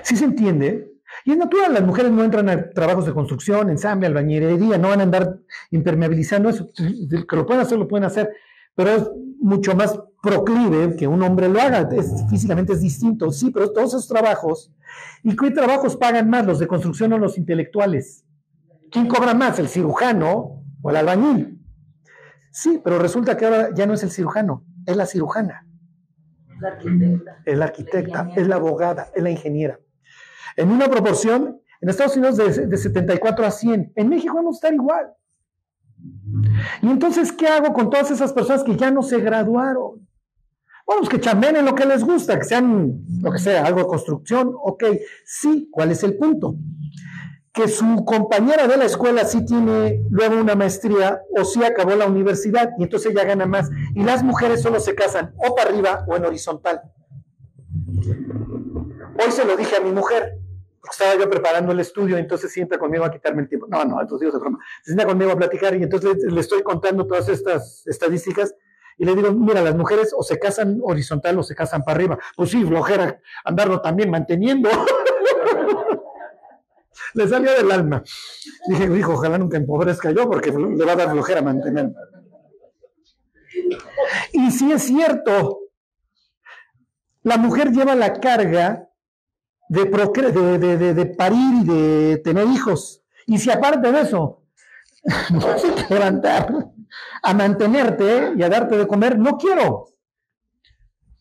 ¿Sí 0.03 0.17
se 0.17 0.25
entiende? 0.25 0.93
Y 1.25 1.33
es 1.33 1.37
natural, 1.37 1.75
las 1.75 1.85
mujeres 1.85 2.11
no 2.11 2.25
entran 2.25 2.49
a 2.49 2.71
trabajos 2.71 3.07
de 3.07 3.13
construcción, 3.13 3.71
ensamble, 3.71 4.07
albañilería, 4.07 4.79
no 4.79 4.89
van 4.89 5.01
a 5.01 5.03
andar 5.05 5.39
impermeabilizando 5.71 6.49
eso. 6.49 6.71
Que 6.75 7.37
lo 7.37 7.47
pueden 7.47 7.63
hacer, 7.63 7.79
lo 7.79 7.87
pueden 7.87 8.05
hacer, 8.05 8.31
pero 8.75 8.91
es 8.91 9.11
mucho 9.41 9.75
más 9.75 9.99
proclive 10.23 10.97
que 10.97 11.07
un 11.07 11.23
hombre 11.23 11.49
lo 11.49 11.61
haga. 11.61 11.89
físicamente 12.31 12.73
es 12.73 12.81
distinto, 12.81 13.31
sí, 13.31 13.51
pero 13.51 13.73
todos 13.73 13.91
esos 13.91 14.09
trabajos. 14.09 14.73
¿Y 15.23 15.37
qué 15.37 15.51
trabajos 15.51 15.97
pagan 15.97 16.31
más, 16.31 16.47
los 16.47 16.59
de 16.59 16.67
construcción 16.67 17.13
o 17.13 17.19
los 17.19 17.39
intelectuales? 17.39 18.25
¿Quién 18.91 19.07
cobra 19.07 19.35
más, 19.35 19.59
el 19.59 19.69
cirujano 19.69 20.62
o 20.83 20.91
el 20.91 20.97
albañil? 20.97 21.61
Sí, 22.51 22.81
pero 22.85 22.99
resulta 22.99 23.37
que 23.37 23.47
ahora 23.47 23.71
ya 23.75 23.87
no 23.87 23.95
es 23.95 24.03
el 24.03 24.11
cirujano, 24.11 24.65
es 24.87 24.97
la 24.97 25.07
cirujana. 25.07 25.67
La 26.61 26.69
arquitecta. 26.69 27.43
Es 27.45 27.59
la 27.59 27.65
arquitecta, 27.65 28.31
es 28.37 28.47
la 28.47 28.57
abogada, 28.57 29.09
es 29.15 29.23
la 29.23 29.31
ingeniera 29.31 29.79
en 30.57 30.71
una 30.71 30.89
proporción, 30.89 31.61
en 31.81 31.89
Estados 31.89 32.17
Unidos 32.17 32.37
de, 32.37 32.77
74 32.77 33.47
a 33.47 33.51
100. 33.51 33.93
En 33.97 34.09
México 34.09 34.35
vamos 34.35 34.57
a 34.57 34.59
estar 34.59 34.75
igual. 34.75 35.13
Y 36.81 36.89
entonces, 36.89 37.33
¿qué 37.33 37.47
hago 37.47 37.73
con 37.73 37.91
todas 37.91 38.11
esas 38.11 38.33
personas 38.33 38.63
que 38.63 38.77
ya 38.77 38.91
no 38.91 39.03
se 39.03 39.19
graduaron? 39.21 40.07
Bueno, 40.85 41.03
pues 41.03 41.09
que 41.11 41.21
chamenen 41.21 41.65
lo 41.65 41.75
que 41.75 41.87
les 41.87 42.03
gusta, 42.05 42.39
que 42.39 42.45
sean 42.45 43.05
lo 43.21 43.31
que 43.31 43.39
sea, 43.39 43.65
algo 43.65 43.81
de 43.81 43.87
construcción, 43.87 44.53
ok. 44.55 44.85
Sí, 45.25 45.69
¿cuál 45.71 45.93
es 45.93 46.03
el 46.03 46.17
punto? 46.17 46.57
Que 47.53 47.69
su 47.69 48.05
compañera 48.07 48.67
de 48.67 48.77
la 48.79 48.87
escuela 48.87 49.25
sí 49.25 49.45
tiene 49.45 50.03
luego 50.11 50.37
una 50.37 50.55
maestría 50.55 51.21
o 51.37 51.45
sí 51.45 51.63
acabó 51.63 51.95
la 51.95 52.07
universidad 52.07 52.71
y 52.79 52.85
entonces 52.85 53.13
ella 53.13 53.25
gana 53.25 53.47
más. 53.47 53.71
Y 53.95 54.03
las 54.03 54.23
mujeres 54.23 54.63
solo 54.63 54.81
se 54.81 54.95
casan 54.95 55.35
o 55.37 55.55
para 55.55 55.71
arriba 55.71 56.05
o 56.09 56.17
en 56.17 56.25
horizontal. 56.25 56.81
Hoy 59.19 59.31
se 59.31 59.45
lo 59.45 59.57
dije 59.57 59.77
a 59.77 59.81
mi 59.81 59.93
mujer 59.93 60.43
estaba 60.91 61.15
yo 61.15 61.31
preparando 61.31 61.73
el 61.73 61.81
estudio, 61.81 62.17
entonces 62.17 62.53
siempre 62.53 62.79
conmigo 62.79 63.05
a 63.05 63.11
quitarme 63.11 63.43
el 63.43 63.49
tiempo. 63.49 63.67
No, 63.69 63.85
no, 63.85 64.01
entonces 64.01 64.27
digo 64.27 64.41
broma. 64.41 64.59
Se 64.83 64.93
sienta 64.93 65.07
conmigo 65.07 65.31
a 65.31 65.37
platicar 65.37 65.77
y 65.77 65.83
entonces 65.83 66.17
le, 66.25 66.41
estoy 66.41 66.63
contando 66.63 67.07
todas 67.07 67.29
estas 67.29 67.87
estadísticas 67.87 68.55
y 68.99 69.05
le 69.05 69.15
digo, 69.15 69.33
mira, 69.33 69.63
las 69.63 69.75
mujeres 69.75 70.13
o 70.17 70.23
se 70.23 70.39
casan 70.39 70.81
horizontal 70.83 71.39
o 71.39 71.43
se 71.43 71.55
casan 71.55 71.83
para 71.83 71.97
arriba. 71.97 72.19
Pues 72.37 72.51
sí, 72.51 72.65
flojera, 72.65 73.21
andarlo 73.45 73.81
también 73.81 74.11
manteniendo. 74.11 74.69
le 77.15 77.29
salió 77.29 77.53
del 77.53 77.71
alma. 77.71 78.03
Dije, 78.69 78.99
hijo, 78.99 79.15
ojalá 79.15 79.39
nunca 79.39 79.57
empobrezca 79.57 80.11
yo 80.11 80.29
porque 80.29 80.51
le 80.51 80.85
va 80.85 80.93
a 80.93 80.97
dar 80.97 81.11
flojera 81.11 81.43
mantener. 81.43 81.93
Y 84.33 84.51
sí 84.51 84.73
es 84.73 84.83
cierto, 84.83 85.61
la 87.23 87.37
mujer 87.37 87.71
lleva 87.71 87.95
la 87.95 88.15
carga 88.15 88.89
de, 89.69 89.85
de, 90.59 90.95
de, 90.95 91.07
parir 91.07 91.63
y 91.63 91.65
de 91.65 92.17
tener 92.19 92.47
hijos. 92.49 93.03
Y 93.27 93.39
si 93.39 93.51
aparte 93.51 93.91
de 93.91 94.01
eso, 94.01 94.43
no 95.31 95.41
que 95.87 95.95
levantar 95.95 96.53
a 97.23 97.35
mantenerte 97.35 98.35
y 98.37 98.43
a 98.43 98.49
darte 98.49 98.77
de 98.77 98.87
comer, 98.87 99.19
no 99.19 99.39
quiero. 99.39 99.92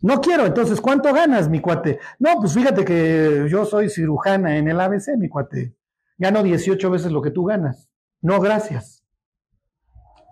No 0.02 0.20
quiero. 0.20 0.46
Entonces, 0.46 0.82
¿cuánto 0.82 1.14
ganas, 1.14 1.50
mi 1.50 1.62
cuate? 1.62 2.00
No, 2.20 2.38
pues 2.40 2.54
fíjate 2.54 2.84
que 2.84 3.48
yo 3.50 3.66
soy 3.66 3.90
cirujana 3.90 4.58
en 4.58 4.68
el 4.68 4.80
ABC, 4.80 5.18
mi 5.18 5.30
cuate. 5.30 5.76
Gano 6.18 6.44
18 6.44 6.90
veces 6.90 7.12
lo 7.12 7.22
que 7.22 7.32
tú 7.32 7.46
ganas. 7.46 7.90
No, 8.22 8.40
gracias. 8.40 9.02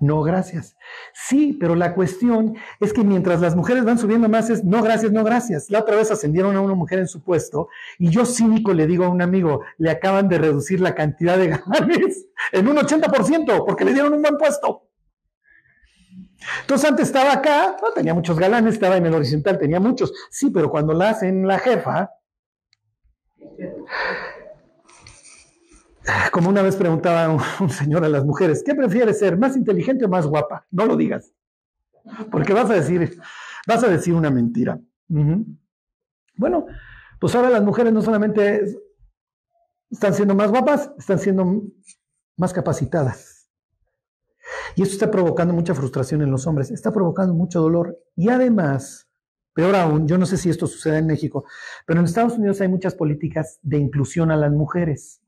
No, 0.02 0.22
gracias. 0.24 0.78
Sí, 1.14 1.58
pero 1.60 1.76
la 1.76 1.94
cuestión 1.94 2.56
es 2.80 2.94
que 2.94 3.04
mientras 3.04 3.42
las 3.42 3.56
mujeres 3.56 3.84
van 3.84 3.98
subiendo 3.98 4.30
más 4.30 4.50
es 4.50 4.64
no, 4.64 4.82
gracias, 4.82 5.12
no, 5.12 5.24
gracias. 5.24 5.70
La 5.70 5.80
otra 5.80 5.98
vez 5.98 6.10
ascendieron 6.10 6.56
a 6.56 6.62
una 6.62 6.74
mujer 6.74 7.00
en 7.00 7.08
su 7.08 7.22
puesto 7.22 7.68
y 7.98 8.10
yo 8.10 8.26
cínico 8.26 8.74
le 8.74 8.88
digo 8.88 9.04
a 9.04 9.10
un 9.10 9.22
amigo, 9.22 9.62
le 9.78 9.90
acaban 9.90 10.30
de 10.30 10.38
reducir 10.38 10.80
la 10.80 10.96
cantidad 10.96 11.38
de 11.38 11.48
galanes 11.68 12.28
en 12.54 12.68
un 12.68 12.78
80% 12.78 13.66
porque 13.66 13.84
le 13.84 13.94
dieron 13.94 14.14
un 14.14 14.22
buen 14.22 14.38
puesto. 14.38 14.89
Entonces 16.62 16.90
antes 16.90 17.08
estaba 17.08 17.34
acá, 17.34 17.78
no 17.82 17.92
tenía 17.92 18.14
muchos 18.14 18.38
galanes, 18.40 18.76
estaba 18.76 18.98
en 18.98 19.06
el 19.06 19.14
horizontal, 19.14 19.58
tenía 19.58 19.80
muchos. 19.80 20.14
Sí, 20.30 20.50
pero 20.52 20.70
cuando 20.70 20.94
la 20.94 21.10
hacen 21.10 21.48
la 21.48 21.60
jefa, 21.60 22.12
como 26.32 26.50
una 26.50 26.62
vez 26.62 26.76
preguntaba 26.76 27.30
un, 27.60 27.70
señor 27.70 28.04
a 28.04 28.10
las 28.10 28.26
mujeres, 28.26 28.64
¿qué 28.64 28.76
prefieres 28.76 29.20
ser, 29.20 29.38
más 29.38 29.56
inteligente 29.56 30.06
o 30.06 30.10
más 30.10 30.26
guapa? 30.26 30.66
No 30.72 30.86
lo 30.86 30.96
digas, 30.96 31.34
porque 32.32 32.54
vas 32.54 32.70
a 32.70 32.74
decir, 32.74 33.20
vas 33.68 33.84
a 33.84 33.88
decir 33.88 34.14
una 34.14 34.30
mentira. 34.30 34.80
Bueno, 36.36 36.68
pues 37.20 37.36
ahora 37.36 37.50
las 37.50 37.64
mujeres 37.64 37.92
no 37.92 38.02
solamente 38.02 38.64
están 39.90 40.14
siendo 40.14 40.36
más 40.36 40.50
guapas, 40.50 40.92
están 40.98 41.20
siendo 41.20 41.64
más 42.38 42.54
capacitadas. 42.54 43.39
Y 44.76 44.84
esto 44.84 44.94
está 44.94 45.12
provocando 45.12 45.54
mucha 45.54 45.74
frustración 45.74 46.22
en 46.22 46.32
los 46.32 46.48
hombres, 46.48 46.72
está 46.72 46.92
provocando 46.92 47.34
mucho 47.34 47.62
dolor. 47.62 47.98
Y 48.16 48.30
además, 48.30 49.08
peor 49.54 49.76
aún, 49.76 50.08
yo 50.08 50.18
no 50.18 50.26
sé 50.26 50.38
si 50.38 50.50
esto 50.50 50.68
sucede 50.68 51.00
en 51.00 51.08
México, 51.08 51.46
pero 51.86 52.00
en 52.00 52.06
Estados 52.06 52.38
Unidos 52.38 52.62
hay 52.62 52.68
muchas 52.68 52.96
políticas 52.96 53.60
de 53.62 53.78
inclusión 53.78 54.32
a 54.32 54.36
las 54.36 54.52
mujeres. 54.52 55.22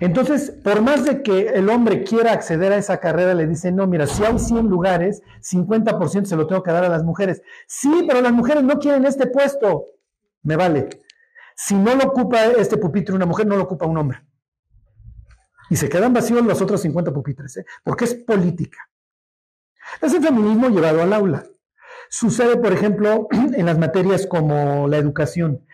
Entonces, 0.00 0.50
por 0.50 0.82
más 0.82 1.04
de 1.04 1.22
que 1.22 1.48
el 1.48 1.68
hombre 1.68 2.02
quiera 2.02 2.32
acceder 2.32 2.72
a 2.72 2.76
esa 2.76 2.98
carrera, 2.98 3.34
le 3.34 3.46
dicen, 3.46 3.76
no, 3.76 3.86
mira, 3.86 4.06
si 4.06 4.24
hay 4.24 4.38
100 4.38 4.66
lugares, 4.66 5.22
50% 5.40 6.24
se 6.24 6.36
lo 6.36 6.46
tengo 6.46 6.62
que 6.62 6.72
dar 6.72 6.84
a 6.84 6.88
las 6.88 7.04
mujeres. 7.04 7.42
Sí, 7.66 8.04
pero 8.08 8.20
las 8.20 8.32
mujeres 8.32 8.64
no 8.64 8.78
quieren 8.78 9.04
este 9.04 9.26
puesto. 9.26 9.86
Me 10.42 10.56
vale. 10.56 10.88
Si 11.56 11.74
no 11.74 11.94
lo 11.94 12.04
ocupa 12.04 12.44
este 12.44 12.76
pupitre 12.76 13.14
una 13.14 13.26
mujer, 13.26 13.46
no 13.46 13.56
lo 13.56 13.64
ocupa 13.64 13.86
un 13.86 13.98
hombre. 13.98 14.24
Y 15.70 15.76
se 15.76 15.88
quedan 15.88 16.12
vacíos 16.12 16.44
los 16.44 16.60
otros 16.60 16.80
50 16.82 17.12
pupitres, 17.12 17.56
¿eh? 17.56 17.66
porque 17.82 18.04
es 18.04 18.14
política. 18.14 18.78
Es 20.00 20.12
el 20.14 20.22
feminismo 20.22 20.68
llevado 20.68 21.02
al 21.02 21.12
aula. 21.12 21.46
Sucede, 22.10 22.56
por 22.56 22.72
ejemplo, 22.72 23.28
en 23.32 23.66
las 23.66 23.78
materias 23.78 24.26
como 24.26 24.88
la 24.88 24.98
educación. 24.98 25.64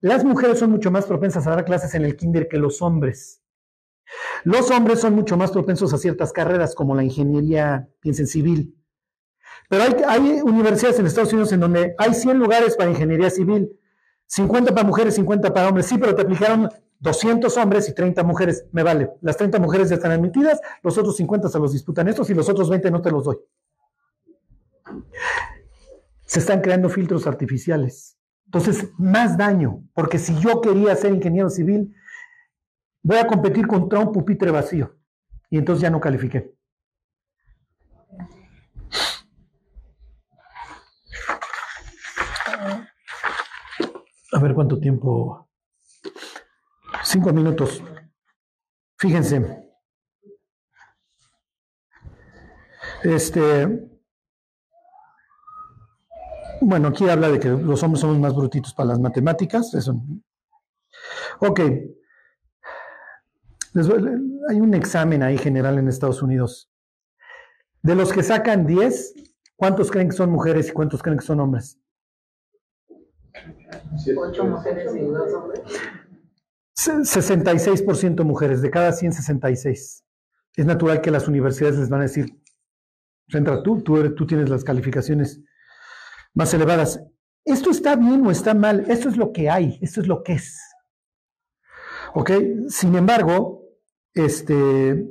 Las 0.00 0.24
mujeres 0.24 0.58
son 0.58 0.70
mucho 0.70 0.90
más 0.90 1.06
propensas 1.06 1.46
a 1.46 1.50
dar 1.50 1.64
clases 1.64 1.94
en 1.94 2.04
el 2.04 2.16
kinder 2.16 2.48
que 2.48 2.58
los 2.58 2.80
hombres. 2.80 3.42
Los 4.44 4.70
hombres 4.70 5.00
son 5.00 5.14
mucho 5.14 5.36
más 5.36 5.50
propensos 5.50 5.92
a 5.92 5.98
ciertas 5.98 6.32
carreras 6.32 6.74
como 6.74 6.94
la 6.94 7.04
ingeniería, 7.04 7.88
piensen 8.00 8.26
civil. 8.26 8.74
Pero 9.68 9.84
hay, 10.08 10.40
universidades 10.42 10.98
en 10.98 11.06
Estados 11.06 11.32
Unidos 11.32 11.52
en 11.52 11.60
donde 11.60 11.94
hay 11.98 12.14
100 12.14 12.38
lugares 12.38 12.76
para 12.76 12.90
ingeniería 12.90 13.30
civil, 13.30 13.70
50 14.26 14.74
para 14.74 14.86
mujeres, 14.86 15.14
50 15.14 15.52
para 15.52 15.68
hombres. 15.68 15.86
Sí, 15.86 15.98
pero 15.98 16.14
te 16.14 16.22
aplicaron 16.22 16.68
200 17.00 17.56
hombres 17.56 17.88
y 17.88 17.94
30 17.94 18.22
mujeres. 18.22 18.66
Me 18.72 18.82
vale. 18.82 19.10
Las 19.22 19.36
30 19.36 19.58
mujeres 19.58 19.88
ya 19.88 19.96
están 19.96 20.12
admitidas, 20.12 20.60
los 20.82 20.96
otros 20.96 21.16
50 21.16 21.48
se 21.48 21.58
los 21.58 21.72
disputan 21.72 22.08
estos 22.08 22.30
y 22.30 22.34
los 22.34 22.48
otros 22.48 22.70
20 22.70 22.90
no 22.90 23.02
te 23.02 23.10
los 23.10 23.24
doy. 23.24 23.38
se 26.24 26.38
están 26.38 26.60
creando 26.60 26.88
filtros 26.88 27.26
artificiales. 27.26 28.16
Entonces, 28.44 28.88
más 28.98 29.36
daño, 29.36 29.82
porque 29.94 30.18
si 30.18 30.38
yo 30.38 30.60
quería 30.60 30.94
ser 30.94 31.12
ingeniero 31.12 31.50
civil, 31.50 31.94
voy 33.02 33.16
a 33.16 33.26
competir 33.26 33.66
contra 33.66 33.98
un 33.98 34.12
pupitre 34.12 34.50
vacío. 34.50 34.96
Y 35.50 35.58
entonces 35.58 35.82
ya 35.82 35.90
no 35.90 36.00
califiqué. 36.00 36.54
A 44.32 44.38
ver 44.40 44.54
cuánto 44.54 44.78
tiempo. 44.78 45.49
Cinco 47.10 47.32
minutos. 47.32 47.82
Fíjense. 48.96 49.44
Este. 53.02 53.88
Bueno, 56.60 56.88
aquí 56.88 57.08
habla 57.08 57.28
de 57.30 57.40
que 57.40 57.48
los 57.48 57.82
hombres 57.82 58.00
somos 58.00 58.16
más 58.20 58.32
brutitos 58.32 58.72
para 58.74 58.90
las 58.90 59.00
matemáticas. 59.00 59.74
Eso. 59.74 60.00
Ok. 61.40 61.58
hay 64.48 64.60
un 64.60 64.74
examen 64.74 65.24
ahí 65.24 65.36
general 65.36 65.78
en 65.78 65.88
Estados 65.88 66.22
Unidos. 66.22 66.70
De 67.82 67.96
los 67.96 68.12
que 68.12 68.22
sacan 68.22 68.66
10, 68.66 69.14
¿cuántos 69.56 69.90
creen 69.90 70.10
que 70.10 70.16
son 70.16 70.30
mujeres 70.30 70.68
y 70.68 70.72
cuántos 70.72 71.02
creen 71.02 71.18
que 71.18 71.26
son 71.26 71.40
hombres? 71.40 71.76
Ocho 74.16 74.44
mujeres 74.44 74.94
y 74.94 75.00
dos 75.00 75.32
hombres. 75.32 75.60
66% 76.76 78.24
mujeres, 78.24 78.62
de 78.62 78.70
cada 78.70 78.92
100, 78.92 79.12
66. 79.12 80.04
Es 80.56 80.66
natural 80.66 81.00
que 81.00 81.10
las 81.10 81.28
universidades 81.28 81.78
les 81.78 81.88
van 81.88 82.00
a 82.00 82.04
decir, 82.04 82.40
entra 83.28 83.62
tú, 83.62 83.82
tú, 83.82 84.26
tienes 84.26 84.48
las 84.48 84.64
calificaciones 84.64 85.40
más 86.34 86.52
elevadas. 86.54 87.02
¿Esto 87.44 87.70
está 87.70 87.96
bien 87.96 88.26
o 88.26 88.30
está 88.30 88.54
mal? 88.54 88.84
Esto 88.88 89.08
es 89.08 89.16
lo 89.16 89.32
que 89.32 89.48
hay, 89.48 89.78
esto 89.80 90.00
es 90.00 90.06
lo 90.06 90.22
que 90.22 90.34
es. 90.34 90.58
¿Ok? 92.14 92.30
Sin 92.68 92.94
embargo, 92.96 93.62
este, 94.14 95.06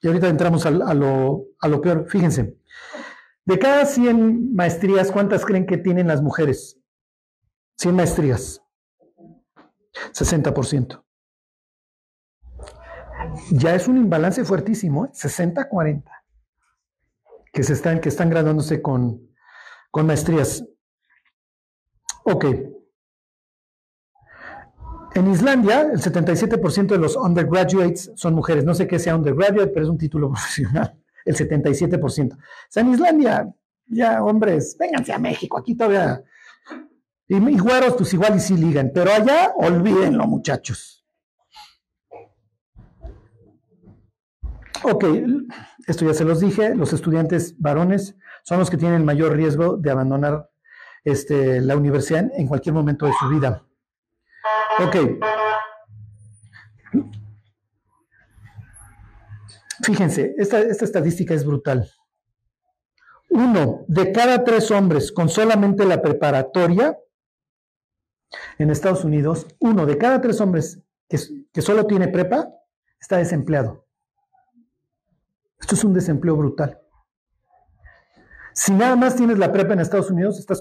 y 0.00 0.06
ahorita 0.06 0.28
entramos 0.28 0.66
a, 0.66 0.70
lo, 0.70 1.46
a 1.58 1.68
lo 1.68 1.80
peor. 1.80 2.06
Fíjense, 2.08 2.56
de 3.44 3.58
cada 3.58 3.86
100 3.86 4.54
maestrías, 4.54 5.10
¿cuántas 5.10 5.44
creen 5.44 5.66
que 5.66 5.78
tienen 5.78 6.08
las 6.08 6.22
mujeres? 6.22 6.78
100 7.78 7.94
maestrías. 7.94 8.62
60%. 10.12 11.02
Ya 13.50 13.74
es 13.74 13.88
un 13.88 13.96
imbalance 13.96 14.44
fuertísimo, 14.44 15.08
60-40, 15.08 15.98
¿eh? 15.98 16.02
que, 17.52 17.62
se 17.62 17.72
están, 17.72 18.00
que 18.00 18.08
están 18.08 18.30
graduándose 18.30 18.82
con, 18.82 19.28
con 19.90 20.06
maestrías. 20.06 20.64
Ok. 22.24 22.44
En 25.14 25.30
Islandia, 25.30 25.82
el 25.82 26.00
77% 26.00 26.88
de 26.88 26.98
los 26.98 27.16
undergraduates 27.16 28.12
son 28.16 28.34
mujeres. 28.34 28.64
No 28.64 28.74
sé 28.74 28.86
qué 28.86 28.98
sea 28.98 29.16
undergraduate, 29.16 29.68
pero 29.68 29.86
es 29.86 29.90
un 29.90 29.96
título 29.96 30.28
profesional. 30.32 30.94
El 31.24 31.34
77%. 31.34 32.34
O 32.34 32.38
sea, 32.68 32.82
en 32.82 32.90
Islandia, 32.90 33.54
ya 33.86 34.22
hombres, 34.22 34.76
vénganse 34.78 35.12
a 35.12 35.18
México. 35.18 35.58
Aquí 35.58 35.74
todavía 35.74 36.22
y, 37.28 37.36
y 37.36 37.58
güeros, 37.58 37.94
pues 37.94 38.12
igual 38.14 38.36
y 38.36 38.40
sí 38.40 38.56
ligan, 38.56 38.90
pero 38.94 39.12
allá 39.12 39.52
olvídenlo, 39.56 40.26
muchachos. 40.26 41.04
Ok, 44.82 45.04
esto 45.86 46.04
ya 46.04 46.14
se 46.14 46.24
los 46.24 46.40
dije, 46.40 46.74
los 46.74 46.92
estudiantes 46.92 47.58
varones 47.58 48.16
son 48.44 48.58
los 48.60 48.70
que 48.70 48.76
tienen 48.76 49.04
mayor 49.04 49.34
riesgo 49.34 49.76
de 49.76 49.90
abandonar 49.90 50.50
este, 51.04 51.60
la 51.60 51.76
universidad 51.76 52.30
en 52.36 52.46
cualquier 52.46 52.74
momento 52.74 53.06
de 53.06 53.12
su 53.18 53.28
vida. 53.28 53.64
Ok. 54.78 54.96
Fíjense, 59.82 60.34
esta 60.38 60.60
estadística 60.60 61.34
es 61.34 61.44
brutal. 61.44 61.90
Uno 63.30 63.84
de 63.88 64.12
cada 64.12 64.44
tres 64.44 64.70
hombres 64.70 65.12
con 65.12 65.28
solamente 65.28 65.84
la 65.84 66.00
preparatoria 66.00 66.96
en 68.58 68.70
Estados 68.70 69.04
Unidos, 69.04 69.46
uno 69.58 69.86
de 69.86 69.98
cada 69.98 70.20
tres 70.20 70.40
hombres 70.40 70.82
que, 71.08 71.62
solo 71.62 71.86
tiene 71.86 72.08
prepa 72.08 72.48
está 73.00 73.18
desempleado. 73.18 73.86
Esto 75.60 75.74
es 75.74 75.84
un 75.84 75.94
desempleo 75.94 76.36
brutal. 76.36 76.80
Si 78.52 78.72
nada 78.72 78.96
más 78.96 79.16
tienes 79.16 79.38
la 79.38 79.52
prepa 79.52 79.74
en 79.74 79.80
Estados 79.80 80.10
Unidos, 80.10 80.38
estás 80.38 80.60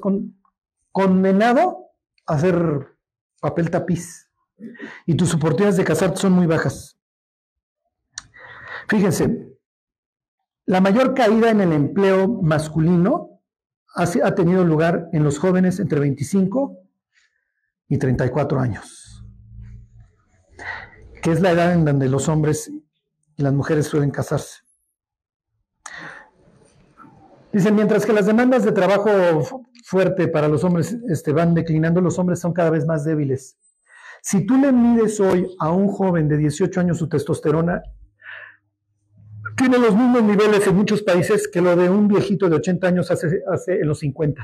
condenado 0.91 1.91
a 2.25 2.33
hacer 2.33 2.97
papel 3.39 3.69
tapiz. 3.69 4.29
Y 5.05 5.15
tus 5.15 5.33
oportunidades 5.33 5.77
de 5.77 5.83
casarte 5.83 6.17
son 6.17 6.33
muy 6.33 6.47
bajas. 6.47 6.97
Fíjense, 8.87 9.57
la 10.65 10.81
mayor 10.81 11.13
caída 11.13 11.49
en 11.49 11.61
el 11.61 11.73
empleo 11.73 12.27
masculino 12.27 13.41
ha, 13.95 14.03
ha 14.03 14.35
tenido 14.35 14.63
lugar 14.63 15.09
en 15.11 15.23
los 15.23 15.39
jóvenes 15.39 15.79
entre 15.79 15.99
25 15.99 16.84
y 17.87 17.97
34 17.97 18.59
años, 18.59 19.23
que 21.21 21.31
es 21.31 21.41
la 21.41 21.51
edad 21.51 21.73
en 21.73 21.85
donde 21.85 22.09
los 22.09 22.27
hombres 22.27 22.71
y 23.37 23.43
las 23.43 23.53
mujeres 23.53 23.87
suelen 23.87 24.11
casarse. 24.11 24.59
Dicen, 27.51 27.75
mientras 27.75 28.05
que 28.05 28.13
las 28.13 28.25
demandas 28.25 28.65
de 28.65 28.73
trabajo 28.73 29.09
fuerte 29.85 30.27
para 30.27 30.47
los 30.47 30.63
hombres 30.63 30.97
este, 31.09 31.31
van 31.31 31.53
declinando, 31.53 32.01
los 32.01 32.19
hombres 32.19 32.39
son 32.39 32.51
cada 32.51 32.69
vez 32.69 32.85
más 32.85 33.05
débiles. 33.05 33.57
Si 34.21 34.45
tú 34.45 34.57
le 34.57 34.71
mides 34.71 35.19
hoy 35.19 35.47
a 35.59 35.69
un 35.71 35.87
joven 35.87 36.27
de 36.27 36.37
18 36.37 36.79
años 36.79 36.97
su 36.97 37.07
testosterona, 37.07 37.81
tiene 39.55 39.77
los 39.77 39.95
mismos 39.95 40.23
niveles 40.23 40.67
en 40.67 40.75
muchos 40.75 41.01
países 41.01 41.47
que 41.47 41.61
lo 41.61 41.75
de 41.75 41.89
un 41.89 42.07
viejito 42.07 42.49
de 42.49 42.57
80 42.57 42.87
años 42.87 43.11
hace, 43.11 43.41
hace 43.49 43.79
en 43.79 43.87
los 43.87 43.99
50. 43.99 44.43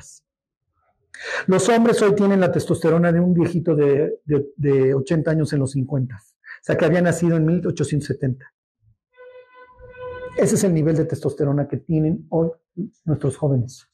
Los 1.48 1.70
hombres 1.70 2.02
hoy 2.02 2.16
tienen 2.16 2.40
la 2.40 2.52
testosterona 2.52 3.12
de 3.12 3.20
un 3.20 3.34
viejito 3.34 3.76
de, 3.76 4.94
80 4.94 5.32
años 5.32 5.54
en 5.54 5.60
los 5.60 5.72
50, 5.72 6.16
o 6.16 6.20
sea 6.62 6.78
que 6.78 6.86
había 6.86 7.02
nacido 7.02 7.38
en 7.38 7.46
1870. 7.46 8.46
Ese 10.38 10.56
es 10.56 10.64
el 10.64 10.74
nivel 10.74 10.96
de 10.96 11.06
testosterona 11.06 11.68
que 11.68 11.78
tienen 11.78 12.26
hoy 12.30 12.52
nuestros 13.06 13.38
jóvenes. 13.38 13.88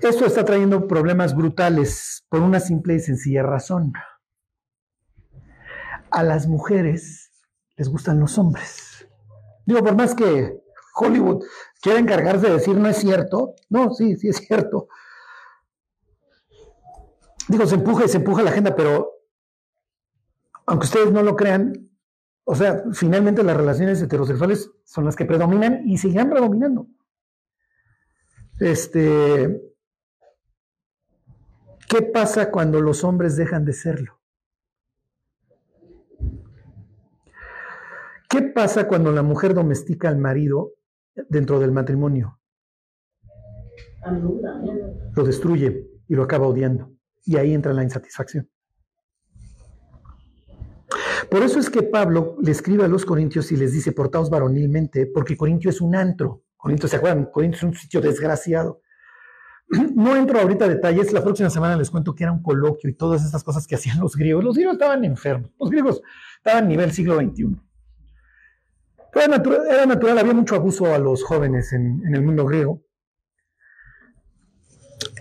Esto 0.00 0.26
está 0.26 0.44
trayendo 0.44 0.86
problemas 0.86 1.34
brutales 1.34 2.24
por 2.28 2.40
una 2.40 2.60
simple 2.60 2.94
y 2.94 3.00
sencilla 3.00 3.42
razón. 3.42 3.92
A 6.10 6.22
las 6.22 6.46
mujeres 6.46 7.30
les 7.76 7.88
gustan 7.88 8.20
los 8.20 8.38
hombres. 8.38 9.08
Digo, 9.66 9.82
por 9.82 9.96
más 9.96 10.14
que 10.14 10.63
Hollywood 10.94 11.44
quiere 11.80 11.98
encargarse 11.98 12.46
de 12.46 12.54
decir 12.54 12.76
no 12.76 12.88
es 12.88 12.96
cierto. 12.96 13.54
No, 13.68 13.92
sí, 13.92 14.16
sí 14.16 14.28
es 14.28 14.36
cierto. 14.36 14.88
Digo, 17.48 17.66
se 17.66 17.74
empuja 17.74 18.04
y 18.04 18.08
se 18.08 18.18
empuja 18.18 18.42
la 18.42 18.50
agenda, 18.50 18.74
pero 18.74 19.10
aunque 20.66 20.86
ustedes 20.86 21.12
no 21.12 21.22
lo 21.22 21.36
crean, 21.36 21.90
o 22.44 22.54
sea, 22.54 22.84
finalmente 22.92 23.42
las 23.42 23.56
relaciones 23.56 24.00
heterosexuales 24.00 24.70
son 24.84 25.04
las 25.04 25.16
que 25.16 25.26
predominan 25.26 25.82
y 25.86 25.98
siguen 25.98 26.30
predominando. 26.30 26.86
Este, 28.60 29.60
¿qué 31.88 32.02
pasa 32.02 32.50
cuando 32.50 32.80
los 32.80 33.02
hombres 33.04 33.36
dejan 33.36 33.64
de 33.64 33.72
serlo? 33.72 34.20
¿Qué 38.28 38.42
pasa 38.42 38.88
cuando 38.88 39.12
la 39.12 39.22
mujer 39.22 39.54
domestica 39.54 40.08
al 40.08 40.18
marido 40.18 40.73
dentro 41.28 41.58
del 41.58 41.72
matrimonio. 41.72 42.40
Lo 45.14 45.24
destruye 45.24 45.88
y 46.08 46.14
lo 46.14 46.22
acaba 46.22 46.46
odiando. 46.46 46.92
Y 47.24 47.36
ahí 47.36 47.54
entra 47.54 47.72
la 47.72 47.82
insatisfacción. 47.82 48.48
Por 51.30 51.42
eso 51.42 51.58
es 51.58 51.70
que 51.70 51.82
Pablo 51.82 52.36
le 52.42 52.50
escribe 52.50 52.84
a 52.84 52.88
los 52.88 53.04
corintios 53.04 53.50
y 53.50 53.56
les 53.56 53.72
dice, 53.72 53.92
portaos 53.92 54.30
varonilmente, 54.30 55.06
porque 55.06 55.36
Corintio 55.36 55.70
es 55.70 55.80
un 55.80 55.94
antro. 55.96 56.44
Corintio, 56.56 56.88
¿se 56.88 56.96
acuerdan? 56.96 57.26
Corintio 57.26 57.56
es 57.56 57.62
un 57.64 57.74
sitio 57.74 58.00
desgraciado. 58.00 58.80
No 59.94 60.14
entro 60.14 60.38
ahorita 60.38 60.66
a 60.66 60.68
detalles, 60.68 61.12
la 61.12 61.22
próxima 61.22 61.48
semana 61.48 61.76
les 61.76 61.90
cuento 61.90 62.14
que 62.14 62.24
era 62.24 62.32
un 62.32 62.42
coloquio 62.42 62.90
y 62.90 62.94
todas 62.94 63.24
estas 63.24 63.42
cosas 63.42 63.66
que 63.66 63.74
hacían 63.74 63.98
los 63.98 64.14
griegos. 64.14 64.44
Los 64.44 64.54
griegos 64.54 64.74
estaban 64.74 65.04
enfermos, 65.04 65.50
los 65.58 65.70
griegos 65.70 66.02
estaban 66.36 66.64
a 66.64 66.68
nivel 66.68 66.92
siglo 66.92 67.16
XXI. 67.16 67.56
Era 69.14 69.86
natural, 69.86 70.18
había 70.18 70.34
mucho 70.34 70.56
abuso 70.56 70.92
a 70.92 70.98
los 70.98 71.22
jóvenes 71.22 71.72
en, 71.72 72.02
el 72.12 72.22
mundo 72.22 72.44
griego. 72.44 72.82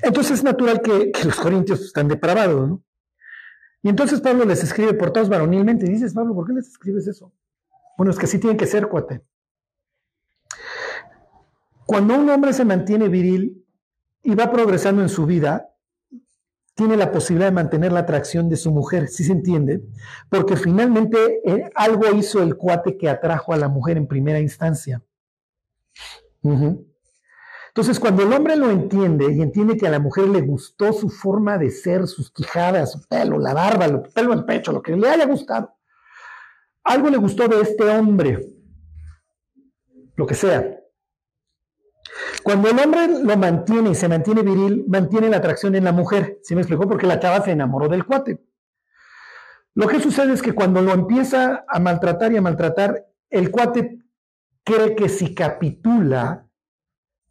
Entonces 0.01 0.39
es 0.39 0.43
natural 0.43 0.81
que, 0.81 1.11
los 1.23 1.35
corintios 1.35 1.81
están 1.81 2.07
depravados, 2.07 2.69
¿no? 2.69 2.83
Y 3.81 3.89
entonces 3.89 4.21
Pablo 4.21 4.45
les 4.45 4.63
escribe 4.63 4.93
por 4.93 5.11
todos 5.11 5.29
varonilmente. 5.29 5.85
Y 5.85 5.89
dices, 5.89 6.13
Pablo, 6.13 6.33
¿por 6.33 6.47
qué 6.47 6.53
les 6.53 6.67
escribes 6.69 7.05
eso? 7.07 7.33
Bueno, 7.97 8.11
es 8.11 8.17
que 8.17 8.27
sí 8.27 8.39
tienen 8.39 8.57
que 8.57 8.65
ser, 8.65 8.87
cuate. 8.87 9.25
Cuando 11.85 12.15
un 12.15 12.29
hombre 12.29 12.53
se 12.53 12.63
mantiene 12.63 13.09
viril 13.09 13.65
y 14.23 14.35
va 14.35 14.51
progresando 14.51 15.01
en 15.01 15.09
su 15.09 15.25
vida, 15.25 15.72
tiene 16.75 16.97
la 16.97 17.11
posibilidad 17.11 17.49
de 17.49 17.55
mantener 17.55 17.91
la 17.91 18.01
atracción 18.01 18.49
de 18.49 18.57
su 18.57 18.71
mujer, 18.71 19.07
¿sí 19.07 19.23
se 19.23 19.31
entiende? 19.31 19.83
Porque 20.29 20.55
finalmente 20.55 21.41
eh, 21.45 21.69
algo 21.75 22.11
hizo 22.15 22.41
el 22.41 22.55
cuate 22.55 22.97
que 22.97 23.09
atrajo 23.09 23.53
a 23.53 23.57
la 23.57 23.67
mujer 23.67 23.97
en 23.97 24.07
primera 24.07 24.39
instancia. 24.39 25.01
Entonces, 26.41 27.99
cuando 27.99 28.23
el 28.23 28.33
hombre 28.33 28.55
lo 28.55 28.69
entiende 28.69 29.31
y 29.31 29.41
entiende 29.41 29.77
que 29.77 29.87
a 29.87 29.91
la 29.91 29.99
mujer 29.99 30.27
le 30.27 30.41
gustó 30.41 30.93
su 30.93 31.09
forma 31.09 31.57
de 31.57 31.71
ser, 31.71 32.07
sus 32.07 32.31
quijadas, 32.31 32.91
su 32.91 33.07
pelo, 33.07 33.39
la 33.39 33.53
barba, 33.53 33.85
el 33.85 34.01
pelo 34.01 34.33
el 34.33 34.43
pecho, 34.43 34.71
lo 34.71 34.81
que 34.81 34.95
le 34.95 35.09
haya 35.09 35.25
gustado, 35.25 35.73
algo 36.83 37.09
le 37.09 37.17
gustó 37.17 37.47
de 37.47 37.61
este 37.61 37.83
hombre, 37.83 38.45
lo 40.15 40.25
que 40.25 40.35
sea. 40.35 40.82
Cuando 42.43 42.69
el 42.69 42.79
hombre 42.79 43.07
lo 43.07 43.37
mantiene 43.37 43.91
y 43.91 43.95
se 43.95 44.09
mantiene 44.09 44.41
viril, 44.41 44.85
mantiene 44.87 45.29
la 45.29 45.37
atracción 45.37 45.75
en 45.75 45.85
la 45.85 45.91
mujer. 45.91 46.39
¿Sí 46.43 46.55
me 46.55 46.61
explicó? 46.61 46.87
Porque 46.87 47.07
la 47.07 47.19
chava 47.19 47.41
se 47.41 47.51
enamoró 47.51 47.87
del 47.87 48.05
cuate. 48.05 48.43
Lo 49.75 49.87
que 49.87 49.99
sucede 49.99 50.33
es 50.33 50.41
que 50.41 50.53
cuando 50.53 50.81
lo 50.81 50.93
empieza 50.93 51.65
a 51.67 51.79
maltratar 51.79 52.31
y 52.33 52.37
a 52.37 52.41
maltratar, 52.41 53.07
el 53.29 53.49
cuate 53.49 53.99
cree 54.63 54.95
que 54.95 55.09
si 55.09 55.33
capitula, 55.33 56.47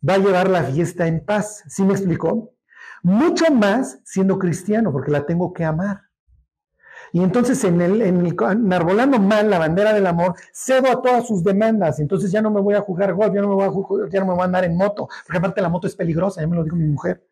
va 0.09 0.15
a 0.15 0.19
llevar 0.19 0.49
la 0.51 0.65
fiesta 0.65 1.07
en 1.07 1.25
paz. 1.25 1.63
¿Sí 1.69 1.83
me 1.85 1.93
explicó? 1.93 2.55
Mucho 3.03 3.53
más 3.53 4.01
siendo 4.05 4.39
cristiano, 4.39 4.93
porque 4.93 5.11
la 5.11 5.27
tengo 5.27 5.53
que 5.53 5.65
amar. 5.65 6.03
Y 7.15 7.23
entonces 7.23 7.63
en 7.65 7.81
el, 7.83 8.01
en 8.01 8.25
enarbolando 8.27 9.19
mal 9.19 9.51
la 9.51 9.59
bandera 9.59 9.93
del 9.93 10.07
amor, 10.07 10.35
cedo 10.53 10.89
a 10.91 11.03
todas 11.03 11.27
sus 11.29 11.45
demandas. 11.45 12.01
Entonces 12.01 12.33
ya 12.33 12.41
no 12.41 12.51
me 12.51 12.61
voy 12.61 12.75
a 12.75 12.81
jugar 12.81 13.13
golf, 13.13 13.35
ya 13.35 13.43
no 13.43 13.49
me 13.49 13.55
voy 13.55 13.65
a, 13.65 13.69
ju- 13.71 14.09
ya 14.11 14.21
no 14.21 14.27
me 14.27 14.33
voy 14.33 14.41
a 14.41 14.45
andar 14.45 14.65
en 14.65 14.77
moto, 14.77 15.09
porque 15.27 15.39
aparte 15.39 15.61
la 15.61 15.69
moto 15.69 15.87
es 15.87 15.95
peligrosa, 15.95 16.41
ya 16.41 16.47
me 16.47 16.57
lo 16.57 16.65
dijo 16.65 16.75
mi 16.77 16.87
mujer. 16.87 17.23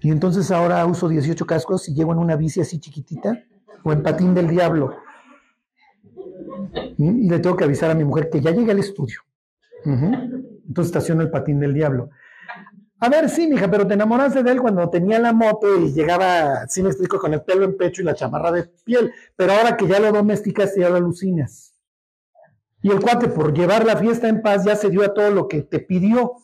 Y 0.00 0.10
entonces 0.10 0.50
ahora 0.50 0.84
uso 0.86 1.08
18 1.08 1.44
cascos 1.46 1.88
y 1.88 1.94
llevo 1.94 2.12
en 2.12 2.18
una 2.18 2.36
bici 2.36 2.60
así 2.60 2.78
chiquitita 2.78 3.42
o 3.82 3.92
en 3.92 4.02
patín 4.02 4.34
del 4.34 4.48
diablo. 4.48 4.96
Y 6.96 7.28
le 7.28 7.38
tengo 7.40 7.56
que 7.56 7.64
avisar 7.64 7.90
a 7.90 7.94
mi 7.94 8.04
mujer 8.04 8.30
que 8.30 8.40
ya 8.40 8.50
llegué 8.52 8.72
al 8.72 8.78
estudio. 8.78 9.20
Entonces 9.84 10.86
estaciono 10.86 11.20
el 11.22 11.30
patín 11.30 11.60
del 11.60 11.74
diablo. 11.74 12.10
A 13.00 13.08
ver, 13.08 13.28
sí, 13.28 13.46
mija, 13.46 13.70
pero 13.70 13.86
te 13.86 13.94
enamoraste 13.94 14.42
de 14.42 14.52
él 14.52 14.60
cuando 14.60 14.88
tenía 14.88 15.18
la 15.18 15.32
moto 15.32 15.78
y 15.78 15.92
llegaba, 15.92 16.66
sí 16.68 16.82
me 16.82 16.88
explico, 16.88 17.18
con 17.18 17.34
el 17.34 17.42
pelo 17.42 17.64
en 17.64 17.76
pecho 17.76 18.02
y 18.02 18.04
la 18.04 18.14
chamarra 18.14 18.52
de 18.52 18.64
piel. 18.84 19.12
Pero 19.36 19.52
ahora 19.52 19.76
que 19.76 19.86
ya 19.86 19.98
lo 19.98 20.12
domesticaste, 20.12 20.80
ya 20.80 20.88
lo 20.88 20.96
alucinas. 20.96 21.74
Y 22.82 22.90
el 22.90 23.00
cuate, 23.00 23.28
por 23.28 23.52
llevar 23.52 23.84
la 23.84 23.96
fiesta 23.96 24.28
en 24.28 24.42
paz, 24.42 24.64
ya 24.64 24.76
se 24.76 24.90
dio 24.90 25.02
a 25.02 25.12
todo 25.12 25.30
lo 25.30 25.48
que 25.48 25.62
te 25.62 25.80
pidió. 25.80 26.34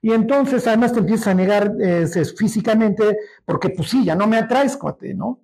Y 0.00 0.12
entonces, 0.12 0.66
además, 0.66 0.92
te 0.92 1.00
empiezas 1.00 1.28
a 1.28 1.34
negar 1.34 1.72
eh, 1.80 2.06
físicamente, 2.36 3.18
porque 3.44 3.70
pues 3.70 3.90
sí, 3.90 4.04
ya 4.04 4.14
no 4.14 4.26
me 4.26 4.38
atraes, 4.38 4.76
cuate, 4.76 5.14
¿no? 5.14 5.40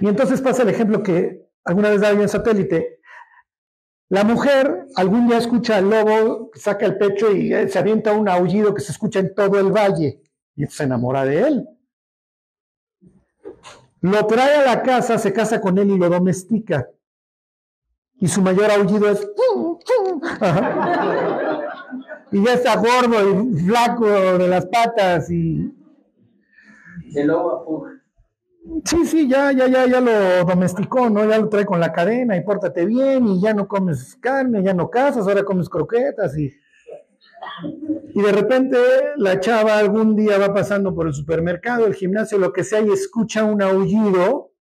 Y 0.00 0.08
entonces 0.08 0.40
pasa 0.40 0.62
el 0.62 0.68
ejemplo 0.68 1.02
que 1.02 1.46
alguna 1.64 1.90
vez 1.90 2.00
daba 2.00 2.14
yo 2.14 2.22
en 2.22 2.28
satélite. 2.28 2.95
La 4.08 4.22
mujer 4.22 4.86
algún 4.94 5.26
día 5.26 5.38
escucha 5.38 5.78
al 5.78 5.90
lobo, 5.90 6.50
saca 6.54 6.86
el 6.86 6.96
pecho 6.96 7.32
y 7.32 7.52
eh, 7.52 7.68
se 7.68 7.78
avienta 7.78 8.12
un 8.12 8.28
aullido 8.28 8.72
que 8.72 8.80
se 8.80 8.92
escucha 8.92 9.18
en 9.18 9.34
todo 9.34 9.58
el 9.58 9.72
valle 9.72 10.22
y 10.54 10.66
se 10.66 10.84
enamora 10.84 11.24
de 11.24 11.40
él. 11.40 11.68
Lo 14.00 14.24
trae 14.26 14.56
a 14.56 14.64
la 14.64 14.82
casa, 14.82 15.18
se 15.18 15.32
casa 15.32 15.60
con 15.60 15.76
él 15.78 15.90
y 15.90 15.98
lo 15.98 16.08
domestica. 16.08 16.88
Y 18.18 18.28
su 18.28 18.40
mayor 18.40 18.70
aullido 18.70 19.10
es... 19.10 19.28
Y 22.32 22.44
ya 22.44 22.54
está 22.54 22.76
gordo 22.76 23.42
y 23.42 23.58
flaco 23.60 24.06
de 24.06 24.48
las 24.48 24.66
patas 24.66 25.30
y... 25.30 25.72
El 27.14 27.26
lobo. 27.26 27.95
Sí, 28.84 29.04
sí, 29.04 29.28
ya, 29.28 29.52
ya, 29.52 29.66
ya, 29.66 29.86
ya 29.86 30.00
lo 30.00 30.44
domesticó, 30.44 31.08
¿no? 31.10 31.24
Ya 31.28 31.38
lo 31.38 31.48
trae 31.48 31.64
con 31.64 31.80
la 31.80 31.92
cadena 31.92 32.36
y 32.36 32.44
pórtate 32.44 32.84
bien 32.84 33.26
y 33.26 33.40
ya 33.40 33.54
no 33.54 33.66
comes 33.68 34.16
carne, 34.20 34.62
ya 34.62 34.74
no 34.74 34.90
cazas, 34.90 35.26
ahora 35.26 35.44
comes 35.44 35.68
croquetas 35.68 36.36
y... 36.38 36.52
Y 38.14 38.22
de 38.22 38.32
repente 38.32 38.78
la 39.16 39.40
chava 39.40 39.78
algún 39.78 40.16
día 40.16 40.38
va 40.38 40.54
pasando 40.54 40.94
por 40.94 41.06
el 41.06 41.12
supermercado, 41.12 41.86
el 41.86 41.94
gimnasio, 41.94 42.38
lo 42.38 42.52
que 42.52 42.64
sea, 42.64 42.80
y 42.80 42.90
escucha 42.90 43.44
un 43.44 43.62
aullido 43.62 44.52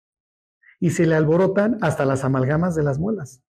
y 0.81 0.91
se 0.91 1.07
le 1.07 1.15
alborotan 1.15 1.79
hasta 1.81 2.05
las 2.05 2.25
amalgamas 2.25 2.75
de 2.75 2.83
las 2.83 2.99
muelas. 2.99 3.43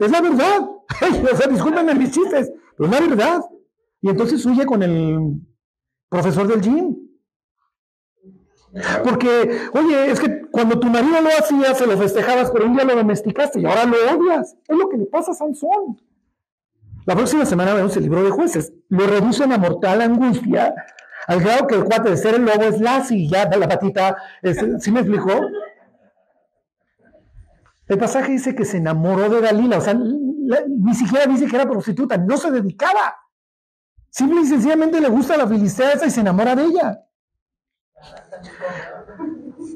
Es 0.00 0.10
la 0.10 0.20
verdad. 0.20 0.60
o 1.32 1.36
sea, 1.36 1.46
discúlpenme 1.48 1.94
mis 1.94 2.12
chistes, 2.12 2.52
pero 2.76 2.90
es 2.90 3.00
la 3.00 3.06
verdad. 3.06 3.40
Y 4.00 4.08
entonces 4.08 4.44
huye 4.46 4.64
con 4.64 4.82
el 4.82 5.40
profesor 6.08 6.48
del 6.48 6.60
gym. 6.60 6.96
Porque, 9.02 9.68
oye, 9.72 10.10
es 10.10 10.20
que 10.20 10.42
cuando 10.50 10.78
tu 10.78 10.86
marido 10.88 11.20
lo 11.20 11.28
hacía, 11.28 11.74
se 11.74 11.86
lo 11.86 11.98
festejabas, 11.98 12.50
pero 12.50 12.66
un 12.66 12.74
día 12.74 12.84
lo 12.84 12.94
domesticaste 12.94 13.60
y 13.60 13.64
ahora 13.64 13.84
lo 13.84 13.96
odias. 13.96 14.56
Es 14.68 14.76
lo 14.76 14.88
que 14.88 14.96
le 14.96 15.06
pasa 15.06 15.32
a 15.32 15.34
Sansón. 15.34 16.00
La 17.06 17.16
próxima 17.16 17.44
semana 17.44 17.74
vemos 17.74 17.96
el 17.96 18.04
libro 18.04 18.22
de 18.22 18.30
jueces. 18.30 18.72
Lo 18.88 19.06
reducen 19.06 19.52
a 19.52 19.58
mortal 19.58 20.00
angustia, 20.02 20.74
al 21.26 21.40
grado 21.40 21.66
que 21.66 21.74
el 21.74 21.84
cuate 21.84 22.10
de 22.10 22.16
ser 22.16 22.34
el 22.34 22.44
lobo 22.44 22.62
es 22.62 22.80
Lassie, 22.80 23.28
ya 23.28 23.46
de 23.46 23.56
la 23.56 23.68
patita. 23.68 24.16
¿Sí 24.78 24.92
me 24.92 25.00
explicó? 25.00 25.32
El 27.88 27.98
pasaje 27.98 28.32
dice 28.32 28.54
que 28.54 28.64
se 28.64 28.76
enamoró 28.76 29.28
de 29.28 29.40
Dalila, 29.40 29.78
o 29.78 29.80
sea, 29.80 29.94
ni 29.94 30.94
siquiera 30.94 31.26
dice 31.26 31.46
que 31.46 31.56
era 31.56 31.68
prostituta, 31.68 32.16
no 32.16 32.36
se 32.36 32.52
dedicaba. 32.52 33.16
Simple 34.10 34.42
y 34.42 34.46
sencillamente 34.46 35.00
le 35.00 35.08
gusta 35.08 35.36
la 35.36 35.48
filistea 35.48 35.92
esa 35.92 36.06
y 36.06 36.10
se 36.10 36.20
enamora 36.20 36.54
de 36.54 36.64
ella. 36.64 37.00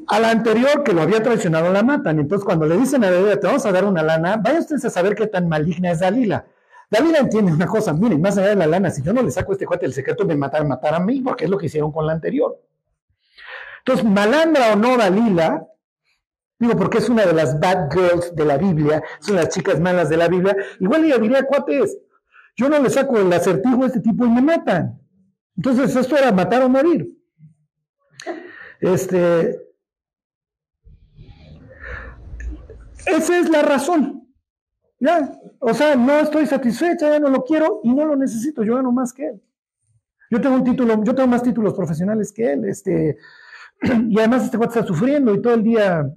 A 0.07 0.19
la 0.19 0.31
anterior 0.31 0.83
que 0.83 0.93
lo 0.93 1.01
había 1.01 1.21
traicionado 1.21 1.71
la 1.71 1.83
matan. 1.83 2.19
Entonces, 2.19 2.45
cuando 2.45 2.65
le 2.65 2.77
dicen 2.77 3.03
a 3.03 3.11
Dalila, 3.11 3.39
te 3.39 3.47
vamos 3.47 3.65
a 3.65 3.71
dar 3.71 3.85
una 3.85 4.03
lana, 4.03 4.37
vaya 4.37 4.59
ustedes 4.59 4.85
a 4.85 4.89
saber 4.89 5.15
qué 5.15 5.27
tan 5.27 5.47
maligna 5.47 5.91
es 5.91 5.99
Dalila. 5.99 6.45
Dalila 6.89 7.19
entiende 7.19 7.51
una 7.51 7.65
cosa, 7.65 7.93
miren, 7.93 8.21
más 8.21 8.37
allá 8.37 8.49
de 8.49 8.55
la 8.55 8.67
lana, 8.67 8.91
si 8.91 9.01
yo 9.01 9.13
no 9.13 9.21
le 9.21 9.31
saco 9.31 9.51
a 9.51 9.55
este 9.55 9.65
cuate 9.65 9.85
el 9.85 9.93
secreto, 9.93 10.25
me 10.25 10.35
matar, 10.35 10.65
matar 10.65 10.93
a 10.93 10.99
mí, 10.99 11.21
porque 11.21 11.45
es 11.45 11.49
lo 11.49 11.57
que 11.57 11.65
hicieron 11.65 11.91
con 11.91 12.05
la 12.05 12.13
anterior. 12.13 12.61
Entonces, 13.79 14.05
malandra 14.05 14.73
o 14.73 14.75
no 14.75 14.97
Dalila, 14.97 15.65
digo, 16.59 16.75
porque 16.77 16.99
es 16.99 17.09
una 17.09 17.25
de 17.25 17.33
las 17.33 17.59
bad 17.59 17.91
girls 17.91 18.35
de 18.35 18.45
la 18.45 18.57
Biblia, 18.57 19.03
son 19.19 19.35
las 19.35 19.49
chicas 19.49 19.79
malas 19.79 20.09
de 20.09 20.17
la 20.17 20.27
Biblia, 20.27 20.55
igual 20.79 21.03
ella 21.05 21.17
diría, 21.17 21.43
cuates, 21.43 21.97
yo 22.55 22.69
no 22.69 22.79
le 22.79 22.89
saco 22.89 23.17
el 23.17 23.31
acertijo 23.33 23.83
a 23.83 23.87
este 23.87 23.99
tipo 23.99 24.25
y 24.25 24.29
me 24.29 24.41
matan. 24.41 24.99
Entonces, 25.57 25.95
esto 25.95 26.17
era 26.17 26.31
matar 26.31 26.63
o 26.63 26.69
morir. 26.69 27.14
Este, 28.79 29.59
esa 33.05 33.39
es 33.39 33.49
la 33.49 33.61
razón. 33.61 34.27
Ya, 34.99 35.39
o 35.59 35.73
sea, 35.73 35.95
no 35.95 36.19
estoy 36.19 36.45
satisfecha, 36.45 37.09
ya 37.09 37.19
no 37.19 37.29
lo 37.29 37.43
quiero 37.43 37.81
y 37.83 37.93
no 37.93 38.05
lo 38.05 38.15
necesito, 38.15 38.63
yo 38.63 38.75
gano 38.75 38.91
más 38.91 39.13
que 39.13 39.27
él. 39.27 39.41
Yo 40.31 40.41
tengo 40.41 40.55
un 40.55 40.63
título, 40.63 41.03
yo 41.03 41.13
tengo 41.13 41.27
más 41.27 41.43
títulos 41.43 41.73
profesionales 41.73 42.31
que 42.31 42.53
él, 42.53 42.65
este, 42.65 43.17
y 44.09 44.17
además 44.17 44.45
este 44.45 44.57
cuate 44.57 44.79
está 44.79 44.87
sufriendo 44.87 45.33
y 45.33 45.41
todo 45.41 45.53
el 45.53 45.63
día 45.63 46.09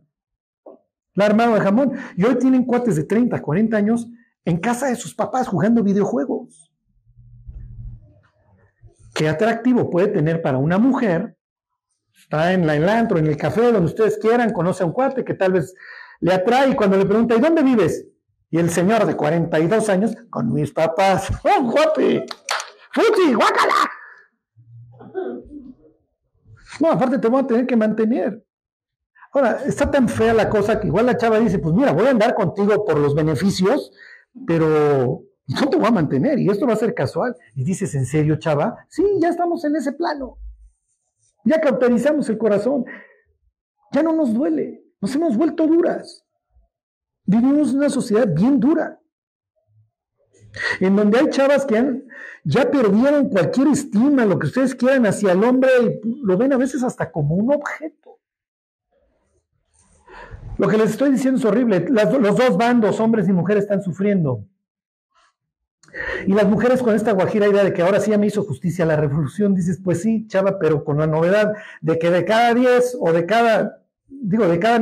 la 1.15 1.27
armado 1.27 1.55
de 1.55 1.61
jamón. 1.61 1.93
Y 2.17 2.25
hoy 2.25 2.37
tienen 2.37 2.65
cuates 2.65 2.97
de 2.97 3.05
30, 3.05 3.43
40 3.43 3.77
años 3.77 4.09
en 4.45 4.59
casa 4.59 4.87
de 4.87 4.97
sus 4.97 5.15
papás 5.15 5.49
jugando 5.49 5.83
videojuegos. 5.83 6.73
Qué 9.15 9.29
atractivo 9.29 9.91
puede 9.91 10.09
tener 10.09 10.41
para 10.43 10.59
una 10.59 10.79
mujer. 10.79 11.37
Está 12.29 12.53
en 12.53 12.67
la 12.67 12.77
en 12.77 12.83
el 12.83 12.89
antro, 12.91 13.19
en 13.19 13.27
el 13.27 13.39
café, 13.39 13.73
donde 13.73 13.87
ustedes 13.87 14.19
quieran, 14.19 14.53
conoce 14.53 14.83
a 14.83 14.87
un 14.87 14.93
cuate 14.93 15.25
que 15.25 15.33
tal 15.33 15.53
vez 15.53 15.75
le 16.21 16.35
atrae 16.35 16.69
y 16.69 16.75
cuando 16.75 16.99
le 16.99 17.07
pregunta, 17.07 17.35
¿y 17.35 17.41
dónde 17.41 17.63
vives? 17.63 18.07
Y 18.51 18.59
el 18.59 18.69
señor 18.69 19.07
de 19.07 19.17
42 19.17 19.89
años, 19.89 20.15
con 20.29 20.53
mis 20.53 20.71
papás. 20.71 21.31
¡Oh, 21.43 21.63
guapi! 21.63 22.23
¡Fuchi, 22.93 23.33
guácala! 23.33 23.75
No, 26.81 26.93
aparte 26.93 27.19
te 27.19 27.29
voy 27.29 27.41
a 27.41 27.47
tener 27.47 27.67
que 27.67 27.77
mantener. 27.77 28.45
Ahora, 29.33 29.63
está 29.65 29.91
tan 29.91 30.07
fea 30.07 30.35
la 30.35 30.51
cosa 30.51 30.81
que 30.81 30.89
igual 30.89 31.07
la 31.07 31.17
chava 31.17 31.39
dice, 31.39 31.59
pues 31.59 31.75
mira, 31.75 31.93
voy 31.93 32.09
a 32.09 32.11
andar 32.11 32.35
contigo 32.35 32.85
por 32.85 32.99
los 32.99 33.15
beneficios, 33.15 33.91
pero 34.47 35.23
no 35.47 35.71
te 35.71 35.79
voy 35.79 35.87
a 35.87 35.93
mantener 35.93 36.39
y 36.39 36.51
esto 36.51 36.67
va 36.67 36.75
a 36.75 36.77
ser 36.77 36.93
casual. 36.93 37.35
Y 37.55 37.65
dices, 37.65 37.95
¿en 37.95 38.05
serio, 38.05 38.37
chava? 38.37 38.85
Sí, 38.91 39.03
ya 39.19 39.31
estamos 39.31 39.65
en 39.65 39.77
ese 39.77 39.93
plano. 39.93 40.37
Ya 41.49 41.61
cauterizamos 41.61 42.29
el 42.29 42.37
corazón. 42.37 42.85
Ya 43.93 44.03
no 44.03 44.13
nos 44.13 44.35
duele. 44.35 44.85
Nos 45.01 45.15
hemos 45.15 45.37
vuelto 45.37 45.67
duras. 45.67 46.27
Vivimos 47.25 47.71
en 47.71 47.79
una 47.79 47.89
sociedad 47.89 48.29
bien 48.29 48.61
dura. 48.61 49.01
En 50.81 50.95
donde 50.95 51.19
hay 51.19 51.31
chavas 51.31 51.65
que 51.65 51.79
han, 51.79 52.05
ya 52.45 52.71
perdieron 52.71 53.29
cualquier 53.29 53.69
estima, 53.69 54.27
lo 54.27 54.39
que 54.39 54.49
ustedes 54.49 54.75
quieran 54.75 55.07
hacia 55.07 55.33
el 55.33 55.45
hombre, 55.45 55.71
y 56.03 56.21
lo 56.23 56.37
ven 56.37 56.53
a 56.53 56.57
veces 56.57 56.83
hasta 56.83 57.11
como 57.11 57.35
un 57.35 57.53
objeto. 57.53 58.19
Lo 60.59 60.69
que 60.69 60.77
les 60.77 60.91
estoy 60.91 61.13
diciendo 61.13 61.39
es 61.39 61.45
horrible. 61.45 61.87
Los 61.89 62.37
dos 62.37 62.57
bandos, 62.59 63.01
hombres 63.01 63.29
y 63.29 63.33
mujeres, 63.33 63.65
están 63.65 63.83
sufriendo. 63.83 64.45
Y 66.27 66.33
las 66.33 66.47
mujeres 66.47 66.83
con 66.83 66.95
esta 66.95 67.13
guajira 67.13 67.49
idea 67.49 67.65
de 67.65 67.73
que 67.73 67.83
ahora 67.83 68.01
sí 68.01 68.11
ya 68.11 68.19
me 68.19 68.27
hizo 68.27 68.45
justicia 68.45 68.85
la 68.85 68.97
revolución, 68.97 69.55
dices, 69.55 69.81
pues 69.83 70.03
sí, 70.03 70.27
chava, 70.27 70.59
pero 70.59 70.85
con 70.85 70.99
la 70.99 71.07
novedad 71.07 71.53
de 71.81 71.99
que 71.99 72.11
de 72.11 72.25
cada 72.25 72.55
10 72.55 72.99
o 73.01 73.13
de 73.13 73.27
cada, 73.27 73.83
digo, 74.09 74.47
de 74.49 74.59
cada 74.59 74.81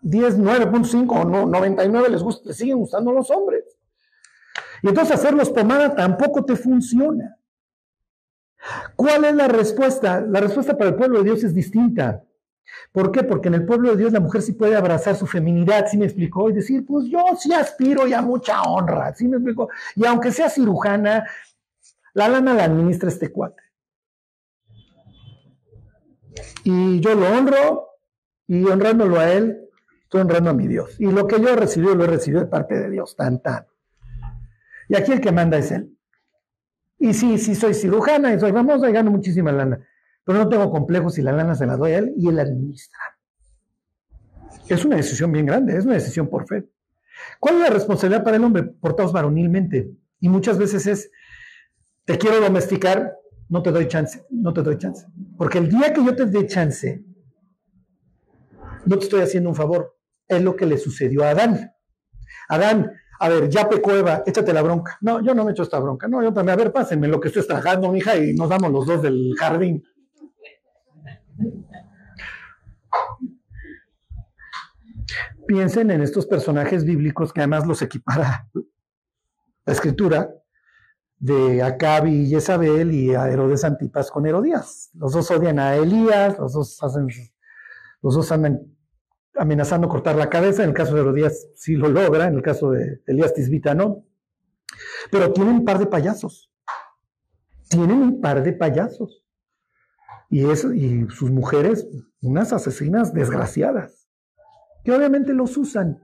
10, 0.00 0.38
9.5 0.38 1.20
o 1.20 1.24
no, 1.24 1.46
99 1.46 2.08
les, 2.10 2.22
gusta, 2.22 2.48
les 2.48 2.56
siguen 2.56 2.78
gustando 2.78 3.12
los 3.12 3.30
hombres. 3.30 3.64
Y 4.82 4.88
entonces 4.88 5.14
hacerlos 5.14 5.50
pomada 5.50 5.94
tampoco 5.94 6.44
te 6.44 6.56
funciona. 6.56 7.38
¿Cuál 8.96 9.24
es 9.24 9.34
la 9.34 9.48
respuesta? 9.48 10.20
La 10.20 10.40
respuesta 10.40 10.76
para 10.76 10.90
el 10.90 10.96
pueblo 10.96 11.18
de 11.18 11.24
Dios 11.24 11.44
es 11.44 11.54
distinta. 11.54 12.22
¿Por 12.92 13.12
qué? 13.12 13.22
Porque 13.22 13.48
en 13.48 13.54
el 13.54 13.66
pueblo 13.66 13.90
de 13.90 13.96
Dios 13.96 14.12
la 14.12 14.20
mujer 14.20 14.42
sí 14.42 14.52
puede 14.52 14.76
abrazar 14.76 15.16
su 15.16 15.26
feminidad, 15.26 15.86
¿sí 15.88 15.96
me 15.96 16.06
explicó? 16.06 16.50
Y 16.50 16.54
decir, 16.54 16.84
pues 16.86 17.06
yo 17.06 17.22
sí 17.38 17.52
aspiro 17.52 18.06
ya 18.06 18.20
a 18.20 18.22
mucha 18.22 18.62
honra, 18.62 19.14
¿sí 19.14 19.26
me 19.28 19.36
explicó? 19.36 19.68
Y 19.96 20.04
aunque 20.06 20.32
sea 20.32 20.48
cirujana, 20.48 21.28
la 22.14 22.28
lana 22.28 22.54
la 22.54 22.64
administra 22.64 23.08
este 23.08 23.30
cuate. 23.30 23.62
Y 26.64 27.00
yo 27.00 27.14
lo 27.14 27.28
honro, 27.28 27.88
y 28.46 28.64
honrándolo 28.64 29.18
a 29.18 29.32
él, 29.32 29.68
estoy 30.02 30.22
honrando 30.22 30.50
a 30.50 30.54
mi 30.54 30.66
Dios. 30.66 30.98
Y 30.98 31.06
lo 31.06 31.26
que 31.26 31.40
yo 31.40 31.48
he 31.48 31.56
recibido, 31.56 31.94
lo 31.94 32.04
he 32.04 32.08
recibido 32.08 32.42
de 32.42 32.48
parte 32.48 32.78
de 32.78 32.90
Dios, 32.90 33.16
tan, 33.16 33.40
tan. 33.42 33.66
Y 34.88 34.96
aquí 34.96 35.12
el 35.12 35.20
que 35.20 35.32
manda 35.32 35.58
es 35.58 35.70
él. 35.72 35.96
Y 36.98 37.14
sí, 37.14 37.38
sí 37.38 37.54
soy 37.54 37.74
cirujana 37.74 38.32
y 38.32 38.40
soy 38.40 38.52
famosa 38.52 38.88
y 38.88 38.92
gano 38.92 39.10
muchísima 39.10 39.52
lana. 39.52 39.86
Pero 40.24 40.38
no 40.38 40.48
tengo 40.48 40.70
complejos 40.70 41.14
si 41.14 41.22
la 41.22 41.32
lana 41.32 41.54
se 41.54 41.66
la 41.66 41.76
doy 41.76 41.92
a 41.92 41.98
él 41.98 42.14
y 42.16 42.28
él 42.28 42.38
administra. 42.38 42.98
Es 44.68 44.84
una 44.84 44.96
decisión 44.96 45.30
bien 45.30 45.46
grande, 45.46 45.76
es 45.76 45.84
una 45.84 45.94
decisión 45.94 46.28
por 46.28 46.46
fe. 46.46 46.68
¿Cuál 47.38 47.56
es 47.56 47.60
la 47.62 47.70
responsabilidad 47.70 48.24
para 48.24 48.36
el 48.36 48.44
hombre? 48.44 48.62
Portados 48.62 49.12
varonilmente. 49.12 49.90
Y 50.20 50.28
muchas 50.28 50.58
veces 50.58 50.86
es, 50.86 51.10
te 52.04 52.16
quiero 52.16 52.40
domesticar, 52.40 53.14
no 53.48 53.62
te 53.62 53.70
doy 53.70 53.86
chance, 53.88 54.24
no 54.30 54.52
te 54.52 54.62
doy 54.62 54.78
chance. 54.78 55.06
Porque 55.36 55.58
el 55.58 55.68
día 55.68 55.92
que 55.92 56.04
yo 56.04 56.16
te 56.16 56.24
dé 56.26 56.46
chance, 56.46 57.04
no 58.86 58.98
te 58.98 59.04
estoy 59.04 59.20
haciendo 59.20 59.50
un 59.50 59.54
favor. 59.54 59.96
Es 60.26 60.42
lo 60.42 60.56
que 60.56 60.66
le 60.66 60.78
sucedió 60.78 61.24
a 61.24 61.30
Adán. 61.30 61.72
Adán, 62.48 62.90
a 63.20 63.28
ver, 63.28 63.48
ya 63.48 63.68
pecó 63.68 63.92
Eva, 63.92 64.22
échate 64.26 64.52
la 64.52 64.62
bronca. 64.62 64.98
No, 65.02 65.22
yo 65.22 65.34
no 65.34 65.44
me 65.44 65.52
echo 65.52 65.62
esta 65.62 65.78
bronca. 65.78 66.08
No, 66.08 66.22
yo 66.22 66.32
también, 66.32 66.58
a 66.58 66.62
ver, 66.62 66.72
pásenme 66.72 67.08
lo 67.08 67.20
que 67.20 67.28
estoy 67.28 67.46
trabajando, 67.46 67.92
mija, 67.92 68.16
y 68.16 68.34
nos 68.34 68.48
damos 68.48 68.72
los 68.72 68.86
dos 68.86 69.02
del 69.02 69.34
jardín. 69.38 69.84
Piensen 75.46 75.90
en 75.90 76.00
estos 76.00 76.26
personajes 76.26 76.84
bíblicos 76.84 77.32
que 77.32 77.40
además 77.40 77.66
los 77.66 77.82
equipara 77.82 78.48
la 79.66 79.72
escritura 79.72 80.30
de 81.18 81.62
Acab 81.62 82.06
y 82.06 82.28
Jezabel 82.28 82.92
y 82.92 83.14
a 83.14 83.28
Herodes 83.28 83.64
Antipas 83.64 84.10
con 84.10 84.26
Herodías. 84.26 84.90
Los 84.94 85.12
dos 85.12 85.30
odian 85.30 85.58
a 85.58 85.76
Elías, 85.76 86.38
los 86.38 86.52
dos 86.52 86.82
hacen, 86.82 87.08
los 88.02 88.14
dos 88.14 88.30
andan 88.32 88.60
amenazando 89.34 89.88
cortar 89.88 90.16
la 90.16 90.28
cabeza. 90.28 90.62
En 90.62 90.70
el 90.70 90.74
caso 90.74 90.94
de 90.94 91.00
Herodías 91.00 91.48
sí 91.56 91.76
lo 91.76 91.88
logra, 91.88 92.26
en 92.26 92.34
el 92.34 92.42
caso 92.42 92.70
de 92.70 93.00
Elías 93.06 93.34
Tisbita 93.34 93.74
no. 93.74 94.04
Pero 95.10 95.32
tienen 95.32 95.54
un 95.54 95.64
par 95.64 95.78
de 95.78 95.86
payasos. 95.86 96.50
Tienen 97.68 98.02
un 98.02 98.20
par 98.20 98.42
de 98.42 98.52
payasos. 98.52 99.23
Y, 100.30 100.42
sus 101.10 101.30
mujeres, 101.30 101.86
unas 102.20 102.52
asesinas 102.52 103.12
desgraciadas, 103.12 104.08
que 104.82 104.92
obviamente 104.92 105.32
los 105.32 105.56
usan. 105.56 106.00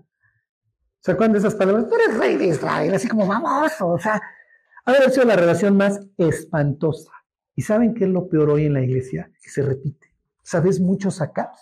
¿Se 1.01 1.13
acuerdan 1.13 1.33
de 1.33 1.39
esas 1.39 1.55
palabras? 1.55 1.89
Tú 1.89 1.95
eres 1.95 2.19
rey 2.19 2.37
de 2.37 2.47
Israel, 2.47 2.95
así 2.95 3.09
como 3.09 3.27
vamos, 3.27 3.73
o 3.81 3.99
sea, 3.99 4.21
ha 4.85 5.11
sido 5.11 5.25
la 5.25 5.37
relación 5.37 5.77
más 5.77 6.01
espantosa. 6.17 7.11
¿Y 7.55 7.63
saben 7.63 7.95
qué 7.95 8.05
es 8.05 8.11
lo 8.11 8.29
peor 8.29 8.51
hoy 8.51 8.67
en 8.67 8.75
la 8.75 8.83
iglesia? 8.83 9.31
Que 9.43 9.51
se 9.51 9.63
repite. 9.63 10.15
¿Sabes 10.43 10.81
muchos 10.81 11.21
acá? 11.21 11.53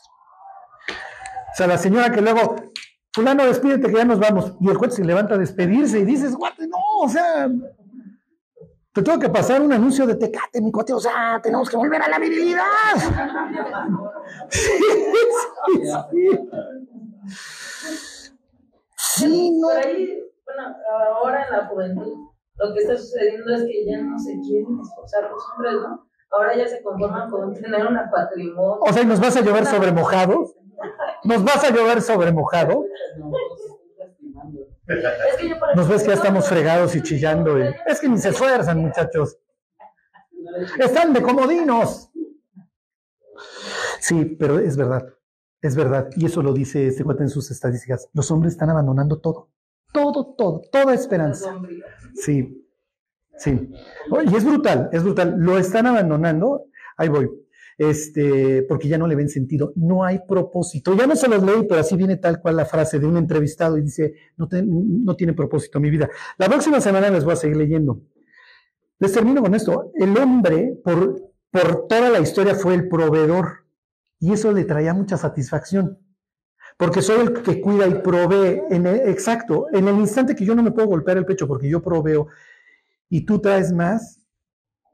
O 1.52 1.56
sea, 1.56 1.66
la 1.66 1.78
señora 1.78 2.12
que 2.12 2.20
luego, 2.20 2.56
fulano, 3.12 3.44
despídete 3.44 3.88
que 3.88 3.96
ya 3.96 4.04
nos 4.04 4.20
vamos. 4.20 4.54
Y 4.60 4.68
el 4.68 4.76
juez 4.76 4.94
se 4.94 5.04
levanta 5.04 5.34
a 5.34 5.38
despedirse 5.38 6.00
y 6.00 6.04
dices, 6.04 6.34
guate, 6.34 6.66
no, 6.68 6.78
o 7.02 7.08
sea, 7.08 7.48
te 8.98 9.04
tengo 9.04 9.18
que 9.18 9.28
pasar 9.28 9.60
un 9.62 9.72
anuncio 9.72 10.06
de 10.06 10.16
Tecate, 10.16 10.60
mi 10.60 10.72
cuate, 10.72 10.92
o 10.92 11.00
sea, 11.00 11.40
tenemos 11.42 11.70
que 11.70 11.76
volver 11.76 12.02
a 12.02 12.08
la 12.08 12.18
virilidad. 12.18 12.62
Sí, 14.48 14.60
sí, 14.60 15.16
sí. 16.10 16.40
Sí, 18.96 19.58
no. 19.58 19.68
Por 19.68 19.76
ahí, 19.76 20.08
bueno, 20.44 20.76
ahora 21.14 21.44
en 21.46 21.52
la 21.52 21.66
juventud, 21.66 22.28
lo 22.56 22.74
que 22.74 22.80
está 22.80 22.96
sucediendo 22.96 23.54
es 23.54 23.62
que 23.62 23.86
ya 23.86 23.98
no 24.02 24.18
se 24.18 24.38
quieren 24.40 24.80
esforzar 24.80 25.30
los 25.30 25.42
hombres, 25.52 25.74
¿no? 25.74 26.08
Ahora 26.30 26.56
ya 26.56 26.66
se 26.66 26.82
conforman 26.82 27.30
con 27.30 27.54
tener 27.54 27.86
una 27.86 28.10
patrimonio. 28.10 28.80
O 28.80 28.92
sea, 28.92 29.02
¿y 29.02 29.06
nos 29.06 29.20
vas 29.20 29.36
a 29.36 29.40
llover 29.40 29.64
sobre 29.64 29.92
mojado? 29.92 30.44
¿Nos 31.24 31.44
vas 31.44 31.64
a 31.64 31.70
llover 31.70 32.02
sobre 32.02 32.32
mojado? 32.32 32.84
Es 34.88 35.36
que 35.38 35.48
yo, 35.48 35.58
por 35.58 35.76
Nos 35.76 35.88
ves 35.88 36.02
que 36.02 36.08
ya 36.08 36.14
estamos 36.14 36.48
fregados 36.48 36.94
y 36.96 37.02
chillando. 37.02 37.58
y- 37.58 37.74
Es 37.86 38.00
que 38.00 38.08
ni 38.08 38.18
se 38.18 38.30
esfuerzan, 38.30 38.78
muchachos. 38.78 39.38
Están 40.78 41.12
de 41.12 41.20
comodinos. 41.22 42.10
Sí, 44.00 44.24
pero 44.38 44.58
es 44.58 44.76
verdad. 44.76 45.06
Es 45.60 45.74
verdad. 45.76 46.08
Y 46.16 46.26
eso 46.26 46.42
lo 46.42 46.52
dice 46.52 46.86
este 46.86 47.04
cuate 47.04 47.24
en 47.24 47.28
sus 47.28 47.50
estadísticas. 47.50 48.08
Los 48.14 48.30
hombres 48.30 48.52
están 48.54 48.70
abandonando 48.70 49.18
todo. 49.20 49.48
Todo, 49.92 50.34
todo, 50.36 50.62
toda 50.70 50.94
esperanza. 50.94 51.54
Sí, 52.14 52.66
sí. 53.36 53.70
Y 54.30 54.36
es 54.36 54.44
brutal, 54.44 54.88
es 54.92 55.02
brutal. 55.02 55.34
Lo 55.38 55.58
están 55.58 55.86
abandonando. 55.86 56.66
Ahí 56.96 57.08
voy. 57.08 57.28
Este, 57.78 58.64
porque 58.64 58.88
ya 58.88 58.98
no 58.98 59.06
le 59.06 59.14
ven 59.14 59.28
sentido. 59.28 59.72
No 59.76 60.04
hay 60.04 60.20
propósito. 60.28 60.94
Ya 60.96 61.06
no 61.06 61.16
se 61.16 61.28
los 61.28 61.42
leí, 61.42 61.64
pero 61.68 61.80
así 61.80 61.96
viene 61.96 62.16
tal 62.16 62.40
cual 62.40 62.56
la 62.56 62.66
frase 62.66 62.98
de 62.98 63.06
un 63.06 63.16
entrevistado 63.16 63.78
y 63.78 63.82
dice, 63.82 64.14
no, 64.36 64.48
no 64.50 65.16
tiene 65.16 65.32
propósito 65.32 65.78
mi 65.78 65.88
vida. 65.88 66.10
La 66.38 66.48
próxima 66.48 66.80
semana 66.80 67.08
les 67.08 67.24
voy 67.24 67.34
a 67.34 67.36
seguir 67.36 67.56
leyendo. 67.56 68.02
Les 68.98 69.12
termino 69.12 69.40
con 69.42 69.54
esto. 69.54 69.92
El 69.94 70.16
hombre, 70.18 70.78
por, 70.82 71.32
por 71.52 71.86
toda 71.86 72.10
la 72.10 72.18
historia, 72.18 72.56
fue 72.56 72.74
el 72.74 72.88
proveedor. 72.88 73.64
Y 74.18 74.32
eso 74.32 74.52
le 74.52 74.64
traía 74.64 74.92
mucha 74.92 75.16
satisfacción. 75.16 75.98
Porque 76.76 77.00
soy 77.00 77.20
el 77.20 77.42
que 77.42 77.60
cuida 77.60 77.86
y 77.86 77.94
provee. 77.94 78.60
En 78.70 78.86
exacto. 78.86 79.66
En 79.72 79.86
el 79.86 79.96
instante 79.96 80.34
que 80.34 80.44
yo 80.44 80.56
no 80.56 80.64
me 80.64 80.72
puedo 80.72 80.88
golpear 80.88 81.16
el 81.16 81.26
pecho 81.26 81.46
porque 81.46 81.68
yo 81.68 81.80
proveo 81.80 82.26
y 83.08 83.24
tú 83.24 83.40
traes 83.40 83.72
más 83.72 84.20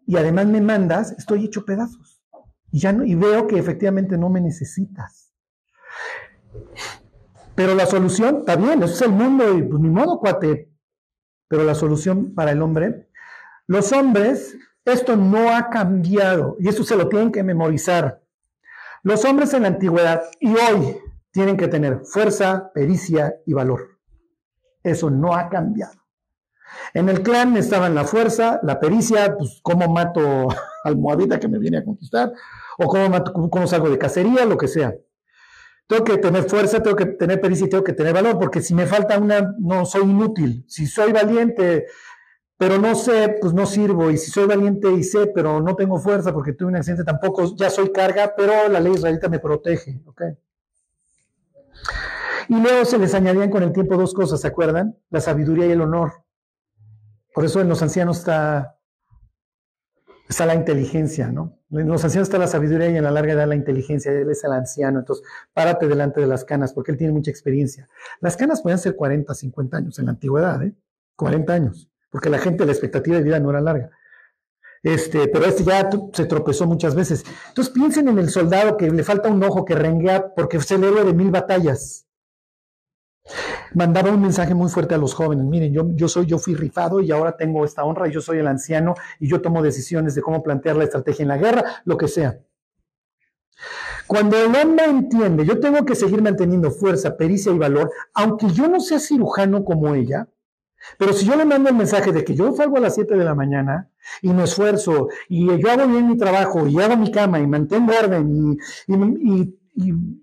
y 0.07 0.16
además 0.16 0.47
me 0.47 0.61
mandas, 0.61 1.12
estoy 1.12 1.45
hecho 1.47 1.64
pedazos. 1.64 2.13
Y, 2.77 3.14
veo 3.14 3.47
que 3.47 3.57
efectivamente 3.57 4.18
no 4.18 4.29
me 4.29 4.41
necesitas. 4.41 5.33
Pero 7.55 7.72
la 7.77 7.87
solución, 7.87 8.39
está 8.41 8.57
bien, 8.57 8.83
eso 8.83 8.95
es 8.95 9.03
el 9.03 9.12
mundo 9.12 9.57
y 9.57 9.62
pues 9.62 9.81
ni 9.81 9.89
modo, 9.89 10.18
cuate. 10.18 10.72
Pero 11.47 11.62
la 11.62 11.77
solución 11.77 12.35
para 12.35 12.51
el 12.51 12.61
hombre, 12.61 13.09
los 13.68 13.93
hombres, 13.93 14.57
esto 14.85 15.14
no 15.14 15.55
ha 15.55 15.70
cambiado 15.70 16.57
y 16.59 16.66
eso 16.68 16.83
se 16.83 16.97
lo 16.97 17.09
tienen 17.09 17.31
que 17.31 17.45
memorizar. 17.45 18.20
Los 19.05 19.25
hombres 19.25 19.55
en 19.55 19.62
la 19.62 19.68
antigüedad 19.68 20.25
y 20.41 20.53
hoy 20.57 20.97
tienen 21.31 21.57
que 21.57 21.68
tener 21.68 22.01
fuerza, 22.05 22.72
pericia 22.75 23.37
y 23.47 23.53
valor. 23.53 24.01
Eso 24.83 25.11
no 25.11 25.33
ha 25.37 25.49
cambiado. 25.49 25.95
En 26.93 27.09
el 27.09 27.22
clan 27.22 27.57
estaban 27.57 27.95
la 27.95 28.05
fuerza, 28.05 28.59
la 28.64 28.81
pericia, 28.81 29.37
pues 29.39 29.61
cómo 29.62 29.89
mato 29.89 30.49
al 30.85 30.97
moabita 30.97 31.39
que 31.39 31.47
me 31.47 31.61
viene 31.61 31.79
a 31.79 31.85
conquistar, 31.85 32.33
o 32.79 32.87
cómo, 32.87 33.51
cómo, 33.51 33.66
salgo 33.66 33.91
de 33.91 33.99
cacería, 33.99 34.45
lo 34.45 34.57
que 34.57 34.68
sea. 34.68 34.95
Tengo 35.87 36.05
que 36.05 36.16
tener 36.18 36.45
fuerza, 36.45 36.83
tengo 36.83 36.97
que 36.97 37.07
tener 37.07 37.41
pericia 37.41 37.66
y 37.66 37.70
tengo 37.70 37.85
que 37.85 37.93
tener 37.93 38.14
valor, 38.14 38.39
porque 38.39 38.62
si 38.62 38.75
me 38.75 38.87
falta 38.87 39.18
una, 39.18 39.55
no 39.59 39.85
soy 39.85 40.03
inútil. 40.03 40.64
Si 40.66 40.87
soy 40.87 41.12
valiente, 41.12 41.87
pero 42.57 42.79
no 42.79 42.95
sé, 42.95 43.37
pues 43.41 43.53
no 43.53 43.66
sirvo. 43.66 44.11
Y 44.11 44.16
si 44.16 44.31
soy 44.31 44.47
valiente 44.47 44.91
y 44.93 45.03
sé, 45.03 45.27
pero 45.27 45.61
no 45.61 45.77
tengo 45.77 45.99
fuerza 45.99 46.33
porque 46.33 46.53
tuve 46.53 46.68
un 46.68 46.77
accidente, 46.77 47.05
tampoco 47.05 47.55
ya 47.57 47.68
soy 47.68 47.93
carga, 47.93 48.35
pero 48.37 48.68
la 48.68 48.81
ley 48.81 48.95
israelita 48.95 49.29
me 49.29 49.39
protege. 49.39 50.01
¿ok? 50.07 50.22
Y 52.49 52.61
luego 52.61 52.85
se 52.85 52.99
les 52.99 53.14
añadían 53.14 53.51
con 53.51 53.62
el 53.62 53.72
tiempo 53.72 53.97
dos 53.97 54.14
cosas, 54.14 54.41
¿se 54.41 54.49
acuerdan? 54.49 54.97
La 55.11 55.20
sabiduría 55.20 55.66
y 55.66 55.72
el 55.72 55.81
honor. 55.81 56.25
Por 57.35 57.45
eso 57.45 57.61
en 57.61 57.68
los 57.68 57.83
ancianos 57.83 58.18
está, 58.18 58.79
está 60.29 60.47
la 60.47 60.55
inteligencia, 60.55 61.29
¿no? 61.29 61.59
Los 61.83 62.05
ancianos 62.05 62.29
está 62.29 62.39
la 62.39 62.47
sabiduría 62.47 62.89
y 62.89 62.97
en 62.97 63.03
la 63.03 63.11
larga 63.11 63.33
edad 63.33 63.49
la 63.49 63.57
inteligencia. 63.57 64.12
Él 64.12 64.31
es 64.31 64.45
el 64.45 64.53
anciano, 64.53 65.01
entonces 65.01 65.27
párate 65.53 65.89
delante 65.89 66.20
de 66.20 66.29
las 66.29 66.45
canas 66.45 66.72
porque 66.72 66.93
él 66.93 66.99
tiene 66.99 67.12
mucha 67.12 67.33
experiencia. 67.33 67.89
Las 68.20 68.37
canas 68.37 68.62
pueden 68.62 68.79
ser 68.79 68.95
40, 68.95 69.35
50 69.35 69.77
años 69.77 69.99
en 69.99 70.05
la 70.05 70.12
antigüedad, 70.12 70.62
¿eh? 70.62 70.72
40 71.16 71.53
años, 71.53 71.91
porque 72.11 72.31
la 72.31 72.39
gente, 72.39 72.64
la 72.64 72.72
expectativa 72.72 73.16
de 73.16 73.25
vida 73.25 73.41
no 73.41 73.51
era 73.51 73.61
larga. 73.61 73.91
Este, 74.85 75.27
pero 75.29 75.47
este 75.47 75.64
ya 75.64 75.89
se 76.12 76.27
tropezó 76.27 76.66
muchas 76.66 76.95
veces. 76.95 77.25
Entonces 77.49 77.72
piensen 77.72 78.07
en 78.09 78.18
el 78.18 78.29
soldado 78.29 78.77
que 78.77 78.91
le 78.91 79.03
falta 79.03 79.29
un 79.29 79.43
ojo 79.43 79.64
que 79.64 79.75
renguea 79.75 80.33
porque 80.35 80.59
es 80.59 80.70
el 80.70 80.85
héroe 80.85 81.05
de 81.05 81.12
mil 81.12 81.31
batallas. 81.31 82.03
Mandaba 83.75 84.11
un 84.11 84.20
mensaje 84.20 84.55
muy 84.55 84.68
fuerte 84.70 84.95
a 84.95 84.99
los 84.99 85.14
jóvenes. 85.14 85.45
Miren, 85.45 85.72
yo, 85.72 85.89
yo 85.95 86.09
soy, 86.09 86.27
yo 86.27 86.39
fui 86.39 86.55
rifado 86.55 87.01
y 87.01 87.11
ahora 87.11 87.37
tengo 87.37 87.64
esta 87.64 87.85
honra 87.85 88.09
y 88.09 88.12
yo 88.12 88.20
soy 88.20 88.39
el 88.39 88.47
anciano 88.47 88.95
y 89.18 89.29
yo 89.29 89.41
tomo 89.41 89.62
decisiones 89.62 90.14
de 90.14 90.22
cómo 90.22 90.43
plantear 90.43 90.77
la 90.77 90.85
estrategia 90.85 91.22
en 91.22 91.29
la 91.29 91.39
guerra, 91.39 91.64
lo 91.85 91.97
que 91.97 92.09
sea. 92.09 92.39
Cuando 94.07 94.37
el 94.37 94.55
hombre 94.55 94.85
entiende, 94.85 95.47
yo 95.47 95.59
tengo 95.61 95.85
que 95.85 95.95
seguir 95.95 96.20
manteniendo 96.20 96.70
fuerza, 96.70 97.16
pericia 97.16 97.53
y 97.53 97.59
valor, 97.59 97.91
aunque 98.12 98.49
yo 98.51 98.68
no 98.68 98.81
sea 98.81 98.99
cirujano 98.99 99.64
como 99.64 99.95
ella, 99.95 100.29
pero 100.99 101.12
si 101.12 101.25
yo 101.25 101.35
le 101.37 101.45
mando 101.45 101.70
el 101.70 101.75
mensaje 101.75 102.12
de 102.12 102.25
que 102.25 102.35
yo 102.35 102.53
salgo 102.53 102.77
a 102.77 102.81
las 102.81 102.95
7 102.95 103.16
de 103.16 103.25
la 103.25 103.35
mañana 103.35 103.91
y 104.20 104.29
me 104.33 104.45
esfuerzo 104.45 105.09
y 105.29 105.47
yo 105.47 105.70
hago 105.70 105.87
bien 105.87 106.09
mi 106.09 106.18
trabajo 106.18 106.66
y 106.66 106.79
hago 106.81 106.97
mi 106.97 107.11
cama 107.11 107.41
y 107.41 107.47
mantengo 107.47 107.93
orden 107.99 108.59
y, 108.87 109.59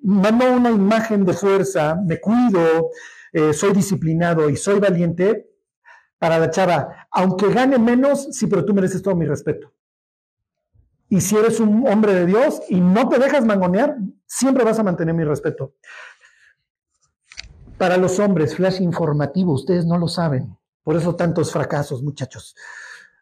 mando 0.04 0.52
una 0.52 0.72
imagen 0.72 1.26
de 1.26 1.34
fuerza, 1.34 1.96
me 1.96 2.20
cuido, 2.20 2.90
eh, 3.34 3.54
soy 3.54 3.74
disciplinado 3.74 4.50
y 4.50 4.58
soy 4.58 4.80
valiente, 4.80 5.52
para 6.22 6.38
la 6.38 6.52
chava, 6.52 7.08
aunque 7.10 7.52
gane 7.52 7.80
menos, 7.80 8.28
sí, 8.32 8.46
pero 8.46 8.64
tú 8.64 8.76
mereces 8.76 9.02
todo 9.02 9.16
mi 9.16 9.26
respeto. 9.26 9.74
Y 11.10 11.20
si 11.20 11.36
eres 11.36 11.60
un 11.60 11.88
hombre 11.88 12.14
de 12.14 12.28
Dios 12.28 12.62
y 12.70 12.80
no 12.80 13.10
te 13.10 13.18
dejas 13.18 13.44
mangonear, 13.44 13.98
siempre 14.28 14.64
vas 14.64 14.78
a 14.78 14.84
mantener 14.84 15.16
mi 15.16 15.24
respeto. 15.24 15.74
Para 17.80 17.98
los 17.98 18.20
hombres, 18.20 18.56
flash 18.56 18.82
informativo, 18.82 19.52
ustedes 19.52 19.88
no 19.88 19.98
lo 19.98 20.08
saben. 20.08 20.56
Por 20.84 20.96
eso 20.96 21.16
tantos 21.16 21.52
fracasos, 21.52 22.04
muchachos. 22.04 22.56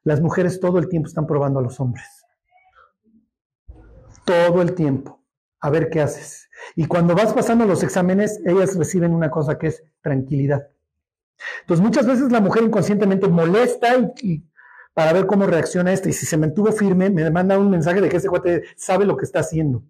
Las 0.04 0.20
mujeres 0.20 0.60
todo 0.60 0.78
el 0.78 0.90
tiempo 0.90 1.08
están 1.08 1.26
probando 1.26 1.60
a 1.60 1.64
los 1.64 1.80
hombres. 1.80 2.26
Todo 4.26 4.62
el 4.62 4.76
tiempo. 4.76 5.19
A 5.62 5.70
ver 5.70 5.90
qué 5.90 6.02
haces. 6.02 6.50
Y 6.76 6.86
cuando 6.86 7.16
vas 7.16 7.34
pasando 7.34 7.66
los 7.66 7.84
exámenes, 7.84 8.40
ellas 8.46 8.76
reciben 8.76 9.14
una 9.14 9.30
cosa 9.30 9.58
que 9.58 9.68
es 9.68 9.84
tranquilidad. 10.02 10.68
Entonces 11.62 11.84
muchas 11.84 12.06
veces 12.06 12.32
la 12.32 12.42
mujer 12.42 12.64
inconscientemente 12.64 13.28
molesta 13.28 13.96
para 14.94 15.14
ver 15.14 15.26
cómo 15.26 15.46
reacciona 15.46 15.94
este. 15.94 16.10
Y 16.10 16.14
si 16.14 16.26
se 16.26 16.38
mantuvo 16.38 16.72
firme, 16.72 17.10
me 17.10 17.30
manda 17.32 17.58
un 17.58 17.70
mensaje 17.70 18.02
de 18.02 18.10
que 18.10 18.18
ese 18.18 18.30
cuate 18.30 18.64
sabe 18.76 19.06
lo 19.06 19.18
que 19.18 19.26
está 19.26 19.40
haciendo. 19.40 19.84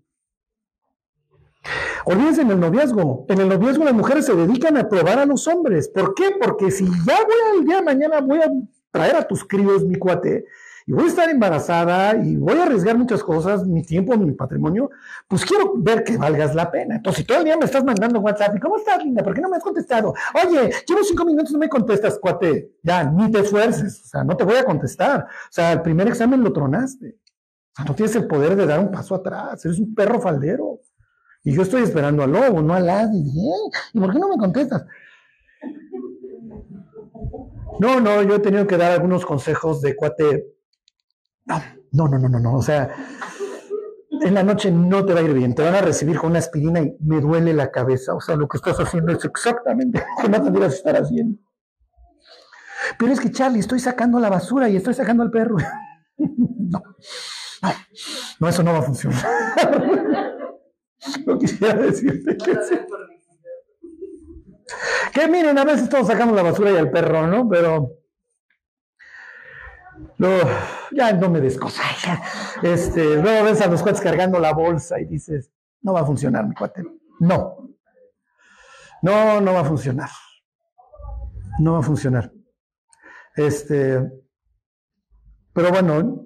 Olvídense 2.05 2.41
en 2.41 2.51
el 2.51 2.59
noviazgo. 2.59 3.25
En 3.27 3.41
el 3.41 3.49
noviazgo 3.49 3.83
las 3.83 3.93
mujeres 3.93 4.25
se 4.25 4.35
dedican 4.35 4.77
a 4.77 4.87
probar 4.87 5.19
a 5.19 5.25
los 5.25 5.47
hombres. 5.47 5.89
¿Por 5.89 6.13
qué? 6.15 6.35
Porque 6.39 6.71
si 6.71 6.85
ya 6.85 7.19
voy 7.23 7.59
al 7.59 7.65
día 7.65 7.77
de 7.77 7.83
mañana 7.83 8.21
voy 8.21 8.39
a 8.39 8.51
traer 8.91 9.15
a 9.15 9.27
tus 9.27 9.43
críos, 9.43 9.85
mi 9.85 9.95
cuate, 9.95 10.45
y 10.89 10.91
voy 10.91 11.03
a 11.03 11.07
estar 11.07 11.29
embarazada 11.29 12.15
y 12.15 12.35
voy 12.35 12.57
a 12.57 12.63
arriesgar 12.63 12.97
muchas 12.97 13.21
cosas, 13.21 13.63
mi 13.63 13.83
tiempo, 13.83 14.17
mi 14.17 14.31
patrimonio, 14.31 14.89
pues 15.27 15.45
quiero 15.45 15.73
ver 15.75 16.03
que 16.03 16.17
valgas 16.17 16.55
la 16.55 16.71
pena. 16.71 16.95
Entonces, 16.95 17.21
si 17.21 17.27
todo 17.27 17.37
el 17.37 17.43
día 17.43 17.57
me 17.57 17.65
estás 17.65 17.83
mandando 17.83 18.19
WhatsApp, 18.19 18.55
¿y 18.55 18.59
cómo 18.59 18.75
estás, 18.75 19.03
linda? 19.03 19.23
¿Por 19.23 19.35
qué 19.35 19.41
no 19.41 19.49
me 19.49 19.57
has 19.57 19.63
contestado? 19.63 20.15
Oye, 20.33 20.71
llevo 20.87 21.03
cinco 21.03 21.25
minutos 21.25 21.51
y 21.51 21.53
no 21.53 21.59
me 21.59 21.69
contestas, 21.69 22.17
cuate. 22.17 22.71
Ya, 22.81 23.03
ni 23.03 23.29
te 23.29 23.41
esfuerces. 23.41 24.01
O 24.03 24.07
sea, 24.07 24.23
no 24.23 24.35
te 24.35 24.43
voy 24.43 24.55
a 24.55 24.63
contestar. 24.63 25.27
O 25.27 25.51
sea, 25.51 25.73
el 25.73 25.83
primer 25.83 26.07
examen 26.07 26.43
lo 26.43 26.51
tronaste. 26.51 27.19
O 27.19 27.75
sea, 27.75 27.85
no 27.85 27.93
tienes 27.93 28.15
el 28.15 28.25
poder 28.25 28.55
de 28.55 28.65
dar 28.65 28.79
un 28.79 28.89
paso 28.89 29.13
atrás. 29.13 29.63
Eres 29.63 29.77
un 29.77 29.93
perro 29.93 30.19
faldero. 30.19 30.79
Y 31.43 31.53
yo 31.53 31.61
estoy 31.61 31.83
esperando 31.83 32.23
al 32.23 32.31
lobo, 32.31 32.63
no 32.63 32.73
al 32.73 32.87
las. 32.87 33.11
¿Y 33.13 33.99
por 33.99 34.11
qué 34.11 34.17
no 34.17 34.29
me 34.29 34.37
contestas? 34.37 34.87
No, 37.79 37.99
no, 37.99 38.23
yo 38.23 38.37
he 38.37 38.39
tenido 38.39 38.65
que 38.65 38.75
dar 38.75 38.93
algunos 38.93 39.23
consejos 39.23 39.81
de 39.81 39.95
cuate 39.95 40.58
no, 41.91 42.07
no, 42.07 42.19
no, 42.19 42.29
no, 42.29 42.39
no. 42.39 42.55
O 42.55 42.61
sea, 42.61 42.93
en 44.21 44.33
la 44.33 44.43
noche 44.43 44.71
no 44.71 45.05
te 45.05 45.13
va 45.13 45.19
a 45.19 45.23
ir 45.23 45.33
bien. 45.33 45.55
Te 45.55 45.63
van 45.63 45.75
a 45.75 45.81
recibir 45.81 46.17
con 46.17 46.31
una 46.31 46.39
aspirina 46.39 46.81
y 46.81 46.95
me 47.01 47.21
duele 47.21 47.53
la 47.53 47.71
cabeza. 47.71 48.13
O 48.13 48.21
sea, 48.21 48.35
lo 48.35 48.47
que 48.47 48.57
estás 48.57 48.79
haciendo 48.79 49.11
es 49.11 49.23
exactamente 49.25 49.99
lo 49.99 50.23
que 50.23 50.29
no 50.29 50.43
tendrías 50.43 50.73
estar 50.73 50.95
haciendo. 50.95 51.39
Pero 52.97 53.11
es 53.13 53.19
que, 53.19 53.31
Charlie, 53.31 53.59
estoy 53.59 53.79
sacando 53.79 54.19
la 54.19 54.29
basura 54.29 54.69
y 54.69 54.75
estoy 54.75 54.93
sacando 54.93 55.23
al 55.23 55.31
perro. 55.31 55.57
No, 56.71 56.83
no, 58.39 58.47
eso 58.47 58.61
no 58.61 58.73
va 58.73 58.79
a 58.79 58.83
funcionar. 58.83 59.25
No 61.25 61.39
quisiera 61.39 61.73
decirte 61.73 62.37
que. 62.37 62.57
Que 65.11 65.27
miren, 65.27 65.57
a 65.57 65.65
veces 65.65 65.89
todos 65.89 66.07
sacamos 66.07 66.35
la 66.35 66.43
basura 66.43 66.71
y 66.71 66.77
al 66.77 66.91
perro, 66.91 67.25
¿no? 67.25 67.49
Pero 67.49 67.98
Luego, 70.17 70.49
ya 70.91 71.13
no 71.13 71.29
me 71.29 71.39
des 71.39 71.57
cosas. 71.57 71.85
Este, 72.61 73.21
luego 73.21 73.45
ves 73.45 73.61
a 73.61 73.67
los 73.67 73.81
cuates 73.81 74.01
cargando 74.01 74.39
la 74.39 74.53
bolsa 74.53 74.99
y 74.99 75.05
dices, 75.05 75.51
no 75.81 75.93
va 75.93 76.01
a 76.01 76.05
funcionar, 76.05 76.45
mi 76.47 76.53
cuate. 76.53 76.83
No. 77.19 77.69
No, 79.01 79.39
no 79.39 79.53
va 79.53 79.61
a 79.61 79.65
funcionar. 79.65 80.09
No 81.59 81.73
va 81.73 81.79
a 81.79 81.83
funcionar. 81.83 82.31
Este, 83.35 84.11
pero 85.53 85.71
bueno, 85.71 86.25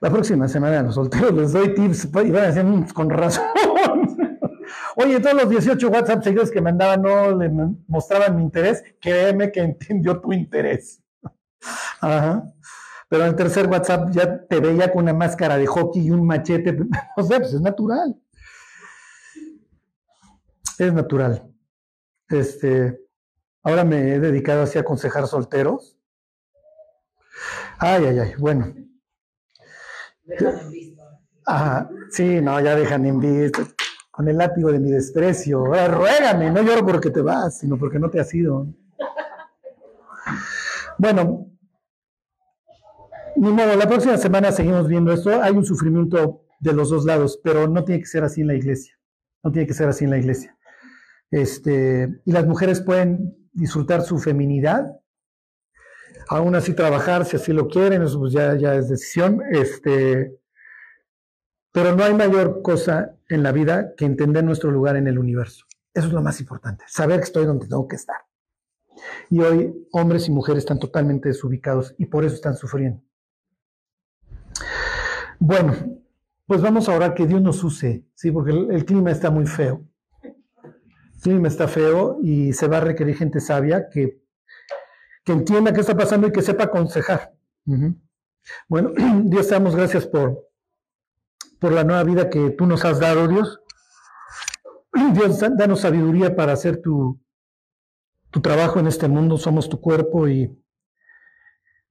la 0.00 0.10
próxima 0.10 0.48
semana 0.48 0.80
a 0.80 0.82
los 0.82 0.94
solteros 0.94 1.32
les 1.32 1.52
doy 1.52 1.74
tips 1.74 2.04
y 2.06 2.30
van 2.30 2.44
a 2.44 2.46
decir, 2.46 2.64
mm, 2.64 2.88
con 2.88 3.10
razón. 3.10 3.44
Oye, 4.96 5.20
todos 5.20 5.36
los 5.36 5.48
18 5.48 5.88
WhatsApp 5.88 6.22
seguidos 6.22 6.50
que 6.50 6.60
mandaban 6.60 7.02
no 7.02 7.36
le 7.36 7.50
mostraban 7.86 8.36
mi 8.36 8.42
interés, 8.42 8.82
créeme 9.00 9.50
que 9.50 9.60
entendió 9.60 10.20
tu 10.20 10.32
interés. 10.32 11.02
Ajá. 12.00 12.44
Pero 13.08 13.22
en 13.22 13.30
el 13.30 13.36
tercer 13.36 13.66
WhatsApp 13.68 14.10
ya 14.10 14.46
te 14.46 14.60
veía 14.60 14.92
con 14.92 15.04
una 15.04 15.14
máscara 15.14 15.56
de 15.56 15.66
hockey 15.66 16.06
y 16.06 16.10
un 16.10 16.26
machete. 16.26 16.76
O 17.16 17.22
sea, 17.22 17.38
pues 17.38 17.54
es 17.54 17.60
natural. 17.60 18.20
Es 20.78 20.92
natural. 20.92 21.50
Este, 22.28 23.00
ahora 23.62 23.84
me 23.84 24.14
he 24.14 24.20
dedicado 24.20 24.62
así 24.62 24.78
a 24.78 24.82
aconsejar 24.82 25.26
solteros. 25.26 25.98
Ay, 27.78 28.04
ay, 28.04 28.18
ay, 28.18 28.32
bueno. 28.38 28.74
Dejan 30.24 30.58
en 30.58 30.70
visto. 30.70 31.02
Ajá, 31.46 31.90
sí, 32.10 32.40
no, 32.42 32.60
ya 32.60 32.76
dejan 32.76 33.06
en 33.06 33.18
visto. 33.18 33.62
Con 34.10 34.28
el 34.28 34.36
látigo 34.36 34.70
de 34.70 34.80
mi 34.80 34.90
desprecio. 34.90 35.64
Ahora, 35.64 35.88
ruégame, 35.88 36.50
no 36.50 36.60
lloro 36.62 36.84
porque 36.84 37.10
te 37.10 37.22
vas, 37.22 37.58
sino 37.58 37.78
porque 37.78 37.98
no 37.98 38.10
te 38.10 38.20
has 38.20 38.32
ido. 38.34 38.66
Bueno, 40.98 41.46
ni 43.38 43.52
modo, 43.52 43.76
la 43.76 43.88
próxima 43.88 44.16
semana 44.16 44.52
seguimos 44.52 44.88
viendo 44.88 45.12
esto. 45.12 45.42
Hay 45.42 45.52
un 45.52 45.64
sufrimiento 45.64 46.44
de 46.60 46.72
los 46.72 46.90
dos 46.90 47.04
lados, 47.04 47.40
pero 47.42 47.68
no 47.68 47.84
tiene 47.84 48.00
que 48.00 48.06
ser 48.06 48.24
así 48.24 48.40
en 48.40 48.48
la 48.48 48.54
iglesia. 48.54 48.98
No 49.42 49.52
tiene 49.52 49.66
que 49.66 49.74
ser 49.74 49.88
así 49.88 50.04
en 50.04 50.10
la 50.10 50.18
iglesia. 50.18 50.56
Este, 51.30 52.20
y 52.24 52.32
las 52.32 52.46
mujeres 52.46 52.80
pueden 52.80 53.48
disfrutar 53.52 54.02
su 54.02 54.18
feminidad, 54.18 54.98
aún 56.28 56.54
así 56.54 56.74
trabajar 56.74 57.24
si 57.24 57.36
así 57.36 57.52
lo 57.52 57.68
quieren, 57.68 58.02
eso 58.02 58.18
pues 58.18 58.32
ya, 58.32 58.54
ya 58.56 58.74
es 58.74 58.88
decisión. 58.88 59.42
Este, 59.50 60.36
pero 61.72 61.94
no 61.94 62.04
hay 62.04 62.14
mayor 62.14 62.62
cosa 62.62 63.16
en 63.28 63.42
la 63.42 63.52
vida 63.52 63.94
que 63.96 64.04
entender 64.04 64.42
nuestro 64.42 64.70
lugar 64.70 64.96
en 64.96 65.06
el 65.06 65.18
universo. 65.18 65.64
Eso 65.94 66.08
es 66.08 66.12
lo 66.12 66.22
más 66.22 66.40
importante, 66.40 66.84
saber 66.88 67.18
que 67.20 67.24
estoy 67.24 67.44
donde 67.44 67.68
tengo 67.68 67.86
que 67.86 67.96
estar. 67.96 68.16
Y 69.30 69.40
hoy 69.40 69.86
hombres 69.92 70.26
y 70.28 70.32
mujeres 70.32 70.64
están 70.64 70.78
totalmente 70.78 71.28
desubicados 71.28 71.94
y 71.98 72.06
por 72.06 72.24
eso 72.24 72.34
están 72.34 72.56
sufriendo. 72.56 73.02
Bueno, 75.40 75.74
pues 76.46 76.60
vamos 76.60 76.88
a 76.88 76.96
orar 76.96 77.14
que 77.14 77.26
Dios 77.26 77.40
nos 77.40 77.62
use, 77.62 78.04
¿sí? 78.14 78.30
Porque 78.32 78.52
el, 78.52 78.84
clima 78.84 79.10
está 79.10 79.30
muy 79.30 79.46
feo. 79.46 79.84
El 80.22 81.20
clima 81.22 81.48
está 81.48 81.68
feo 81.68 82.18
y 82.22 82.52
se 82.52 82.66
va 82.66 82.78
a 82.78 82.80
requerir 82.80 83.16
gente 83.16 83.40
sabia 83.40 83.88
que, 83.88 84.20
que 85.24 85.32
entienda 85.32 85.72
qué 85.72 85.80
está 85.80 85.96
pasando 85.96 86.26
y 86.26 86.32
que 86.32 86.42
sepa 86.42 86.64
aconsejar. 86.64 87.34
Bueno, 88.68 88.90
Dios 89.24 89.46
te 89.46 89.54
damos 89.54 89.76
gracias 89.76 90.06
por, 90.06 90.48
por 91.60 91.72
la 91.72 91.84
nueva 91.84 92.02
vida 92.02 92.30
que 92.30 92.50
tú 92.50 92.66
nos 92.66 92.84
has 92.84 92.98
dado, 92.98 93.28
Dios. 93.28 93.60
Dios, 95.12 95.38
danos 95.56 95.80
sabiduría 95.80 96.34
para 96.34 96.52
hacer 96.52 96.80
tu, 96.80 97.20
tu 98.30 98.40
trabajo 98.40 98.80
en 98.80 98.86
este 98.86 99.06
mundo. 99.06 99.36
Somos 99.36 99.68
tu 99.68 99.80
cuerpo 99.80 100.28
y 100.28 100.50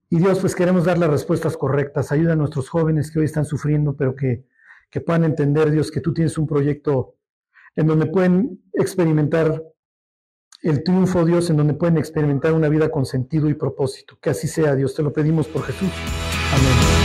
y 0.09 0.19
Dios, 0.19 0.39
pues 0.39 0.55
queremos 0.55 0.85
dar 0.85 0.97
las 0.97 1.09
respuestas 1.09 1.57
correctas. 1.57 2.11
Ayuda 2.11 2.33
a 2.33 2.35
nuestros 2.37 2.69
jóvenes 2.69 3.11
que 3.11 3.19
hoy 3.19 3.25
están 3.25 3.45
sufriendo, 3.45 3.95
pero 3.95 4.15
que, 4.15 4.45
que 4.89 5.01
puedan 5.01 5.25
entender, 5.25 5.69
Dios, 5.69 5.91
que 5.91 5.99
tú 5.99 6.13
tienes 6.13 6.37
un 6.37 6.47
proyecto 6.47 7.15
en 7.75 7.87
donde 7.87 8.05
pueden 8.05 8.61
experimentar 8.73 9.63
el 10.63 10.83
triunfo, 10.83 11.25
Dios, 11.25 11.49
en 11.49 11.57
donde 11.57 11.73
pueden 11.73 11.97
experimentar 11.97 12.53
una 12.53 12.69
vida 12.69 12.89
con 12.89 13.05
sentido 13.05 13.49
y 13.49 13.53
propósito. 13.53 14.17
Que 14.21 14.31
así 14.31 14.47
sea, 14.47 14.75
Dios. 14.75 14.95
Te 14.95 15.03
lo 15.03 15.13
pedimos 15.13 15.47
por 15.47 15.63
Jesús. 15.63 15.91
Amén. 16.53 16.96